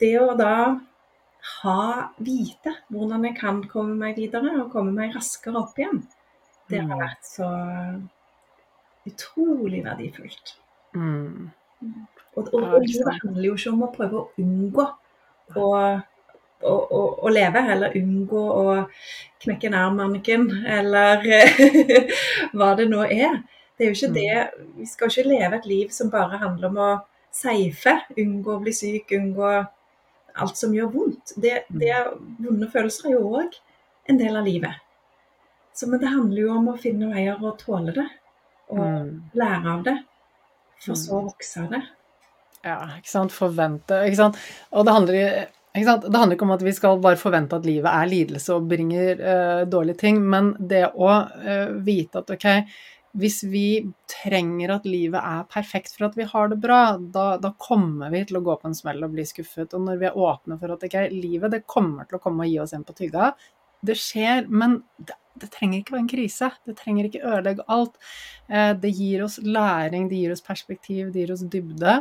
det 0.00 0.14
å 0.22 0.32
da 0.38 0.56
ha 1.62 1.84
vite 2.22 2.72
hvordan 2.92 3.26
jeg 3.28 3.36
kan 3.36 3.60
komme 3.68 3.98
meg 3.98 4.16
videre 4.16 4.54
og 4.62 4.70
komme 4.72 4.94
meg 4.96 5.12
raskere 5.16 5.60
opp 5.60 5.76
igjen, 5.80 6.00
det 6.70 6.80
har 6.80 6.94
mm. 6.94 7.02
vært 7.02 7.28
så 7.28 7.50
utrolig 9.10 9.82
verdifullt. 9.84 10.54
Mm. 10.96 11.50
Og, 12.38 12.48
og, 12.54 12.56
og 12.78 12.88
det 12.88 13.16
handler 13.18 13.46
jo 13.50 13.58
ikke 13.58 13.74
om 13.74 13.84
å 13.84 13.92
prøve 13.92 14.22
å 14.22 14.28
unngå 14.40 14.88
å 15.60 15.68
å, 16.62 16.74
å, 16.74 17.00
å, 17.22 17.32
leve, 17.32 17.62
eller 17.74 17.96
unngå 17.98 18.42
å 18.42 18.64
knekke 19.42 19.70
nærmanken, 19.72 20.48
eller 20.66 21.24
hva 22.56 22.72
det 22.78 22.88
nå 22.90 23.04
er. 23.06 23.40
Det 23.76 23.86
er 23.86 23.90
jo 23.90 23.98
ikke 23.98 24.12
mm. 24.12 24.18
det. 24.18 24.66
Vi 24.78 24.88
skal 24.90 25.10
ikke 25.10 25.28
leve 25.28 25.58
et 25.58 25.68
liv 25.70 25.94
som 25.94 26.12
bare 26.12 26.40
handler 26.42 26.70
om 26.70 26.80
å 26.82 26.90
safe, 27.32 27.96
unngå 28.18 28.56
å 28.56 28.62
bli 28.62 28.74
syk, 28.76 29.14
unngå 29.16 29.52
alt 30.42 30.56
som 30.58 30.74
gjør 30.76 30.92
vondt. 30.92 31.34
Det, 31.36 31.64
det 31.72 31.90
er, 31.92 32.12
vonde 32.42 32.68
følelser 32.72 33.10
er 33.10 33.16
jo 33.16 33.34
òg 33.40 33.56
en 34.10 34.20
del 34.20 34.36
av 34.38 34.48
livet. 34.48 34.78
Så, 35.72 35.88
men 35.88 36.02
det 36.02 36.12
handler 36.12 36.44
jo 36.44 36.52
om 36.58 36.68
å 36.72 36.78
finne 36.80 37.08
veier 37.14 37.40
å 37.40 37.54
tåle 37.56 37.94
det, 37.96 38.06
og 38.72 38.84
mm. 38.84 39.10
lære 39.40 39.72
av 39.72 39.84
det, 39.88 39.96
for 40.84 40.98
så 40.98 41.18
å 41.18 41.26
vokse 41.30 41.64
av 41.64 41.72
det. 41.72 41.82
Ja, 42.62 42.76
ikke 42.98 43.10
sant. 43.10 43.34
Forvente. 43.34 44.04
Ikke 44.06 44.20
sant. 44.20 44.38
Og 44.70 44.86
det 44.86 44.94
handler 44.94 45.18
det 45.72 46.16
handler 46.18 46.36
ikke 46.36 46.44
om 46.44 46.52
at 46.52 46.64
vi 46.64 46.72
skal 46.76 46.98
bare 47.00 47.20
forvente 47.20 47.56
at 47.56 47.64
livet 47.64 47.88
er 47.88 48.08
lidelse 48.10 48.56
og 48.56 48.66
bringer 48.68 49.20
uh, 49.20 49.62
dårlige 49.68 50.02
ting, 50.04 50.18
men 50.20 50.52
det 50.60 50.84
å 50.92 51.08
uh, 51.08 51.70
vite 51.84 52.20
at 52.20 52.32
ok, 52.34 52.48
hvis 53.16 53.42
vi 53.48 53.66
trenger 54.08 54.74
at 54.76 54.86
livet 54.88 55.20
er 55.20 55.48
perfekt 55.52 55.96
for 55.96 56.08
at 56.08 56.16
vi 56.16 56.26
har 56.28 56.48
det 56.48 56.58
bra, 56.60 56.96
da, 56.96 57.26
da, 57.40 57.52
kommer 57.60 58.12
vi 58.12 58.22
til 58.28 58.40
å 58.40 58.44
gå 58.44 58.56
på 58.60 58.68
en 58.68 58.76
smell 58.76 59.04
og 59.04 59.12
bli 59.16 59.24
skuffet. 59.28 59.72
Og 59.76 59.84
når 59.84 60.00
vi 60.00 60.08
er 60.08 60.16
åpne 60.28 60.56
for 60.60 60.72
at 60.72 60.86
ok, 60.88 60.96
livet 61.12 61.52
det 61.52 61.64
kommer 61.68 62.08
til 62.08 62.16
å 62.16 62.22
komme 62.24 62.46
og 62.46 62.52
gi 62.52 62.60
oss 62.62 62.72
en 62.76 62.86
på 62.88 62.96
tygga, 62.96 63.32
det 63.86 63.98
skjer, 63.98 64.46
men 64.48 64.80
det 64.98 65.16
det 65.40 65.48
trenger 65.52 65.80
ikke 65.80 65.94
være 65.94 66.04
en 66.04 66.10
krise. 66.10 66.48
Det 66.66 66.74
trenger 66.78 67.08
ikke 67.08 67.22
ødelegge 67.24 67.64
alt. 67.72 67.96
Eh, 68.52 68.72
det 68.82 68.92
gir 68.92 69.24
oss 69.24 69.38
læring, 69.42 70.08
det 70.10 70.20
gir 70.20 70.34
oss 70.34 70.44
perspektiv, 70.44 71.10
det 71.12 71.24
gir 71.24 71.32
oss 71.34 71.44
dybde. 71.52 71.98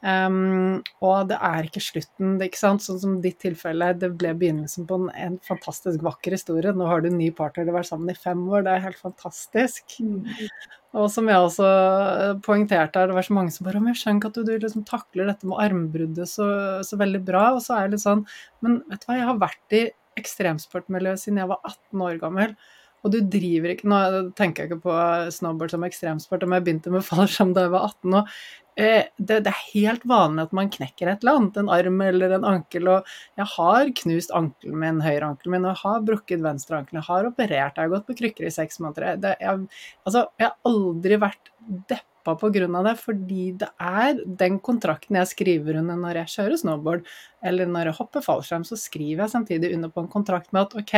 Um, 0.00 0.80
og 1.04 1.28
det 1.28 1.36
er 1.44 1.66
ikke 1.68 1.82
slutten, 1.84 2.38
det, 2.40 2.48
ikke 2.48 2.62
sant? 2.62 2.84
sånn 2.86 3.00
som 3.02 3.18
ditt 3.20 3.36
tilfelle. 3.42 3.92
Det 4.00 4.12
ble 4.16 4.32
begynnelsen 4.40 4.88
på 4.88 4.96
en, 5.02 5.08
en, 5.12 5.38
fantastisk 5.44 6.02
vakker 6.06 6.38
historie. 6.38 6.72
Nå 6.72 6.88
har 6.88 7.04
du 7.04 7.10
en 7.10 7.20
ny 7.20 7.28
partner, 7.36 7.68
du 7.68 7.74
har 7.74 7.82
vært 7.82 7.92
sammen 7.92 8.12
i 8.12 8.16
fem 8.16 8.42
år, 8.48 8.64
det 8.64 8.74
er 8.74 8.86
helt 8.88 9.02
fantastisk. 9.02 9.98
Mm. 10.00 10.24
Og 11.00 11.06
som 11.12 11.28
jeg 11.30 11.38
også 11.38 11.66
eh, 11.68 12.32
poengterte 12.42 12.98
her, 12.98 13.10
det 13.10 13.18
var 13.18 13.28
så 13.28 13.36
mange 13.36 13.52
som 13.54 13.68
bare 13.68 13.78
om 13.78 13.92
jeg 13.92 14.00
skjønner 14.00 14.22
ikke 14.22 14.32
at 14.32 14.40
du, 14.40 14.48
du 14.48 14.64
liksom 14.64 14.88
takler 14.88 15.28
dette 15.30 15.46
med 15.46 15.60
armbruddet 15.62 16.32
så, 16.32 16.48
så, 16.86 16.98
veldig 16.98 17.20
bra. 17.28 17.50
Og 17.58 17.62
så 17.62 17.76
er 17.76 17.86
det 17.86 17.98
litt 17.98 18.08
sånn 18.08 18.24
Men 18.64 18.80
vet 18.88 19.04
du 19.04 19.10
hva, 19.10 19.20
jeg 19.20 19.28
har 19.28 19.44
vært 19.44 19.76
i 19.76 19.84
ekstremsportmiljøet 20.18 21.22
siden 21.22 21.42
jeg 21.42 21.50
var 21.50 21.60
18 21.64 22.06
år 22.06 22.22
gammel. 22.22 22.54
og 23.00 23.12
du 23.14 23.20
driver 23.32 23.72
ikke 23.72 23.88
Nå 23.88 23.98
tenker 24.36 24.64
jeg 24.64 24.70
ikke 24.70 24.82
på 24.84 24.96
snowboard 25.32 25.72
som 25.72 25.84
ekstremsport, 25.86 26.42
om 26.44 26.52
jeg 26.52 26.66
begynte 26.66 26.92
med 26.92 27.06
fallskjerm 27.06 27.54
da 27.56 27.66
jeg 27.66 27.72
var 27.72 27.86
18 27.88 28.18
og 28.18 28.34
eh, 28.76 29.06
det, 29.16 29.38
det, 29.46 29.52
er 29.52 29.70
helt 29.72 30.04
vanlig 30.08 30.44
at 30.44 30.52
man 30.56 30.72
knekker 30.72 31.08
et 31.08 31.24
eller 31.24 31.38
annet, 31.38 31.56
en 31.56 31.72
arm 31.72 32.02
eller 32.04 32.36
en 32.36 32.46
ankel. 32.52 32.90
Og 32.92 33.08
jeg 33.40 33.48
har 33.54 33.94
knust 34.02 34.36
ankelen 34.36 34.78
min, 34.82 35.00
høyre 35.04 35.32
ankelen 35.32 35.56
min, 35.56 35.66
og 35.66 35.74
jeg 35.74 35.82
har 35.84 36.06
brukket 36.12 36.44
venstre 36.44 36.80
ankel. 36.80 37.00
Jeg 37.00 37.08
har 37.08 37.30
operert, 37.30 37.76
jeg 37.76 37.86
har 37.86 37.94
gått 37.94 38.06
på 38.08 38.18
krykker 38.20 38.48
i 38.48 38.54
seks 38.54 38.80
måneder. 38.84 39.16
Det, 39.22 39.34
jeg, 39.40 39.66
altså, 40.04 40.26
jeg 40.40 40.50
har 40.50 40.72
aldri 40.74 41.20
vært 41.24 41.52
deppa 41.88 42.09
grunn 42.38 42.76
av 42.78 42.86
det, 42.86 42.96
fordi 43.00 43.50
det 43.58 43.68
er 43.80 44.20
den 44.24 44.58
kontrakten 44.62 45.18
jeg 45.18 45.30
skriver 45.32 45.80
under 45.80 45.98
når 45.98 46.22
jeg 46.22 46.34
kjører 46.36 46.60
snowboard, 46.60 47.06
eller 47.42 47.66
når 47.66 47.90
jeg 47.90 47.98
hopper 47.98 48.24
fallskjerm, 48.24 48.66
så 48.68 48.78
skriver 48.78 49.24
jeg 49.24 49.34
samtidig 49.34 49.72
under 49.74 49.90
på 49.90 50.04
en 50.04 50.12
kontrakt 50.12 50.52
med 50.52 50.68
at 50.68 50.76
OK, 50.80 50.94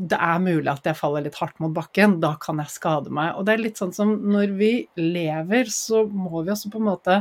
det 0.00 0.16
er 0.16 0.40
mulig 0.40 0.70
at 0.72 0.86
jeg 0.88 0.96
faller 0.96 1.26
litt 1.26 1.38
hardt 1.40 1.58
mot 1.60 1.72
bakken, 1.76 2.18
da 2.22 2.32
kan 2.40 2.60
jeg 2.62 2.72
skade 2.72 3.12
meg. 3.12 3.34
Og 3.36 3.44
det 3.46 3.54
er 3.54 3.64
litt 3.66 3.80
sånn 3.80 3.92
som 3.92 4.14
når 4.32 4.54
vi 4.56 4.72
lever, 4.96 5.68
så 5.72 6.06
må 6.08 6.42
vi 6.42 6.54
også 6.54 6.72
på 6.72 6.80
en 6.80 6.88
måte 6.88 7.18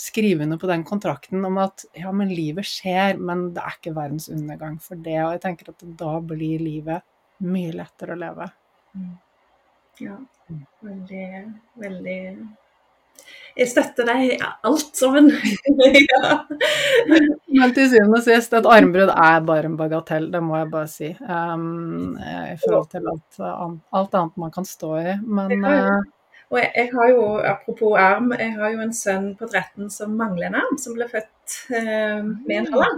skrive 0.00 0.46
under 0.46 0.58
på 0.58 0.68
den 0.70 0.82
kontrakten 0.86 1.44
om 1.44 1.58
at 1.60 1.84
ja, 1.98 2.10
men 2.14 2.32
livet 2.32 2.66
skjer, 2.66 3.18
men 3.20 3.50
det 3.54 3.62
er 3.62 3.76
ikke 3.76 3.94
verdens 3.98 4.30
undergang 4.32 4.78
for 4.82 4.98
det. 4.98 5.18
Og 5.22 5.36
jeg 5.36 5.42
tenker 5.44 5.72
at 5.72 5.86
da 6.00 6.14
blir 6.24 6.62
livet 6.62 7.06
mye 7.44 7.74
lettere 7.76 8.16
å 8.16 8.20
leve. 8.20 8.50
Mm. 8.96 9.16
Ja. 10.00 10.16
Veldig, 10.86 11.28
veldig 11.82 12.18
jeg 13.58 13.68
støtter 13.68 14.06
deg 14.08 14.22
i 14.24 14.36
alt 14.40 14.94
sammen. 14.96 15.26
ja. 16.12 16.30
Men 17.50 17.74
til 17.76 17.90
syvende 17.90 18.20
og 18.20 18.24
sist, 18.24 18.54
et 18.56 18.68
armbrudd 18.70 19.10
er 19.10 19.42
bare 19.44 19.68
en 19.68 19.76
bagatell, 19.76 20.30
det 20.32 20.40
må 20.44 20.56
jeg 20.56 20.70
bare 20.72 20.88
si. 20.88 21.10
Um, 21.20 22.14
I 22.16 22.56
forhold 22.62 22.88
til 22.94 23.10
alt, 23.10 23.42
alt, 23.42 24.14
annet 24.14 24.40
man 24.40 24.54
kan 24.54 24.68
stå 24.68 24.94
i. 25.02 25.18
Men 25.26 25.66
uh, 25.66 25.98
og 26.50 26.58
jeg, 26.58 26.70
jeg, 26.76 26.88
har 26.94 27.10
jo, 27.12 27.26
apropos 27.46 27.98
arm, 27.98 28.32
jeg 28.38 28.54
har 28.56 28.72
jo 28.74 28.80
en 28.82 28.96
sønn 28.96 29.28
på 29.38 29.46
13 29.46 29.90
som 29.94 30.16
mangler 30.18 30.48
en 30.48 30.58
arm, 30.58 30.78
som 30.82 30.96
ble 30.96 31.06
født 31.10 31.58
eh, 31.78 32.24
med 32.24 32.56
en 32.56 32.72
halv 32.72 32.86
arm. 32.88 32.96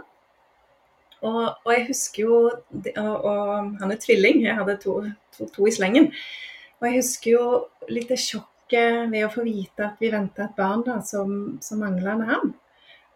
Og, 1.23 1.43
og, 1.51 1.69
jeg 1.71 1.85
husker 1.91 2.23
jo 2.25 2.39
og, 2.49 3.13
og, 3.29 3.43
han 3.83 3.93
er 3.93 4.01
tvilling, 4.01 4.41
jeg 4.47 4.57
hadde 4.57 4.79
to, 4.83 4.97
to, 5.37 5.51
to 5.53 5.69
i 5.69 5.75
slengen. 5.75 6.09
Og 6.83 6.89
jeg 6.89 6.99
husker 6.99 7.31
jo 7.31 7.45
litt 7.95 8.11
det 8.11 8.19
sjokket 8.19 9.07
ved 9.13 9.23
å 9.23 9.31
få 9.31 9.45
vite 9.47 9.87
at 9.87 10.03
vi 10.03 10.11
venta 10.11 10.49
et 10.49 10.57
barn 10.59 10.83
da, 10.83 10.99
som, 11.07 11.61
som 11.63 11.79
mangla 11.79 12.17
arm. 12.27 12.51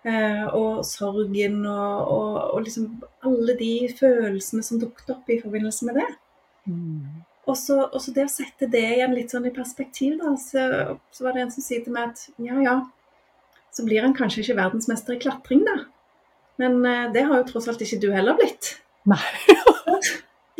Eh, 0.07 0.45
og 0.55 0.85
sorgen 0.87 1.65
og, 1.67 2.11
og, 2.15 2.35
og, 2.53 2.61
liksom 2.63 2.93
alle 3.27 3.57
de 3.59 3.89
følelsene 3.91 4.63
som 4.63 4.79
dukket 4.79 5.11
opp 5.17 5.33
i 5.35 5.41
forbindelse 5.43 5.89
med 5.89 5.99
det. 5.99 6.07
Mm. 6.71 7.25
Og, 7.47 7.57
så, 7.59 7.81
det 8.15 8.29
å 8.29 8.31
sette 8.31 8.69
det 8.71 8.85
igjen 8.95 9.17
litt 9.17 9.35
sånn 9.35 9.49
i 9.51 9.55
perspektiv, 9.55 10.15
da, 10.23 10.37
så, 10.39 10.69
så, 11.11 11.27
var 11.27 11.35
det 11.35 11.43
en 11.43 11.53
som 11.55 11.67
sier 11.67 11.83
til 11.83 11.95
meg 11.95 12.13
at 12.13 12.23
ja 12.43 12.63
ja, 12.63 12.77
så 13.75 13.87
blir 13.87 14.07
han 14.07 14.15
kanskje 14.15 14.45
ikke 14.45 14.61
verdensmester 14.61 15.19
i 15.19 15.23
klatring, 15.27 15.67
da. 15.67 15.81
Men 16.63 16.79
eh, 16.87 17.09
det 17.17 17.27
har 17.27 17.43
jo 17.43 17.49
tross 17.51 17.67
alt 17.71 17.83
ikke 17.83 17.99
du 18.07 18.13
heller 18.15 18.39
blitt. 18.39 18.77
Nei. 19.11 19.23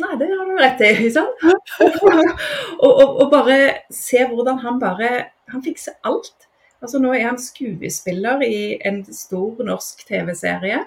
Nei, 0.07 0.17
det 0.21 0.27
har 0.31 0.47
du 0.47 0.55
rett 0.55 0.81
i. 0.81 0.91
ikke 1.07 1.23
og, 2.83 2.91
og, 2.91 3.07
og, 3.07 3.25
bare 3.31 3.57
se 3.91 4.23
hvordan 4.29 4.61
han 4.63 4.79
bare 4.79 5.09
Han 5.51 5.63
fikser 5.63 5.97
alt. 6.07 6.47
Altså 6.81 6.99
Nå 7.01 7.13
er 7.15 7.25
han 7.25 7.39
skuespiller 7.41 8.43
i 8.45 8.77
en 8.85 9.01
stor 9.11 9.63
norsk 9.65 10.03
TV-serie. 10.07 10.83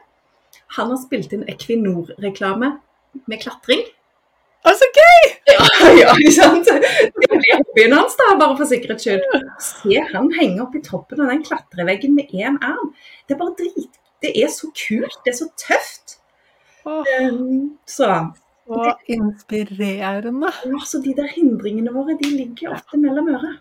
Han 0.77 0.93
har 0.93 1.01
spilt 1.03 1.33
inn 1.35 1.49
Equinor-reklame 1.51 2.77
med 3.27 3.41
klatring. 3.43 3.83
Å, 4.61 4.73
så 4.77 4.87
gøy! 4.93 5.31
Ja, 5.49 5.64
ja, 6.03 6.12
ikke 6.21 6.35
sant? 6.37 6.68
Det 6.68 7.31
blir 7.33 7.57
hobbyen 7.57 7.97
hans, 7.97 8.16
da, 8.21 8.35
bare 8.39 8.59
for 8.59 8.68
sikkerhets 8.68 9.09
skyld. 9.09 9.25
Se 9.64 10.03
han 10.12 10.29
henge 10.37 10.61
opp 10.66 10.77
i 10.77 10.85
toppen 10.85 11.25
av 11.25 11.33
den 11.33 11.43
klatreveggen 11.47 12.14
med 12.18 12.31
én 12.37 12.61
arm. 12.61 12.93
Det 13.25 13.35
er 13.35 13.41
bare 13.41 13.57
drit. 13.59 13.97
Det 14.21 14.35
er 14.37 14.53
så 14.53 14.68
kult. 14.77 15.16
Det 15.25 15.33
er 15.33 15.39
så 15.41 15.49
tøft. 15.59 16.18
Oh. 16.85 17.03
Um, 17.21 17.79
så 17.89 18.12
så 18.71 18.93
inspirerende. 19.16 20.53
Ja, 20.64 20.85
så 20.87 21.01
de 21.03 21.14
der 21.18 21.29
hindringene 21.35 21.93
våre, 21.95 22.16
de 22.21 22.31
ligger 22.31 22.77
ofte 22.77 23.01
mellom 23.01 23.33
øra. 23.35 23.57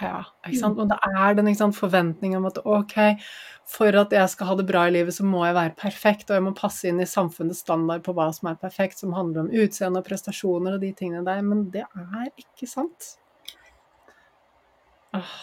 Ja, 0.00 0.22
ikke 0.46 0.60
sant. 0.62 0.78
Og 0.80 0.88
det 0.88 0.96
er 1.04 1.36
den 1.36 1.50
sant, 1.56 1.76
forventningen 1.76 2.40
om 2.40 2.48
at 2.48 2.60
ok, 2.64 2.96
for 3.68 3.96
at 4.00 4.14
jeg 4.16 4.32
skal 4.32 4.48
ha 4.48 4.56
det 4.58 4.66
bra 4.70 4.86
i 4.88 4.94
livet, 4.94 5.14
så 5.14 5.26
må 5.28 5.42
jeg 5.44 5.56
være 5.58 5.76
perfekt, 5.78 6.30
og 6.30 6.38
jeg 6.38 6.46
må 6.46 6.54
passe 6.56 6.88
inn 6.88 7.02
i 7.02 7.08
samfunnets 7.08 7.60
standard 7.66 8.04
på 8.06 8.14
hva 8.16 8.30
som 8.36 8.50
er 8.50 8.60
perfekt, 8.60 9.00
som 9.02 9.14
handler 9.16 9.44
om 9.44 9.52
utseende 9.52 10.00
og 10.00 10.08
prestasjoner 10.08 10.78
og 10.78 10.84
de 10.84 10.92
tingene 10.96 11.24
der. 11.26 11.44
Men 11.46 11.68
det 11.74 11.84
er 11.84 12.30
ikke 12.40 12.68
sant. 12.70 13.14
Åh, 15.16 15.38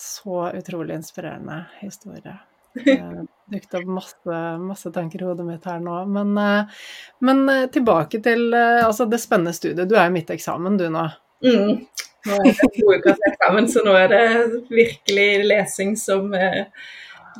så 0.00 0.46
utrolig 0.58 0.98
inspirerende 0.98 1.64
historie. 1.80 2.38
Det 2.74 3.26
dukket 3.50 3.74
opp 3.74 3.86
masse, 3.86 4.58
masse, 4.58 4.90
tanker 4.92 5.22
i 5.22 5.26
hodet 5.26 5.46
mitt 5.46 5.66
her 5.66 5.80
nå. 5.82 5.96
Men, 6.06 6.38
eh, 6.38 6.82
men 7.26 7.48
eh, 7.48 7.66
tilbake 7.72 8.22
til 8.22 8.52
eh, 8.54 8.82
altså 8.86 9.06
det 9.10 9.20
spennende 9.22 9.54
studiet. 9.56 9.88
Du 9.90 9.96
er 9.98 10.08
jo 10.08 10.16
midt 10.16 10.30
i 10.30 10.36
eksamen 10.38 10.78
du 10.80 10.86
nå. 10.92 11.06
Mm. 11.44 11.86
Nå 12.28 12.36
er 12.36 12.50
det 12.50 12.72
to 12.76 12.90
ukers 12.92 13.22
eksamen, 13.30 13.70
så 13.72 13.82
nå 13.84 13.94
er 13.96 14.10
det 14.12 14.24
virkelig 14.68 15.28
lesing 15.48 15.94
som, 15.96 16.34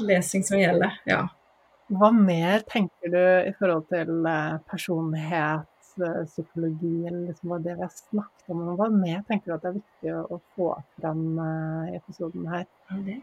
lesing 0.00 0.46
som 0.46 0.56
gjelder. 0.56 0.94
Ja. 1.10 1.26
Hva 1.90 2.08
mer 2.14 2.64
tenker 2.70 3.12
du 3.12 3.20
i 3.20 3.52
forhold 3.58 3.90
til 3.92 4.24
personlighet, 4.70 5.68
psykologi, 6.30 6.94
eller 7.10 7.26
liksom 7.26 7.52
det 7.60 7.74
vi 7.74 7.84
har 7.84 7.92
snakket 7.92 8.54
om? 8.54 8.62
Hva 8.78 8.88
mer 8.94 9.20
tenker 9.28 9.50
du 9.50 9.56
at 9.58 9.66
det 9.66 9.72
er 9.74 9.78
viktig 9.82 10.14
å, 10.16 10.22
å 10.38 10.40
få 10.56 10.70
frem 10.96 11.26
i 11.90 11.98
episoden 12.00 12.48
her? 12.48 12.64
Det. 13.04 13.18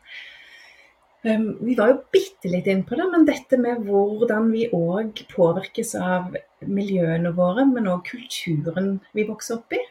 Um, 1.28 1.58
vi 1.66 1.76
var 1.76 1.92
jo 1.92 2.02
bitte 2.14 2.50
litt 2.52 2.68
inn 2.70 2.84
på 2.88 2.96
det, 2.96 3.08
men 3.12 3.26
dette 3.28 3.58
med 3.60 3.84
hvordan 3.88 4.52
vi 4.54 4.68
òg 4.76 5.24
påvirkes 5.32 5.96
av 6.00 6.36
miljøene 6.64 7.34
våre, 7.36 7.66
men 7.68 7.90
òg 7.92 8.06
kulturen 8.08 8.98
vi 9.18 9.26
vokser 9.28 9.58
opp 9.58 9.76
i. 9.76 9.82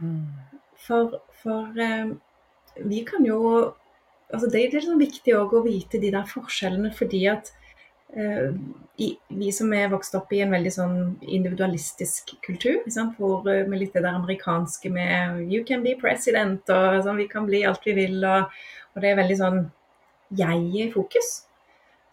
Mm. 0.00 0.22
For, 0.86 1.18
for 1.42 1.82
um, 1.82 2.16
vi 2.84 3.02
kan 3.08 3.24
jo 3.26 3.40
altså 4.26 4.48
Det 4.50 4.58
er 4.58 4.72
litt 4.74 4.84
sånn 4.84 4.98
viktig 4.98 5.36
å 5.38 5.62
vite 5.62 6.00
de 6.02 6.10
der 6.10 6.26
forskjellene, 6.26 6.90
fordi 6.94 7.20
at 7.30 7.52
uh, 8.16 8.50
i, 8.98 9.12
vi 9.28 9.52
som 9.54 9.70
er 9.76 9.92
vokst 9.92 10.16
opp 10.18 10.32
i 10.34 10.40
en 10.42 10.54
veldig 10.54 10.72
sånn 10.74 10.96
individualistisk 11.22 12.34
kultur, 12.46 12.82
hvor 13.18 13.46
uh, 13.46 13.66
med 13.68 13.82
litt 13.82 13.94
det 13.94 14.02
der 14.02 14.18
amerikanske 14.18 14.90
med 14.90 15.46
'you 15.50 15.66
can 15.66 15.82
be 15.86 15.94
president', 16.00 16.70
og 16.70 17.02
sånn, 17.04 17.22
vi 17.22 17.28
kan 17.30 17.46
bli 17.46 17.64
alt 17.66 17.86
vi 17.86 17.94
vil, 17.98 18.22
og, 18.24 18.54
og 18.94 19.02
det 19.02 19.12
er 19.12 19.20
veldig 19.22 19.42
sånn 19.42 19.66
jeg 20.30 20.62
i 20.74 20.88
fokus, 20.92 21.46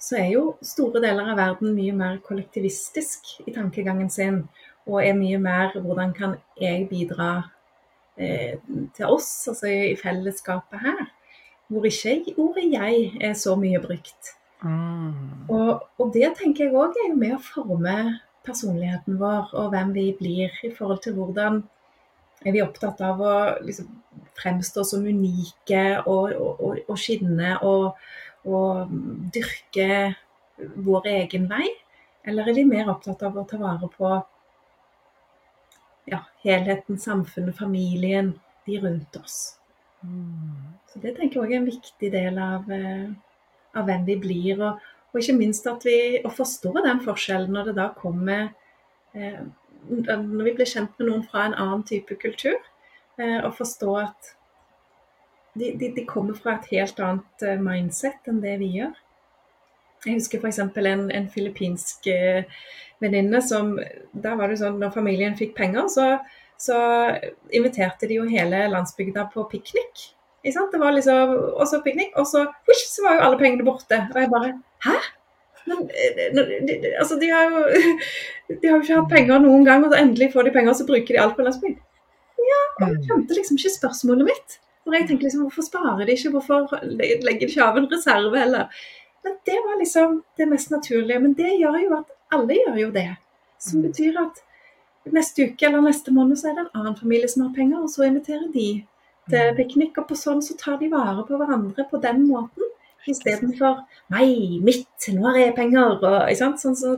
så 0.04 0.20
er 0.20 0.30
jo 0.34 0.44
store 0.66 1.02
deler 1.04 1.32
av 1.32 1.40
verden 1.40 1.74
mye 1.78 1.94
mer 1.96 2.20
kollektivistisk 2.26 3.38
i 3.48 3.54
tankegangen 3.56 4.12
sin. 4.12 4.44
Og 4.84 5.00
er 5.00 5.16
mye 5.16 5.40
mer 5.40 5.78
hvordan 5.80 6.12
kan 6.16 6.36
jeg 6.60 6.90
bidra 6.90 7.30
eh, 8.20 8.60
til 8.98 9.06
oss, 9.08 9.30
altså 9.48 9.72
i 9.72 9.96
fellesskapet 10.00 10.84
her. 10.84 11.06
Hvor 11.72 11.88
ikke 11.88 12.36
ordet 12.38 12.68
jeg 12.74 13.14
er 13.22 13.34
så 13.40 13.56
mye 13.56 13.80
brukt. 13.80 14.34
Mm. 14.64 15.48
Og, 15.50 15.88
og, 15.98 16.12
det 16.14 16.36
tenker 16.40 16.68
jeg 16.68 16.76
òg 16.76 17.00
er 17.04 17.16
med 17.16 17.38
å 17.38 17.44
forme 17.44 17.96
personligheten 18.44 19.18
vår 19.20 19.52
og 19.56 19.72
hvem 19.72 19.92
vi 19.96 20.06
blir, 20.20 20.52
i 20.64 20.72
forhold 20.76 21.02
til 21.04 21.16
hvordan 21.16 21.64
er 22.44 22.56
vi 22.56 22.64
opptatt 22.64 23.00
av 23.04 23.22
å 23.24 23.34
liksom, 23.64 23.88
fremstå 24.40 24.84
som 24.88 25.06
unike 25.06 25.84
og, 26.10 26.34
og, 26.34 26.84
og 26.88 27.00
skinne 27.00 27.58
og, 27.66 27.98
og, 28.46 28.94
dyrke 29.34 30.14
vår 30.58 31.10
egen 31.14 31.50
vei? 31.52 31.68
Eller 32.24 32.48
er 32.48 32.56
vi 32.56 32.68
mer 32.68 32.92
opptatt 32.94 33.24
av 33.26 33.38
å 33.38 33.46
ta 33.48 33.60
vare 33.60 33.90
på 33.92 34.12
ja, 36.10 36.24
helheten, 36.44 37.00
samfunnet, 37.00 37.58
familien, 37.58 38.34
de 38.68 38.80
rundt 38.80 39.20
oss? 39.20 39.58
Mm. 40.04 40.74
Så 40.92 41.02
Det 41.04 41.16
tenker 41.18 41.40
jeg 41.40 41.44
òg 41.44 41.54
er 41.54 41.62
en 41.62 41.72
viktig 41.72 42.12
del 42.14 42.40
av, 42.40 42.70
eh, 42.72 43.10
av 43.76 43.88
hvem 43.88 44.06
vi 44.08 44.18
blir. 44.20 44.62
Og, 44.62 44.92
og, 45.12 45.20
ikke 45.20 45.36
minst 45.40 45.68
at 45.68 45.84
vi 45.88 46.22
forstår 46.24 46.84
den 46.86 47.02
forskjellen 47.04 47.52
når 47.56 47.72
det 47.72 47.76
da 47.82 47.90
kommer 47.98 48.52
eh, 49.14 49.44
Når 49.84 50.46
vi 50.46 50.54
blir 50.56 50.68
kjent 50.70 50.94
med 50.96 51.10
noen 51.10 51.26
fra 51.28 51.42
en 51.44 51.58
annen 51.60 51.82
type 51.84 52.16
kultur 52.16 52.56
og 53.20 53.26
eh, 53.26 53.58
forstå 53.58 53.96
at 54.02 54.32
de, 55.54 55.74
de, 55.78 55.92
de, 55.96 56.06
kommer 56.10 56.34
fra 56.34 56.58
et 56.58 56.72
helt 56.74 57.00
annet 57.04 57.46
eh, 57.46 57.60
mindset 57.62 58.30
enn 58.30 58.42
det 58.42 58.58
vi 58.62 58.72
gjør. 58.80 58.96
Jeg 60.04 60.18
husker 60.18 60.42
f.eks. 60.42 60.60
en, 60.60 61.06
en 61.14 61.30
filippinsk 61.32 62.10
eh, 62.12 62.50
venninne 63.04 63.40
som 63.44 63.78
Der 63.78 64.40
var 64.40 64.50
det 64.50 64.60
sånn 64.62 64.80
når 64.82 64.96
familien 64.96 65.38
fikk 65.38 65.54
penger, 65.58 65.88
så, 65.92 66.08
så 66.60 66.80
inviterte 67.54 68.10
de 68.10 68.20
jo 68.20 68.28
hele 68.30 68.66
landsbygda 68.74 69.30
på 69.34 69.46
piknik. 69.52 70.10
Det 70.44 70.80
var 70.80 70.92
liksom, 70.92 71.38
Og 71.56 71.68
så 71.70 71.80
piknik, 71.86 72.12
og 72.20 72.28
så, 72.28 72.48
husk, 72.68 72.88
så 72.90 73.06
var 73.06 73.16
jo 73.16 73.28
alle 73.28 73.40
pengene 73.40 73.68
borte. 73.68 74.02
Og 74.12 74.20
jeg 74.20 74.32
bare 74.34 74.56
Hæ? 74.84 74.98
Men, 75.64 75.86
altså, 77.00 77.16
de 77.16 77.30
har 77.32 77.46
jo 77.48 77.62
de 78.60 78.68
har 78.68 78.82
ikke 78.82 78.98
hatt 78.98 79.14
penger 79.14 79.40
noen 79.40 79.64
gang, 79.64 79.86
og 79.86 79.94
så 79.94 80.02
endelig 80.02 80.34
får 80.34 80.50
de 80.50 80.52
penger, 80.52 80.74
og 80.74 80.80
så 80.82 80.88
bruker 80.90 81.16
de 81.16 81.22
alt 81.22 81.38
på 81.38 81.46
landsbygd. 81.46 81.80
Ja, 82.54 82.62
og 82.86 82.90
jeg 82.94 83.04
skjønte 83.08 83.38
liksom 83.38 83.60
ikke 83.60 83.74
spørsmålet 83.78 84.30
mitt. 84.30 84.58
For 84.84 84.96
jeg 84.98 85.08
tenkte 85.08 85.26
liksom, 85.28 85.44
Hvorfor 85.48 85.66
sparer 85.68 86.06
de 86.06 86.16
ikke, 86.18 86.32
hvorfor 86.34 86.66
legger 87.00 87.46
de 87.48 87.52
ikke 87.52 87.68
av 87.68 87.78
en 87.80 87.90
reserve? 87.92 88.40
eller... 88.42 88.82
Men 89.24 89.38
det 89.48 89.56
var 89.66 89.78
liksom 89.80 90.18
det 90.38 90.48
mest 90.52 90.72
naturlige. 90.74 91.20
Men 91.24 91.34
det 91.38 91.54
gjør 91.62 91.78
jo 91.80 91.92
at 92.02 92.10
alle 92.36 92.58
gjør 92.60 92.80
jo 92.82 92.90
det. 92.92 93.06
Som 93.64 93.80
Mm. 93.80 93.86
betyr 93.88 94.18
at 94.20 94.42
neste 95.16 95.46
uke 95.48 95.66
eller 95.68 95.82
neste 95.86 96.12
måned 96.12 96.36
så 96.40 96.50
er 96.50 96.56
det 96.58 96.66
en 96.66 96.82
annen 96.82 96.98
familie 97.00 97.30
som 97.32 97.46
har 97.46 97.54
penger, 97.56 97.80
og 97.84 97.90
så 97.90 98.04
inviterer 98.04 98.52
de 98.52 98.84
til 99.32 99.56
piknik. 99.56 99.98
Og 99.98 100.08
på 100.10 100.16
sånn 100.20 100.42
så 100.44 100.58
tar 100.60 100.78
de 100.82 100.90
vare 100.92 101.24
på 101.28 101.40
hverandre 101.40 101.86
på 101.90 102.02
den 102.04 102.28
måten. 102.28 102.68
Istedenfor 103.08 103.82
'nei, 104.12 104.60
mitt, 104.64 105.08
nå 105.12 105.24
har 105.32 105.38
jeg 105.40 105.56
penger', 105.56 106.04
og 106.04 106.30
ikke 106.30 106.38
sant. 106.38 106.60
Sånn 106.60 106.76
så 106.76 106.98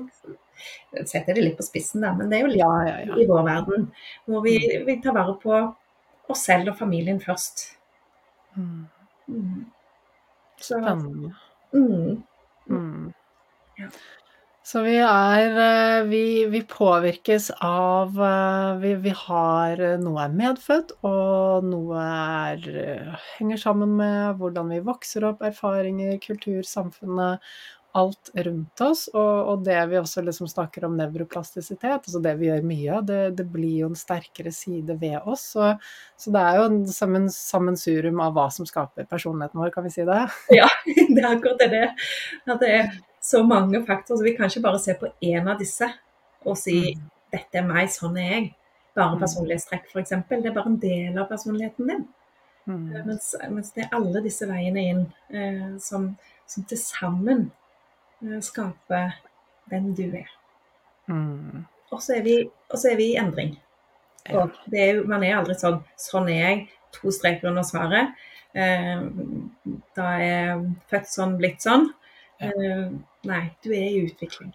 setter 1.06 1.34
det 1.36 1.44
litt 1.44 1.58
på 1.60 1.66
spissen, 1.68 2.04
da, 2.06 2.14
men 2.18 2.32
det 2.32 2.40
er 2.40 2.46
jo 2.46 2.52
litt 2.54 2.62
Ja, 2.64 2.74
ja, 2.88 2.98
ja. 3.10 3.18
i 3.22 3.28
vår 3.30 3.44
verden. 3.48 3.90
Hvor 4.26 4.46
vi, 4.46 4.58
vi 4.88 4.98
tar 5.04 5.18
vare 5.18 5.38
på 5.42 5.56
oss 6.34 6.46
selv 6.48 6.74
og 6.74 6.80
familien 6.80 7.20
først. 7.22 7.68
Mm. 8.58 8.86
Mm. 9.28 9.66
Så, 10.62 10.80
mm, 10.80 12.24
Mm. 12.66 13.12
Ja. 13.78 13.90
Så 14.66 14.82
vi 14.82 14.96
er 14.98 15.58
eh, 15.62 16.04
Vi, 16.10 16.46
vi 16.50 16.62
påvirkes 16.66 17.52
av 17.62 18.16
eh, 18.18 18.78
vi, 18.82 18.94
vi 19.04 19.12
har 19.14 19.78
eh, 19.78 20.00
Noe 20.02 20.24
er 20.24 20.34
medfødt, 20.34 20.96
og 21.06 21.68
noe 21.70 22.02
er, 22.02 22.66
henger 23.36 23.62
sammen 23.62 23.94
med 24.00 24.40
hvordan 24.40 24.74
vi 24.74 24.82
vokser 24.88 25.28
opp, 25.30 25.46
erfaringer, 25.46 26.18
kultur, 26.24 26.64
samfunnet. 26.66 27.46
Alt 27.96 28.30
rundt 28.46 28.82
oss. 28.84 29.06
Og, 29.14 29.50
og 29.54 29.64
det 29.64 29.78
vi 29.92 29.98
også 30.00 30.24
liksom 30.26 30.50
snakker 30.52 30.84
om 30.88 30.98
nevroplastisitet, 31.00 32.02
altså 32.02 32.20
det 32.24 32.34
vi 32.42 32.50
gjør 32.50 32.66
mye 32.68 32.98
av, 32.98 33.06
det, 33.08 33.20
det 33.40 33.46
blir 33.54 33.78
jo 33.86 33.90
en 33.92 33.96
sterkere 34.00 34.52
side 34.52 34.98
ved 35.00 35.16
oss. 35.24 35.46
Så, 35.56 35.70
så 36.20 36.34
det 36.36 36.42
er 36.44 36.60
jo 36.60 36.66
en 36.70 36.82
sammen, 36.92 37.30
sammensurium 37.32 38.20
av 38.26 38.36
hva 38.36 38.50
som 38.52 38.68
skaper 38.68 39.08
personligheten 39.08 39.62
vår, 39.64 39.72
kan 39.76 39.88
vi 39.88 39.94
si 39.96 40.04
det? 40.08 40.22
ja, 40.60 40.68
det 40.92 41.22
er 41.24 41.30
akkurat 41.32 41.64
det. 41.64 41.72
det. 41.72 41.88
At 42.52 42.60
det 42.64 42.74
er 42.82 42.92
så 43.24 43.42
mange 43.48 43.80
faktorer, 43.88 44.20
så 44.20 44.28
vi 44.28 44.36
kan 44.38 44.52
ikke 44.52 44.66
bare 44.68 44.84
se 44.84 44.98
på 45.00 45.10
én 45.24 45.48
av 45.50 45.60
disse 45.64 45.88
og 46.46 46.58
si 46.62 46.80
Mm. 46.96 47.10
'dette 47.34 47.58
er 47.60 47.66
meg, 47.68 47.90
sånn 47.90 48.18
er 48.22 48.30
jeg'. 48.32 48.54
Bare 48.96 49.16
Mm. 49.16 49.20
personlighetstrekk, 49.20 49.88
f.eks. 49.92 50.10
Det 50.30 50.46
er 50.46 50.54
bare 50.56 50.70
en 50.70 50.78
del 50.80 51.18
av 51.20 51.28
personligheten 51.28 51.88
din. 51.90 52.06
Mm. 52.68 53.06
Mens, 53.06 53.36
mens 53.50 53.72
det 53.76 53.84
er 53.84 53.96
alle 53.98 54.22
disse 54.24 54.48
veiene 54.48 54.84
inn 54.92 55.02
eh, 55.34 55.78
som, 55.84 56.06
som 56.48 56.64
til 56.64 56.78
sammen 56.80 57.52
eh, 58.22 58.42
den 58.42 59.14
hvem 59.70 59.92
du 59.98 60.06
er. 60.16 60.30
Mm. 61.10 61.66
Og 61.92 62.02
så 62.02 62.18
er, 62.18 62.22
vi- 62.26 62.50
er 62.92 62.96
vi 62.98 63.12
i 63.14 63.18
endring. 63.22 63.56
Og 64.34 64.52
det 64.72 64.82
er, 64.90 65.04
man 65.06 65.24
er 65.24 65.38
aldri 65.38 65.54
sånn 65.54 65.84
'sånn 65.98 66.30
er 66.30 66.42
jeg', 66.42 66.68
to 66.92 67.12
streker 67.12 67.48
under 67.48 67.64
svaret. 67.64 68.14
Eh, 68.56 69.02
da 69.96 70.04
er 70.18 70.24
jeg 70.26 70.76
født 70.90 71.10
sånn, 71.12 71.38
blitt 71.38 71.62
sånn. 71.62 71.90
Eh, 72.42 72.90
nei, 73.24 73.44
du 73.64 73.72
er 73.72 73.90
i 73.90 74.06
utvikling. 74.08 74.54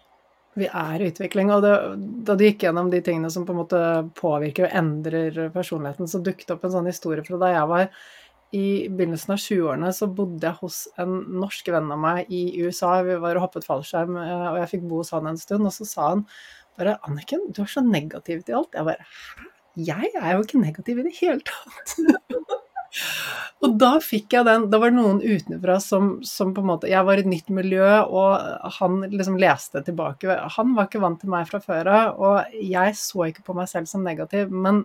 Vi 0.59 0.67
er 0.67 0.99
i 1.01 1.07
utvikling, 1.07 1.49
og 1.55 1.61
det, 1.63 1.75
da 2.25 2.35
du 2.35 2.43
gikk 2.43 2.65
gjennom 2.65 2.89
de 2.91 2.99
tingene 3.01 3.29
som 3.31 3.45
på 3.45 3.53
en 3.53 3.61
måte 3.61 4.11
påvirker 4.19 4.67
og 4.67 4.75
endrer 4.75 5.49
personligheten, 5.53 6.09
så 6.11 6.19
dukket 6.21 6.51
opp 6.51 6.65
en 6.65 6.71
sånn 6.71 6.89
historie 6.91 7.23
fra 7.23 7.37
da 7.39 7.53
jeg 7.53 7.69
var 7.71 7.87
i 8.51 8.89
begynnelsen 8.91 9.35
av 9.35 9.39
20-årene, 9.39 9.91
så 9.95 10.09
bodde 10.11 10.47
jeg 10.47 10.59
hos 10.59 10.81
en 10.99 11.13
norsk 11.39 11.71
venn 11.71 11.91
av 11.93 12.01
meg 12.03 12.31
i 12.33 12.43
USA. 12.63 12.97
Vi 13.07 13.15
var 13.23 13.39
og 13.39 13.45
hoppet 13.47 13.67
fallskjerm, 13.67 14.17
eh, 14.19 14.47
og 14.49 14.59
jeg 14.59 14.71
fikk 14.73 14.89
bo 14.89 14.99
hos 14.99 15.13
han 15.15 15.29
en 15.31 15.39
stund. 15.39 15.69
Og 15.69 15.75
så 15.75 15.87
sa 15.87 16.09
han 16.09 16.25
bare 16.77 16.97
'Anniken, 17.03 17.51
du 17.53 17.61
er 17.61 17.71
så 17.71 17.81
negativ 17.81 18.43
til 18.43 18.55
alt'. 18.59 18.75
Jeg 18.75 18.85
bare 18.85 19.05
'hæ? 19.07 19.47
Jeg 19.77 20.11
er 20.21 20.33
jo 20.35 20.43
ikke 20.43 20.59
negativ 20.59 20.99
i 20.99 21.03
det 21.03 21.15
hele 21.21 21.39
tatt'. 21.39 21.95
Og 23.63 23.77
da 23.79 23.91
fikk 24.03 24.33
jeg 24.35 24.47
den 24.47 24.65
Da 24.71 24.79
var 24.81 24.91
det 24.91 24.97
noen 24.99 25.21
utenfra 25.23 25.77
som, 25.79 26.17
som 26.27 26.53
på 26.53 26.59
en 26.63 26.71
måte 26.73 26.89
Jeg 26.91 27.05
var 27.07 27.15
i 27.15 27.23
et 27.23 27.29
nytt 27.29 27.47
miljø, 27.53 27.87
og 28.03 28.71
han 28.79 29.01
liksom 29.07 29.37
leste 29.39 29.83
tilbake. 29.85 30.27
Han 30.57 30.75
var 30.75 30.89
ikke 30.89 31.03
vant 31.03 31.21
til 31.21 31.31
meg 31.31 31.47
fra 31.47 31.61
før 31.63 31.87
av, 31.87 32.19
og 32.19 32.51
jeg 32.51 32.97
så 32.99 33.29
ikke 33.29 33.45
på 33.47 33.55
meg 33.55 33.69
selv 33.71 33.87
som 33.87 34.03
negativ. 34.03 34.51
Men 34.51 34.83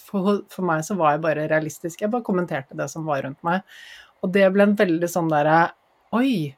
for, 0.00 0.42
for 0.52 0.66
meg 0.68 0.84
så 0.86 0.96
var 0.98 1.14
jeg 1.14 1.24
bare 1.24 1.48
realistisk. 1.50 2.02
Jeg 2.02 2.12
bare 2.12 2.26
kommenterte 2.26 2.76
det 2.78 2.88
som 2.92 3.06
var 3.08 3.24
rundt 3.26 3.42
meg. 3.46 3.64
Og 4.24 4.32
det 4.34 4.46
ble 4.54 4.66
en 4.66 4.78
veldig 4.78 5.10
sånn 5.10 5.30
derre 5.32 5.60
Oi! 6.16 6.54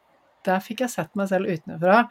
Der 0.47 0.61
fikk 0.63 0.85
jeg 0.85 0.93
sett 0.93 1.17
meg 1.19 1.31
selv 1.31 1.51
utenfra. 1.51 2.03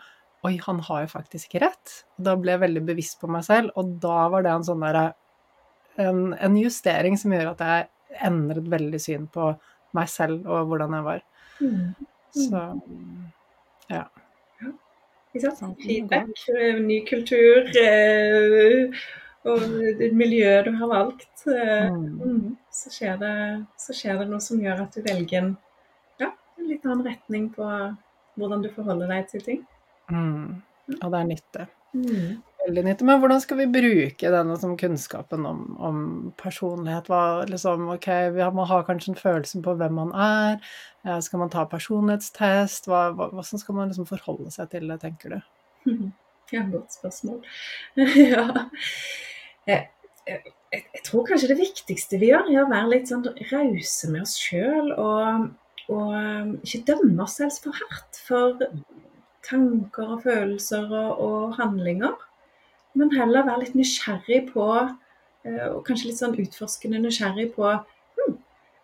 Oi, 0.46 0.58
han 0.62 0.82
har 0.86 1.06
jo 1.06 1.14
faktisk 1.14 1.56
rett. 1.62 1.94
Da 2.22 2.36
ble 2.38 2.54
jeg 2.54 2.64
veldig 2.66 2.84
bevisst 2.90 3.22
på 3.22 3.30
meg 3.32 3.46
selv, 3.48 3.72
og 3.80 3.96
da 4.04 4.28
var 4.34 4.44
det 4.46 4.52
en 4.52 4.66
sånn 4.68 4.84
derre 4.84 5.06
en, 5.98 6.34
en 6.34 6.58
justering 6.60 7.18
som 7.18 7.34
gjør 7.34 7.54
at 7.56 7.64
jeg 7.66 7.88
endret 8.28 8.70
veldig 8.70 9.00
syn 9.02 9.26
på 9.34 9.50
meg 9.98 10.12
selv 10.12 10.46
og 10.46 10.70
hvordan 10.70 10.94
jeg 10.98 11.08
var. 11.08 11.24
Mm. 11.62 11.88
Så 12.38 12.64
ja. 13.90 14.04
Ikke 15.34 15.54
sant? 15.56 15.82
Feedback, 15.84 16.32
eh, 16.54 16.80
ny 16.82 17.02
kultur 17.08 17.68
eh, 17.82 18.94
og 19.46 19.62
det 20.00 20.10
miljøet 20.18 20.66
du 20.66 20.72
har 20.80 20.88
valgt. 20.92 21.46
eh, 21.48 21.90
Mm. 21.92 22.20
mm, 22.20 22.58
så, 22.72 22.90
skjer 22.90 23.18
det, 23.22 23.66
så 23.78 23.94
skjer 23.94 24.20
det 24.20 24.30
noe 24.30 24.42
som 24.42 24.60
gjør 24.60 24.82
at 24.84 24.94
du 24.96 25.02
velger 25.02 25.38
en, 25.44 25.58
ja, 26.20 26.32
en 26.58 26.68
litt 26.68 26.86
annen 26.86 27.06
retning 27.06 27.50
på 27.54 27.64
hvordan 28.38 28.62
du 28.62 28.70
forholder 28.70 29.08
deg 29.08 29.30
til 29.30 29.42
ting. 29.42 29.64
Mm. 30.12 30.62
Og 31.02 31.12
det 31.12 31.20
er 31.20 31.28
nytte. 31.32 31.68
Mm. 31.94 32.42
Veldig 32.68 32.84
nytte. 32.84 33.06
Men 33.08 33.20
hvordan 33.20 33.42
skal 33.42 33.58
vi 33.58 33.66
bruke 33.72 34.30
denne 34.32 34.58
som 34.60 34.76
kunnskapen 34.78 35.46
om, 35.48 35.62
om 35.80 35.98
personlighet? 36.38 37.08
Hva, 37.08 37.46
liksom, 37.48 37.88
ok, 37.96 38.08
vi 38.36 38.42
har, 38.44 38.52
Man 38.52 38.68
har 38.68 38.84
kanskje 38.84 39.14
en 39.14 39.20
følelse 39.22 39.62
på 39.64 39.74
hvem 39.80 39.94
man 39.94 40.12
er. 40.14 40.60
Skal 41.24 41.40
man 41.40 41.50
ta 41.50 41.64
personlighetstest? 41.66 42.88
Hva, 42.92 43.08
hva, 43.16 43.30
hvordan 43.32 43.60
skal 43.64 43.76
man 43.76 43.88
liksom 43.88 44.06
forholde 44.10 44.52
seg 44.52 44.70
til 44.70 44.88
det, 44.92 45.00
tenker 45.02 45.38
du? 45.38 45.42
Ja, 46.52 46.64
godt 46.72 46.94
spørsmål. 46.96 47.42
ja. 48.32 48.46
Jeg, 49.68 49.90
jeg, 50.28 50.42
jeg 50.72 51.02
tror 51.06 51.26
kanskje 51.28 51.50
det 51.52 51.60
viktigste 51.60 52.20
vi 52.22 52.32
gjør, 52.32 52.48
er 52.52 52.62
å 52.64 52.70
være 52.72 52.92
litt 52.94 53.12
sånn 53.12 53.26
rause 53.52 54.12
med 54.14 54.24
oss 54.24 54.38
sjøl. 54.40 54.94
Og, 54.96 55.50
og 55.92 56.14
um, 56.14 56.54
ikke 56.64 56.86
dømme 56.94 57.26
oss 57.26 57.36
selv 57.42 57.60
for 57.66 57.76
hardt 57.82 58.22
for 58.28 58.64
tanker 59.48 60.16
og 60.16 60.24
følelser 60.24 60.88
og, 60.88 61.12
og 61.28 61.60
handlinger. 61.60 62.16
Men 62.98 63.14
heller 63.14 63.46
være 63.46 63.66
litt 63.66 63.78
nysgjerrig 63.78 64.48
på, 64.54 64.66
eh, 65.46 65.66
og 65.70 65.84
kanskje 65.88 66.10
litt 66.10 66.20
sånn 66.22 66.38
utforskende 66.42 67.02
nysgjerrig 67.04 67.52
på 67.54 67.68
hm, 67.70 68.38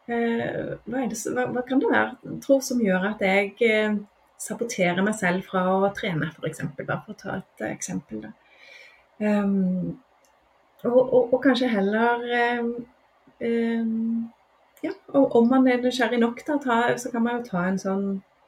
hva, 0.06 1.06
det, 1.10 1.18
hva, 1.34 1.48
hva 1.56 1.64
kan 1.66 1.82
det 1.82 1.90
være 1.90 2.36
tro 2.44 2.60
som 2.62 2.84
gjør 2.84 3.08
at 3.10 3.24
jeg 3.26 3.56
eh, 3.66 3.98
sabotere 4.44 5.04
meg 5.06 5.16
selv 5.18 5.46
fra 5.48 5.64
å 5.72 5.92
trene, 5.96 6.30
f.eks. 6.34 6.64
Bare 6.80 7.00
for 7.06 7.14
å 7.14 7.20
ta 7.20 7.36
et 7.40 7.64
eh, 7.64 7.74
eksempel. 7.74 8.28
Um, 9.24 10.00
og, 10.84 11.00
og, 11.00 11.34
og 11.34 11.40
kanskje 11.44 11.70
heller 11.72 12.24
um, 12.60 12.72
um, 13.40 14.32
Ja, 14.84 14.92
og 15.16 15.36
om 15.40 15.48
man 15.48 15.68
er 15.72 15.80
nysgjerrig 15.80 16.20
nok, 16.20 16.42
da, 16.48 16.58
ta, 16.60 16.80
så 17.00 17.12
kan 17.14 17.24
man 17.24 17.38
jo 17.40 17.46
ta 17.48 17.62
en 17.70 17.80
sånn 17.80 18.08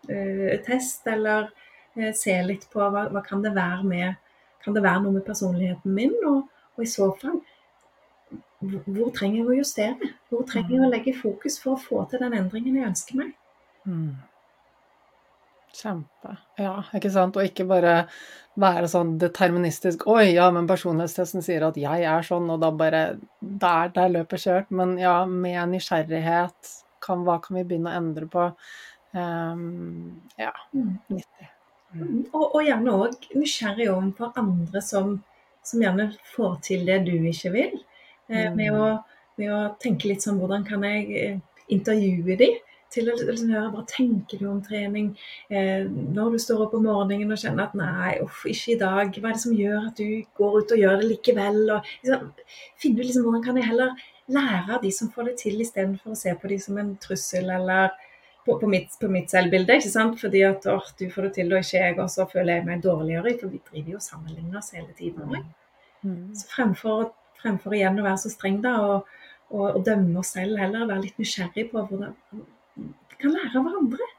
uh, 0.10 0.56
test, 0.66 1.06
eller 1.08 1.48
uh, 1.96 2.12
se 2.18 2.36
litt 2.44 2.68
på 2.74 2.82
hva, 2.82 3.06
hva 3.14 3.24
kan 3.24 3.46
det 3.46 3.56
være 3.56 3.88
med 3.88 4.22
Kan 4.66 4.76
det 4.76 4.84
være 4.84 5.06
noe 5.06 5.16
med 5.16 5.28
personligheten 5.28 5.94
min? 5.96 6.16
Og, 6.26 6.50
og 6.76 6.84
i 6.84 6.90
så 6.90 7.12
fall 7.22 7.40
hvor, 8.66 8.82
hvor 8.90 9.12
trenger 9.16 9.44
jeg 9.44 9.48
å 9.48 9.58
justere? 9.60 10.14
Hvor 10.32 10.46
trenger 10.50 10.76
jeg 10.76 10.86
å 10.86 10.92
legge 10.92 11.14
fokus 11.18 11.60
for 11.62 11.76
å 11.76 11.82
få 11.82 12.06
til 12.10 12.24
den 12.24 12.36
endringen 12.38 12.80
jeg 12.80 12.90
ønsker 12.90 13.20
meg? 13.20 13.36
Mm. 13.86 14.16
Kjempe. 15.76 16.38
Ja, 16.62 16.78
ikke 16.96 17.12
sant? 17.12 17.36
Og 17.38 17.44
ikke 17.50 17.66
bare 17.68 17.94
være 18.56 18.88
sånn 18.88 19.18
deterministisk 19.20 20.06
Oi, 20.08 20.30
ja, 20.38 20.46
men 20.56 20.68
personlighetstesten 20.70 21.44
sier 21.44 21.66
at 21.68 21.76
jeg 21.80 22.06
er 22.08 22.24
sånn, 22.24 22.48
og 22.54 22.62
da 22.64 22.70
bare 22.72 23.02
Der, 23.42 23.90
der 23.96 24.10
løpet 24.14 24.46
kjørt. 24.46 24.72
Men 24.72 24.96
ja, 25.02 25.18
med 25.26 25.74
nysgjerrighet, 25.74 26.72
kan, 27.04 27.26
hva 27.28 27.40
kan 27.44 27.58
vi 27.60 27.64
begynne 27.68 27.92
å 27.92 27.98
endre 28.00 28.28
på? 28.32 28.48
Um, 29.16 30.22
ja, 30.40 30.52
Mm. 30.74 30.98
nyttig. 31.10 31.50
Mm, 31.96 32.26
Og, 32.34 32.56
og 32.56 32.64
gjerne 32.66 32.92
òg 32.92 33.28
nysgjerrig 33.36 33.90
overfor 33.92 34.34
andre 34.42 34.82
som, 34.84 35.14
som 35.64 35.82
gjerne 35.82 36.10
får 36.36 36.58
til 36.62 36.86
det 36.86 36.98
du 37.06 37.14
ikke 37.30 37.52
vil. 37.54 37.78
Eh, 38.30 38.50
med, 38.56 38.72
Mm. 38.74 38.80
å, 38.82 39.04
med 39.38 39.52
å 39.54 39.60
tenke 39.80 40.08
litt 40.10 40.24
sånn 40.26 40.40
Hvordan 40.40 40.66
kan 40.68 40.84
jeg 40.84 41.12
eh, 41.16 41.40
intervjue 41.70 42.36
de? 42.38 42.50
Til 42.96 43.12
å 43.12 43.16
liksom 43.20 43.52
høre 43.52 43.72
hva 43.74 43.84
tenker 43.90 44.40
du 44.42 44.48
om 44.50 44.62
trening 44.64 45.12
eh, 45.50 45.84
når 45.86 46.36
du 46.36 46.40
står 46.42 46.66
opp 46.66 46.76
om 46.78 46.86
morgenen 46.88 47.34
og 47.36 47.42
kjenner 47.42 47.68
at 47.68 47.76
nei, 47.78 48.16
uff, 48.24 48.46
ikke 48.50 48.76
i 48.76 48.80
dag. 48.82 49.20
Hva 49.20 49.32
er 49.32 49.38
det 49.38 49.44
som 49.44 49.56
gjør 49.56 49.90
at 49.90 50.00
du 50.00 50.24
går 50.40 50.60
ut 50.62 50.76
og 50.76 50.84
gjør 50.84 51.02
det 51.02 51.10
likevel? 51.12 51.62
Og, 51.76 51.92
liksom, 52.06 52.30
finne 52.82 53.02
ut 53.02 53.10
liksom, 53.10 53.28
hvordan 53.28 53.46
kan 53.46 53.60
jeg 53.60 53.70
heller 53.70 54.08
lære 54.36 54.78
av 54.78 54.82
de 54.82 54.94
som 54.96 55.12
får 55.14 55.30
det 55.30 55.36
til, 55.44 55.60
istedenfor 55.62 56.16
å 56.16 56.20
se 56.20 56.34
på 56.40 56.50
de 56.50 56.60
som 56.64 56.80
en 56.82 56.96
trussel 57.02 57.52
eller 57.58 57.92
på, 58.46 58.56
på, 58.62 58.70
mitt, 58.70 58.96
på 59.02 59.10
mitt 59.12 59.34
selvbilde. 59.34 59.78
ikke 59.78 59.92
sant? 59.92 60.18
Fordi 60.22 60.46
at 60.48 60.66
or, 60.72 60.88
du 60.98 61.06
får 61.12 61.30
det 61.30 61.36
til, 61.42 61.54
og 61.54 61.62
ikke 61.62 61.84
jeg, 61.84 62.00
og 62.00 62.10
så 62.14 62.26
føler 62.32 62.60
jeg 62.60 62.70
meg 62.70 62.82
dårligere. 62.86 63.36
For 63.42 63.54
vi 63.54 63.62
driver 63.68 63.96
jo 63.96 64.02
og 64.02 64.08
sammenligner 64.08 64.62
oss 64.62 64.74
hele 64.78 64.94
tiden. 64.98 65.46
Mm. 66.06 66.34
Så 66.38 66.50
fremfor 66.54 67.14
fremfor 67.46 67.78
igjen 67.78 68.02
å 68.02 68.08
være 68.08 68.24
så 68.24 68.34
streng 68.34 68.60
da, 68.64 68.76
og, 68.82 69.16
og, 69.52 69.66
og 69.68 69.82
dømme 69.86 70.22
oss 70.22 70.34
selv 70.36 70.60
heller. 70.62 70.88
Være 70.90 71.06
litt 71.08 71.22
nysgjerrig 71.22 71.70
på 71.72 71.86
hvordan 71.90 72.16
kan 73.22 73.34
lære 73.36 73.54
av 73.60 73.68
hverandre. 73.68 74.10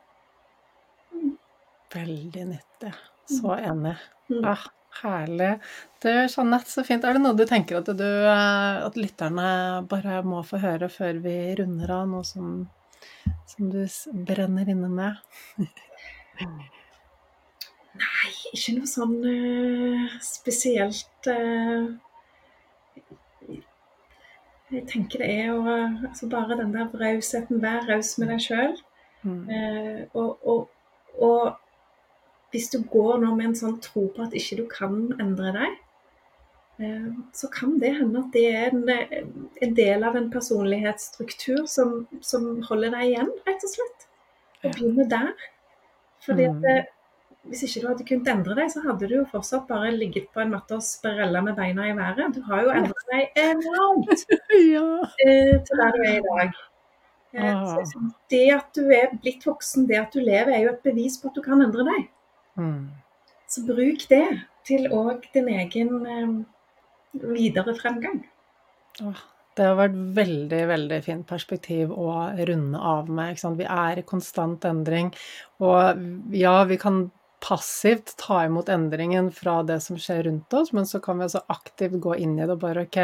Mm. 1.15 1.35
Veldig 1.95 2.47
nyttig. 2.53 2.93
Så 3.31 3.57
enig. 3.57 3.97
Mm. 4.31 4.45
Ah, 4.47 4.65
herlig. 5.03 5.53
Du, 6.03 6.11
Jeanette, 6.11 6.71
så 6.71 6.85
fint. 6.87 7.05
Er 7.05 7.17
det 7.17 7.23
noe 7.25 7.37
du 7.39 7.45
tenker 7.49 7.81
at, 7.81 7.91
du, 7.99 8.07
eh, 8.07 8.79
at 8.87 8.99
lytterne 8.99 9.49
bare 9.91 10.21
må 10.27 10.43
få 10.47 10.61
høre 10.63 10.91
før 10.93 11.21
vi 11.25 11.37
runder 11.59 11.93
av? 11.99 12.07
Noe 12.11 12.27
som, 12.27 12.65
som 13.51 13.71
du 13.73 13.83
brenner 14.29 14.71
inne 14.73 14.91
med? 14.93 15.21
Nei, 17.97 18.33
ikke 18.53 18.75
noe 18.77 18.89
sånn 18.91 19.15
uh, 19.25 20.17
spesielt 20.21 21.31
uh, 21.33 21.95
Jeg 24.75 24.83
tenker 24.91 25.23
det 25.23 25.31
er 25.31 25.53
å 25.55 25.75
altså 26.09 26.29
Bare 26.31 26.59
den 26.59 26.75
der 26.75 26.91
rausheten. 26.99 27.63
Vær 27.63 27.87
raus 27.91 28.17
med 28.19 28.33
deg 28.33 28.43
sjøl. 28.43 28.75
Mm. 29.23 29.43
Eh, 29.51 30.01
og, 30.15 30.47
og, 30.47 30.69
og, 31.23 31.57
hvis 32.55 32.71
du 32.73 32.81
går 32.91 33.21
nå 33.23 33.35
med 33.37 33.51
en 33.51 33.59
sånn 33.59 33.79
tro 33.85 34.07
på 34.15 34.23
at 34.25 34.35
ikke 34.39 34.61
du 34.61 34.65
kan 34.71 34.97
endre 35.21 35.53
deg, 35.57 35.83
så 37.37 37.49
kan 37.53 37.79
det 37.81 37.95
hende 37.97 38.21
at 38.21 38.35
det 38.37 38.45
er 38.53 38.67
en, 38.69 38.83
en 39.65 39.75
del 39.77 40.05
av 40.05 40.17
en 40.17 40.29
personlighetsstruktur 40.31 41.63
som, 41.73 42.03
som, 42.21 42.47
holder 42.69 42.93
deg 42.93 43.11
igjen, 43.11 43.31
rett 43.49 43.65
og 43.65 43.73
slett. 43.73 44.07
Og 44.61 44.77
begynne 44.77 45.07
der. 45.11 45.47
Fordi 46.27 46.49
at 46.51 46.61
mm 46.61 46.96
hvis 47.51 47.63
ikke 47.67 47.83
du 47.83 47.89
hadde 47.91 48.07
kunnet 48.09 48.31
endre 48.33 48.57
deg, 48.59 48.71
så 48.73 48.83
hadde 48.85 49.09
du 49.09 49.15
jo 49.19 49.27
fortsatt 49.31 49.67
bare 49.69 49.93
ligget 49.95 50.29
på 50.35 50.43
en 50.43 50.53
matte 50.55 50.77
og 50.77 50.85
sprella 50.85 51.43
med 51.45 51.57
beina 51.59 51.87
i 51.89 51.95
været. 51.97 52.35
Du 52.35 52.43
har 52.49 52.65
jo 52.65 52.73
endret 52.75 53.13
deg 53.13 53.41
enormt 53.43 54.25
ja. 54.75 54.87
eh, 55.27 55.53
til 55.67 55.83
der 55.83 55.95
du 55.95 56.03
er 56.03 56.19
i 56.19 56.25
dag. 56.27 56.59
Eh, 57.37 57.53
ah. 57.53 58.11
det 58.33 58.45
at 58.55 58.71
du 58.77 58.91
er 58.95 59.15
blitt 59.21 59.47
voksen, 59.47 59.87
det 59.91 60.01
at 60.01 60.15
du 60.17 60.23
lever, 60.25 60.55
er 60.57 60.65
jo 60.65 60.75
et 60.75 60.85
bevis 60.87 61.21
på 61.21 61.31
at 61.31 61.39
du 61.39 61.45
kan 61.45 61.63
endre 61.63 61.87
deg. 61.87 62.11
Mm. 62.57 62.83
Så 63.53 63.63
bruk 63.69 64.07
det 64.11 64.27
til 64.67 64.91
òg 64.95 65.29
din 65.37 65.51
egen 65.55 65.97
eh, 66.11 66.37
videre 67.37 67.77
fremgang. 67.79 68.25
Ah. 69.05 69.25
Det 69.57 69.65
har 69.65 69.79
vært 69.79 69.95
veldig, 70.19 70.59
veldig 70.69 70.97
fint 71.01 71.25
perspektiv 71.29 71.93
å 71.93 72.11
runde 72.49 72.77
av 72.77 73.07
med. 73.09 73.39
Vi 73.57 73.65
er 73.65 74.01
i 74.01 74.05
konstant 74.05 74.67
endring. 74.69 75.09
Og 75.65 76.03
ja, 76.37 76.59
vi 76.69 76.77
kan 76.81 77.07
passivt 77.45 78.15
ta 78.21 78.45
imot 78.47 78.71
endringen 78.73 79.31
fra 79.35 79.61
det 79.67 79.81
som 79.85 79.99
skjer 80.01 80.25
rundt 80.29 80.57
oss, 80.57 80.73
men 80.73 80.87
så 80.89 81.01
kan 81.03 81.19
vi 81.19 81.27
altså 81.29 81.45
aktivt 81.53 82.01
gå 82.03 82.17
inn 82.17 82.39
i 82.39 82.45
det 82.45 82.57
og 82.57 82.63
bare 82.65 82.87
OK, 82.87 82.99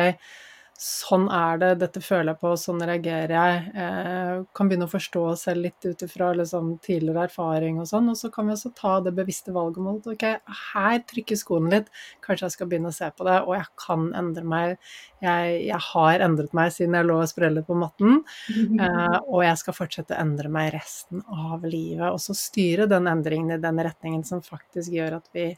sånn 0.82 1.28
er 1.30 1.60
det, 1.60 1.68
dette 1.82 2.00
føler 2.02 2.32
jeg 2.32 2.40
på, 2.40 2.52
sånn 2.58 2.82
reagerer 2.82 3.32
jeg. 3.36 3.60
Eh, 3.78 4.40
kan 4.56 4.68
begynne 4.70 4.88
å 4.88 4.90
forstå 4.90 5.22
oss 5.30 5.44
selv 5.46 5.66
litt 5.68 5.86
ut 5.86 6.02
ifra 6.02 6.32
liksom, 6.34 6.72
tidligere 6.82 7.28
erfaring 7.28 7.78
og 7.82 7.86
sånn. 7.90 8.10
Og 8.10 8.18
så 8.18 8.32
kan 8.34 8.48
vi 8.48 8.56
også 8.56 8.72
ta 8.78 8.96
det 9.04 9.14
bevisste 9.14 9.54
valget 9.54 9.82
mot 9.84 10.10
ok, 10.10 10.26
her 10.72 10.98
trykker 11.12 11.38
skoen 11.38 11.70
litt, 11.72 11.90
kanskje 12.24 12.48
jeg 12.48 12.56
skal 12.56 12.70
begynne 12.72 12.90
å 12.90 12.96
se 12.96 13.10
på 13.14 13.26
det, 13.28 13.38
og 13.46 13.54
jeg 13.56 13.68
kan 13.84 14.10
endre 14.18 14.46
meg. 14.54 14.92
Jeg, 15.22 15.58
jeg 15.68 15.82
har 15.92 16.26
endret 16.26 16.54
meg 16.58 16.72
siden 16.74 16.98
jeg 16.98 17.06
lå 17.06 17.20
og 17.22 17.30
sprellet 17.30 17.68
på 17.68 17.78
matten, 17.78 18.22
eh, 18.50 19.18
og 19.32 19.44
jeg 19.46 19.60
skal 19.62 19.78
fortsette 19.78 20.16
å 20.16 20.22
endre 20.24 20.50
meg 20.52 20.72
resten 20.74 21.22
av 21.30 21.62
livet. 21.62 22.08
Og 22.10 22.18
så 22.22 22.34
styre 22.36 22.90
den 22.90 23.06
endringen 23.10 23.54
i 23.54 23.62
den 23.62 23.78
retningen 23.86 24.26
som 24.26 24.42
faktisk 24.42 24.90
gjør 24.90 25.20
at 25.20 25.30
vi 25.36 25.52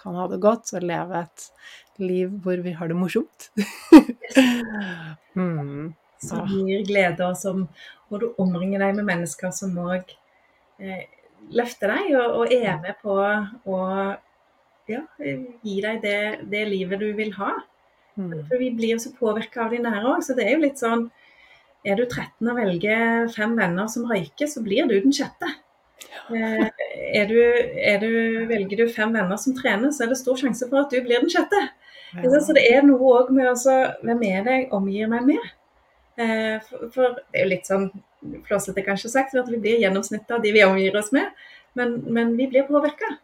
kan 0.00 0.16
ha 0.18 0.26
det 0.30 0.40
godt 0.42 0.72
og 0.76 0.84
leve 0.86 1.24
et 1.24 1.48
liv 2.02 2.30
hvor 2.44 2.62
vi 2.64 2.74
har 2.76 2.90
det 2.90 2.98
morsomt. 2.98 3.50
mm. 5.38 5.92
Som 6.22 6.46
gir 6.46 6.84
glede, 6.86 7.26
og 7.26 7.36
som 7.38 7.66
hvor 8.08 8.22
du 8.22 8.28
omringer 8.42 8.82
deg 8.84 8.98
med 8.98 9.08
mennesker 9.08 9.52
som 9.56 9.74
òg 9.80 10.12
eh, 10.82 11.08
løfter 11.56 11.94
deg 11.94 12.12
og, 12.18 12.42
og, 12.42 12.52
er 12.52 12.76
med 12.82 12.98
på 13.02 13.16
å 13.16 13.80
ja, 14.90 15.00
gi 15.18 15.78
deg 15.82 16.02
det, 16.04 16.18
det, 16.52 16.62
livet 16.68 17.00
du 17.00 17.08
vil 17.16 17.32
ha. 17.38 17.54
Mm. 18.20 18.44
For 18.50 18.60
vi 18.60 18.70
blir 18.76 18.94
jo 18.94 19.02
så 19.02 19.14
påvirka 19.16 19.64
av 19.64 19.72
de 19.72 19.80
nære 19.82 20.04
òg, 20.12 20.22
så 20.24 20.36
det 20.36 20.46
er 20.46 20.56
jo 20.56 20.64
litt 20.66 20.80
sånn 20.82 21.08
Er 21.82 21.96
du 21.98 22.04
13 22.04 22.46
og 22.46 22.58
velger 22.60 23.30
fem 23.34 23.56
venner 23.58 23.88
som 23.90 24.04
røyker, 24.06 24.46
så 24.46 24.60
blir 24.62 24.86
du 24.86 24.92
den 25.02 25.14
sjette. 25.16 25.48
Eh, 26.30 26.68
er 27.14 27.30
du, 27.30 27.38
er 27.38 28.02
du, 28.02 28.12
velger 28.50 28.82
du 28.82 28.92
fem 28.92 29.12
venner 29.14 29.40
som 29.40 29.56
trener, 29.56 29.92
så 29.92 30.04
er 30.04 30.12
det 30.12 30.20
stor 30.20 30.38
sjanse 30.40 30.68
for 30.70 30.84
at 30.84 30.92
du 30.92 31.00
blir 31.04 31.22
den 31.22 31.32
sjette. 31.32 31.60
Ja. 32.12 32.40
Så 32.44 32.54
det 32.56 32.64
er 32.68 32.84
noe 32.84 33.12
òg 33.22 33.32
med 33.32 33.48
å 33.48 33.56
hvem 34.04 34.24
er 34.28 34.46
det 34.46 34.56
jeg 34.56 34.70
omgir 34.76 35.10
meg 35.12 35.28
med? 35.30 35.50
Eh, 36.20 36.58
for, 36.68 36.88
for, 36.92 37.20
det 37.32 37.40
er 37.40 37.46
jo 37.46 37.52
litt 37.54 37.70
sånn 37.70 37.88
flåsete 38.46 38.84
kanskje 38.84 39.10
sagt, 39.12 39.36
at 39.38 39.48
vi 39.50 39.60
blir 39.62 39.80
gjennomsnittet 39.80 40.34
av 40.36 40.42
de 40.44 40.52
vi 40.54 40.64
omgir 40.66 40.96
oss 40.98 41.12
med, 41.16 41.32
men, 41.78 42.02
men 42.12 42.34
vi 42.36 42.50
blir 42.52 42.68
påvirka. 42.68 43.14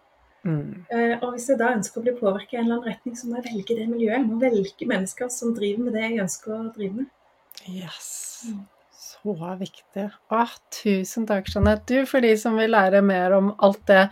Mm. 0.46 0.86
Eh, 0.88 1.14
og 1.18 1.34
hvis 1.34 1.50
jeg 1.50 1.60
da 1.60 1.74
ønsker 1.76 2.00
å 2.00 2.06
bli 2.06 2.16
påvirka 2.16 2.56
i 2.56 2.60
en 2.62 2.64
eller 2.64 2.78
annen 2.78 2.94
retning, 2.94 3.18
så 3.18 3.28
må 3.28 3.38
jeg 3.38 3.50
velge 3.50 3.76
det 3.76 3.86
miljøet. 3.90 4.16
Jeg 4.16 4.26
må 4.30 4.40
velge 4.40 4.88
mennesker 4.88 5.30
som 5.34 5.52
driver 5.56 5.88
med 5.88 5.98
det 5.98 6.06
jeg 6.06 6.24
ønsker 6.24 6.56
å 6.56 6.64
drive 6.72 7.02
med. 7.02 7.14
Yes. 7.68 8.10
Mm. 8.48 8.66
Så 9.28 9.54
viktig. 9.60 10.04
Åh, 10.32 10.52
tusen 10.72 11.26
takk, 11.28 11.50
Jeanette. 11.52 11.84
Du, 11.90 12.06
for 12.08 12.24
de 12.24 12.30
som 12.40 12.56
vil 12.56 12.72
lære 12.72 13.02
mer 13.04 13.34
om 13.36 13.50
alt 13.60 13.82
det 13.90 14.06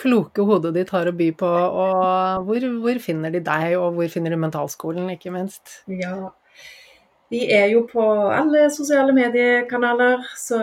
kloke 0.00 0.46
hodet 0.48 0.72
ditt 0.78 0.92
har 0.96 1.10
å 1.10 1.16
by 1.16 1.28
på, 1.36 1.48
og 1.48 2.46
hvor, 2.48 2.68
hvor 2.80 3.00
finner 3.04 3.34
de 3.34 3.42
deg, 3.44 3.74
og 3.76 3.98
hvor 3.98 4.08
finner 4.12 4.32
de 4.32 4.40
Mentalskolen, 4.40 5.10
ikke 5.12 5.34
minst? 5.34 5.82
Ja, 5.92 6.30
vi 7.32 7.46
er 7.52 7.70
jo 7.72 7.86
på 7.88 8.02
alle 8.28 8.66
sosiale 8.70 9.12
mediekanaler, 9.16 10.24
så 10.36 10.58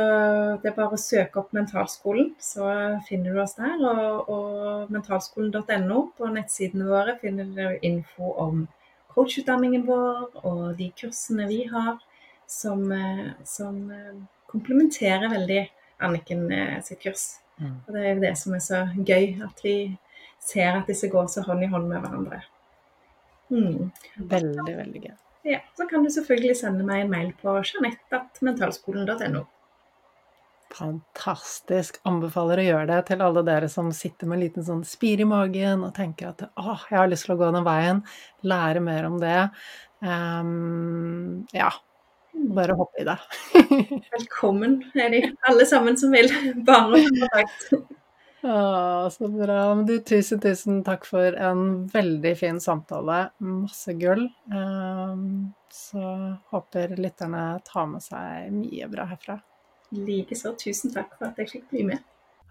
det 0.62 0.70
er 0.70 0.76
bare 0.76 0.98
å 0.98 1.02
søke 1.02 1.42
opp 1.42 1.56
Mentalskolen, 1.58 2.36
så 2.38 2.68
finner 3.08 3.34
du 3.34 3.42
oss 3.42 3.56
der. 3.58 3.78
Og, 3.90 4.30
og 4.30 4.92
mentalskolen.no 4.94 6.04
på 6.18 6.30
nettsidene 6.36 6.90
våre 6.92 7.16
finner 7.22 7.50
du 7.56 7.88
info 7.90 8.36
om 8.46 8.68
coachutdanningen 9.16 9.88
vår 9.88 10.46
og 10.46 10.62
de 10.78 10.92
kursene 11.00 11.50
vi 11.50 11.64
har 11.72 11.98
som, 12.50 12.92
eh, 12.92 13.26
som 13.46 13.92
eh, 13.92 14.14
komplementerer 14.48 15.30
veldig 15.30 15.72
Anniken 16.02 16.52
eh, 16.52 16.82
sitt 16.82 17.02
kurs. 17.04 17.26
Mm. 17.60 17.76
Og 17.88 17.94
Det 17.94 18.02
er 18.02 18.14
jo 18.14 18.22
det 18.24 18.36
som 18.40 18.54
er 18.56 18.64
så 18.64 18.80
gøy, 18.96 19.34
at 19.46 19.62
vi 19.64 19.76
ser 20.40 20.78
at 20.80 20.88
disse 20.88 21.10
går 21.12 21.28
så 21.30 21.44
hånd 21.46 21.66
i 21.66 21.70
hånd 21.70 21.90
med 21.92 22.02
hverandre. 22.02 22.40
Mm. 23.52 23.90
Veldig, 24.32 24.76
veldig 24.78 25.02
gøy. 25.04 25.16
Ja, 25.50 25.60
Så 25.78 25.86
kan 25.90 26.04
du 26.04 26.10
selvfølgelig 26.14 26.58
sende 26.60 26.86
meg 26.88 27.04
en 27.04 27.12
mail 27.12 27.34
på 27.42 27.54
jeanette.mentalskolen.no. 27.60 29.44
Fantastisk. 30.74 32.00
Anbefaler 32.08 32.62
å 32.62 32.66
gjøre 32.66 32.88
det 32.92 33.00
til 33.10 33.24
alle 33.26 33.44
dere 33.46 33.70
som 33.72 33.92
sitter 33.96 34.30
med 34.30 34.38
en 34.38 34.44
liten 34.46 34.66
sånn 34.66 34.82
spir 34.88 35.22
i 35.22 35.28
magen 35.28 35.84
og 35.86 35.94
tenker 35.98 36.32
at 36.32 36.46
å, 36.48 36.78
jeg 36.90 36.98
har 36.98 37.10
lyst 37.12 37.28
til 37.28 37.36
å 37.36 37.40
gå 37.42 37.52
den 37.56 37.68
veien. 37.68 38.02
Lære 38.48 38.84
mer 38.86 39.10
om 39.10 39.18
det. 39.22 39.38
Um, 40.00 41.48
ja, 41.56 41.72
bare 42.56 42.76
hoppe 42.80 43.02
i 43.02 43.08
det. 43.08 43.18
Velkommen 44.18 44.80
er 44.94 45.14
de 45.14 45.24
alle 45.50 45.66
sammen 45.70 45.98
som 45.98 46.14
vil. 46.16 46.32
Bare 46.68 47.02
kontakt. 47.06 47.96
Ah, 48.42 49.10
så 49.10 49.28
bra. 49.28 49.76
Du, 49.76 49.98
tusen, 50.00 50.40
tusen 50.40 50.84
takk 50.84 51.06
for 51.06 51.36
en 51.36 51.88
veldig 51.92 52.38
fin 52.40 52.60
samtale. 52.64 53.30
Masse 53.38 53.94
gull. 54.00 54.30
Um, 54.54 55.52
så 55.72 56.04
håper 56.54 56.96
lytterne 56.98 57.60
tar 57.68 57.90
med 57.92 58.04
seg 58.04 58.54
mye 58.56 58.88
bra 58.92 59.10
herfra. 59.12 59.40
Likeså. 59.92 60.54
Tusen 60.60 60.94
takk 60.96 61.18
for 61.18 61.32
at 61.32 61.42
jeg 61.42 61.52
fikk 61.52 61.68
bli 61.74 61.90
med. 61.92 62.06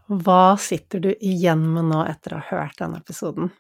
Hva 0.08 0.56
sitter 0.60 1.00
du 1.04 1.10
igjen 1.14 1.64
med 1.72 1.90
nå 1.90 2.04
etter 2.08 2.36
å 2.36 2.42
ha 2.42 2.60
hørt 2.60 2.78
denne 2.80 3.00
episoden? 3.00 3.50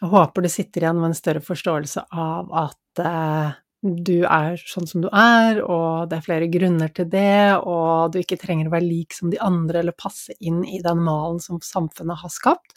Jeg 0.00 0.10
håper 0.10 0.42
du 0.42 0.50
sitter 0.50 0.82
igjen 0.82 0.98
med 0.98 1.12
en 1.12 1.18
større 1.18 1.42
forståelse 1.42 2.06
av 2.10 2.50
at 2.58 3.02
uh, 3.02 3.54
du 3.82 4.22
er 4.22 4.60
sånn 4.62 4.86
som 4.86 5.02
du 5.02 5.08
er, 5.10 5.58
og 5.64 6.10
det 6.10 6.20
er 6.20 6.26
flere 6.26 6.48
grunner 6.50 6.92
til 6.94 7.08
det, 7.10 7.58
og 7.58 8.12
du 8.14 8.20
ikke 8.20 8.38
trenger 8.38 8.68
å 8.70 8.74
være 8.76 8.86
lik 8.86 9.16
som 9.16 9.32
de 9.32 9.40
andre 9.42 9.80
eller 9.82 9.96
passe 9.98 10.36
inn 10.38 10.60
i 10.62 10.78
den 10.84 11.02
malen 11.02 11.40
som 11.42 11.58
samfunnet 11.66 12.22
har 12.22 12.30
skapt, 12.30 12.76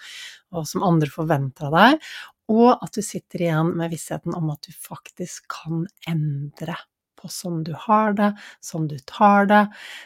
og 0.56 0.66
som 0.70 0.86
andre 0.88 1.12
forventer 1.14 1.70
av 1.70 1.78
deg, 1.78 2.10
og 2.56 2.72
at 2.74 2.98
du 2.98 3.06
sitter 3.06 3.46
igjen 3.46 3.72
med 3.78 3.94
vissheten 3.94 4.34
om 4.38 4.50
at 4.54 4.66
du 4.66 4.74
faktisk 4.74 5.46
kan 5.54 5.86
endre 6.10 6.78
på 7.16 7.30
sånn 7.32 7.62
du 7.66 7.74
har 7.86 8.18
det, 8.18 8.32
sånn 8.66 8.90
du 8.90 8.98
tar 9.10 9.48
det, 9.50 9.64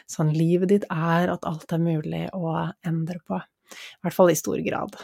sånn 0.08 0.34
livet 0.36 0.72
ditt 0.72 0.86
er, 0.92 1.32
at 1.32 1.48
alt 1.48 1.72
er 1.72 1.82
mulig 1.82 2.26
å 2.36 2.54
endre 2.86 3.20
på. 3.24 3.40
I 3.40 4.04
hvert 4.04 4.16
fall 4.16 4.32
i 4.32 4.38
stor 4.38 4.60
grad. 4.64 4.96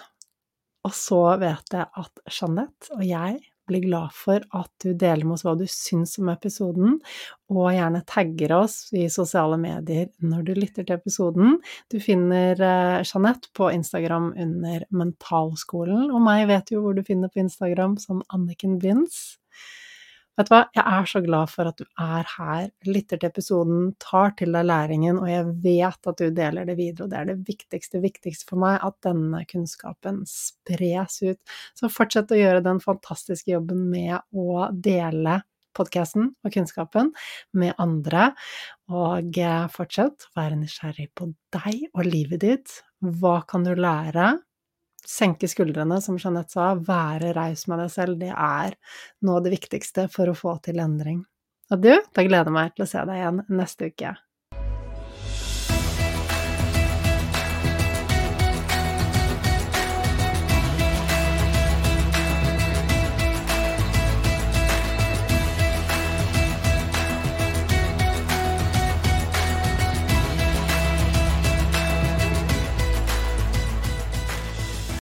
Og 0.87 0.95
så 0.95 1.21
vet 1.41 1.73
jeg 1.75 1.89
at 1.89 2.27
Jeanette 2.31 2.95
og 2.95 3.05
jeg 3.05 3.41
blir 3.69 3.85
glad 3.85 4.15
for 4.17 4.43
at 4.57 4.71
du 4.83 4.93
deler 4.93 5.27
med 5.27 5.37
oss 5.37 5.45
hva 5.47 5.57
du 5.59 5.65
syns 5.71 6.17
om 6.23 6.31
episoden, 6.33 6.99
og 7.53 7.71
gjerne 7.75 8.03
tagger 8.09 8.55
oss 8.59 8.77
i 8.97 9.07
sosiale 9.13 9.59
medier 9.61 10.11
når 10.25 10.47
du 10.47 10.53
lytter 10.59 10.87
til 10.87 10.97
episoden. 10.99 11.59
Du 11.93 11.99
finner 12.03 12.59
eh, 12.59 13.03
Jeanette 13.07 13.53
på 13.57 13.71
Instagram 13.75 14.33
under 14.35 14.87
Mentalskolen, 14.91 16.11
og 16.11 16.23
meg 16.27 16.47
vet 16.51 16.75
jo 16.75 16.85
hvor 16.85 16.97
du 16.97 17.05
finner 17.07 17.33
på 17.33 17.45
Instagram 17.45 17.99
som 18.03 18.25
Anniken 18.35 18.81
Binds. 18.83 19.37
Vet 20.37 20.51
du 20.51 20.53
hva, 20.53 20.59
jeg 20.77 20.85
er 20.85 21.07
så 21.09 21.21
glad 21.25 21.49
for 21.49 21.69
at 21.71 21.79
du 21.81 21.87
er 22.05 22.27
her, 22.35 22.67
lytter 22.85 23.21
til 23.21 23.31
episoden, 23.31 23.87
tar 24.03 24.35
til 24.37 24.53
deg 24.53 24.67
læringen, 24.69 25.17
og 25.23 25.31
jeg 25.31 25.47
vet 25.65 26.09
at 26.13 26.21
du 26.21 26.27
deler 26.37 26.69
det 26.69 26.77
videre, 26.77 27.07
og 27.07 27.13
det 27.15 27.21
er 27.23 27.31
det 27.31 27.37
viktigste, 27.49 28.03
viktigste 28.05 28.49
for 28.51 28.61
meg, 28.61 28.77
at 28.85 28.99
denne 29.07 29.41
kunnskapen 29.49 30.21
spres 30.29 31.23
ut. 31.25 31.41
Så 31.81 31.89
fortsett 31.93 32.35
å 32.37 32.41
gjøre 32.41 32.61
den 32.67 32.83
fantastiske 32.85 33.55
jobben 33.55 33.87
med 33.93 34.19
å 34.37 34.67
dele 34.73 35.39
podkasten 35.77 36.31
og 36.45 36.53
kunnskapen 36.53 37.11
med 37.57 37.73
andre, 37.81 38.31
og 38.93 39.41
eh, 39.41 39.65
fortsett 39.73 40.29
å 40.29 40.37
være 40.41 40.61
nysgjerrig 40.61 41.11
på 41.17 41.31
deg 41.57 41.89
og 41.95 42.05
livet 42.09 42.45
ditt. 42.45 42.77
Hva 43.01 43.39
kan 43.49 43.65
du 43.65 43.73
lære? 43.77 44.35
Senke 45.09 45.49
skuldrene, 45.51 46.01
som 46.03 46.19
Jeanette 46.21 46.57
sa, 46.57 46.73
være 46.75 47.33
raus 47.37 47.67
med 47.71 47.83
deg 47.85 47.93
selv, 47.95 48.19
det 48.21 48.33
er 48.33 48.77
noe 49.27 49.41
av 49.41 49.47
det 49.47 49.55
viktigste 49.57 50.09
for 50.13 50.31
å 50.31 50.37
få 50.37 50.59
til 50.67 50.83
endring. 50.83 51.25
Og 51.73 51.83
du, 51.83 51.93
da 52.15 52.23
gleder 52.27 52.51
jeg 52.51 52.59
meg 52.59 52.75
til 52.77 52.87
å 52.87 52.91
se 52.91 53.03
deg 53.09 53.23
igjen 53.23 53.43
neste 53.59 53.91
uke. 53.91 54.15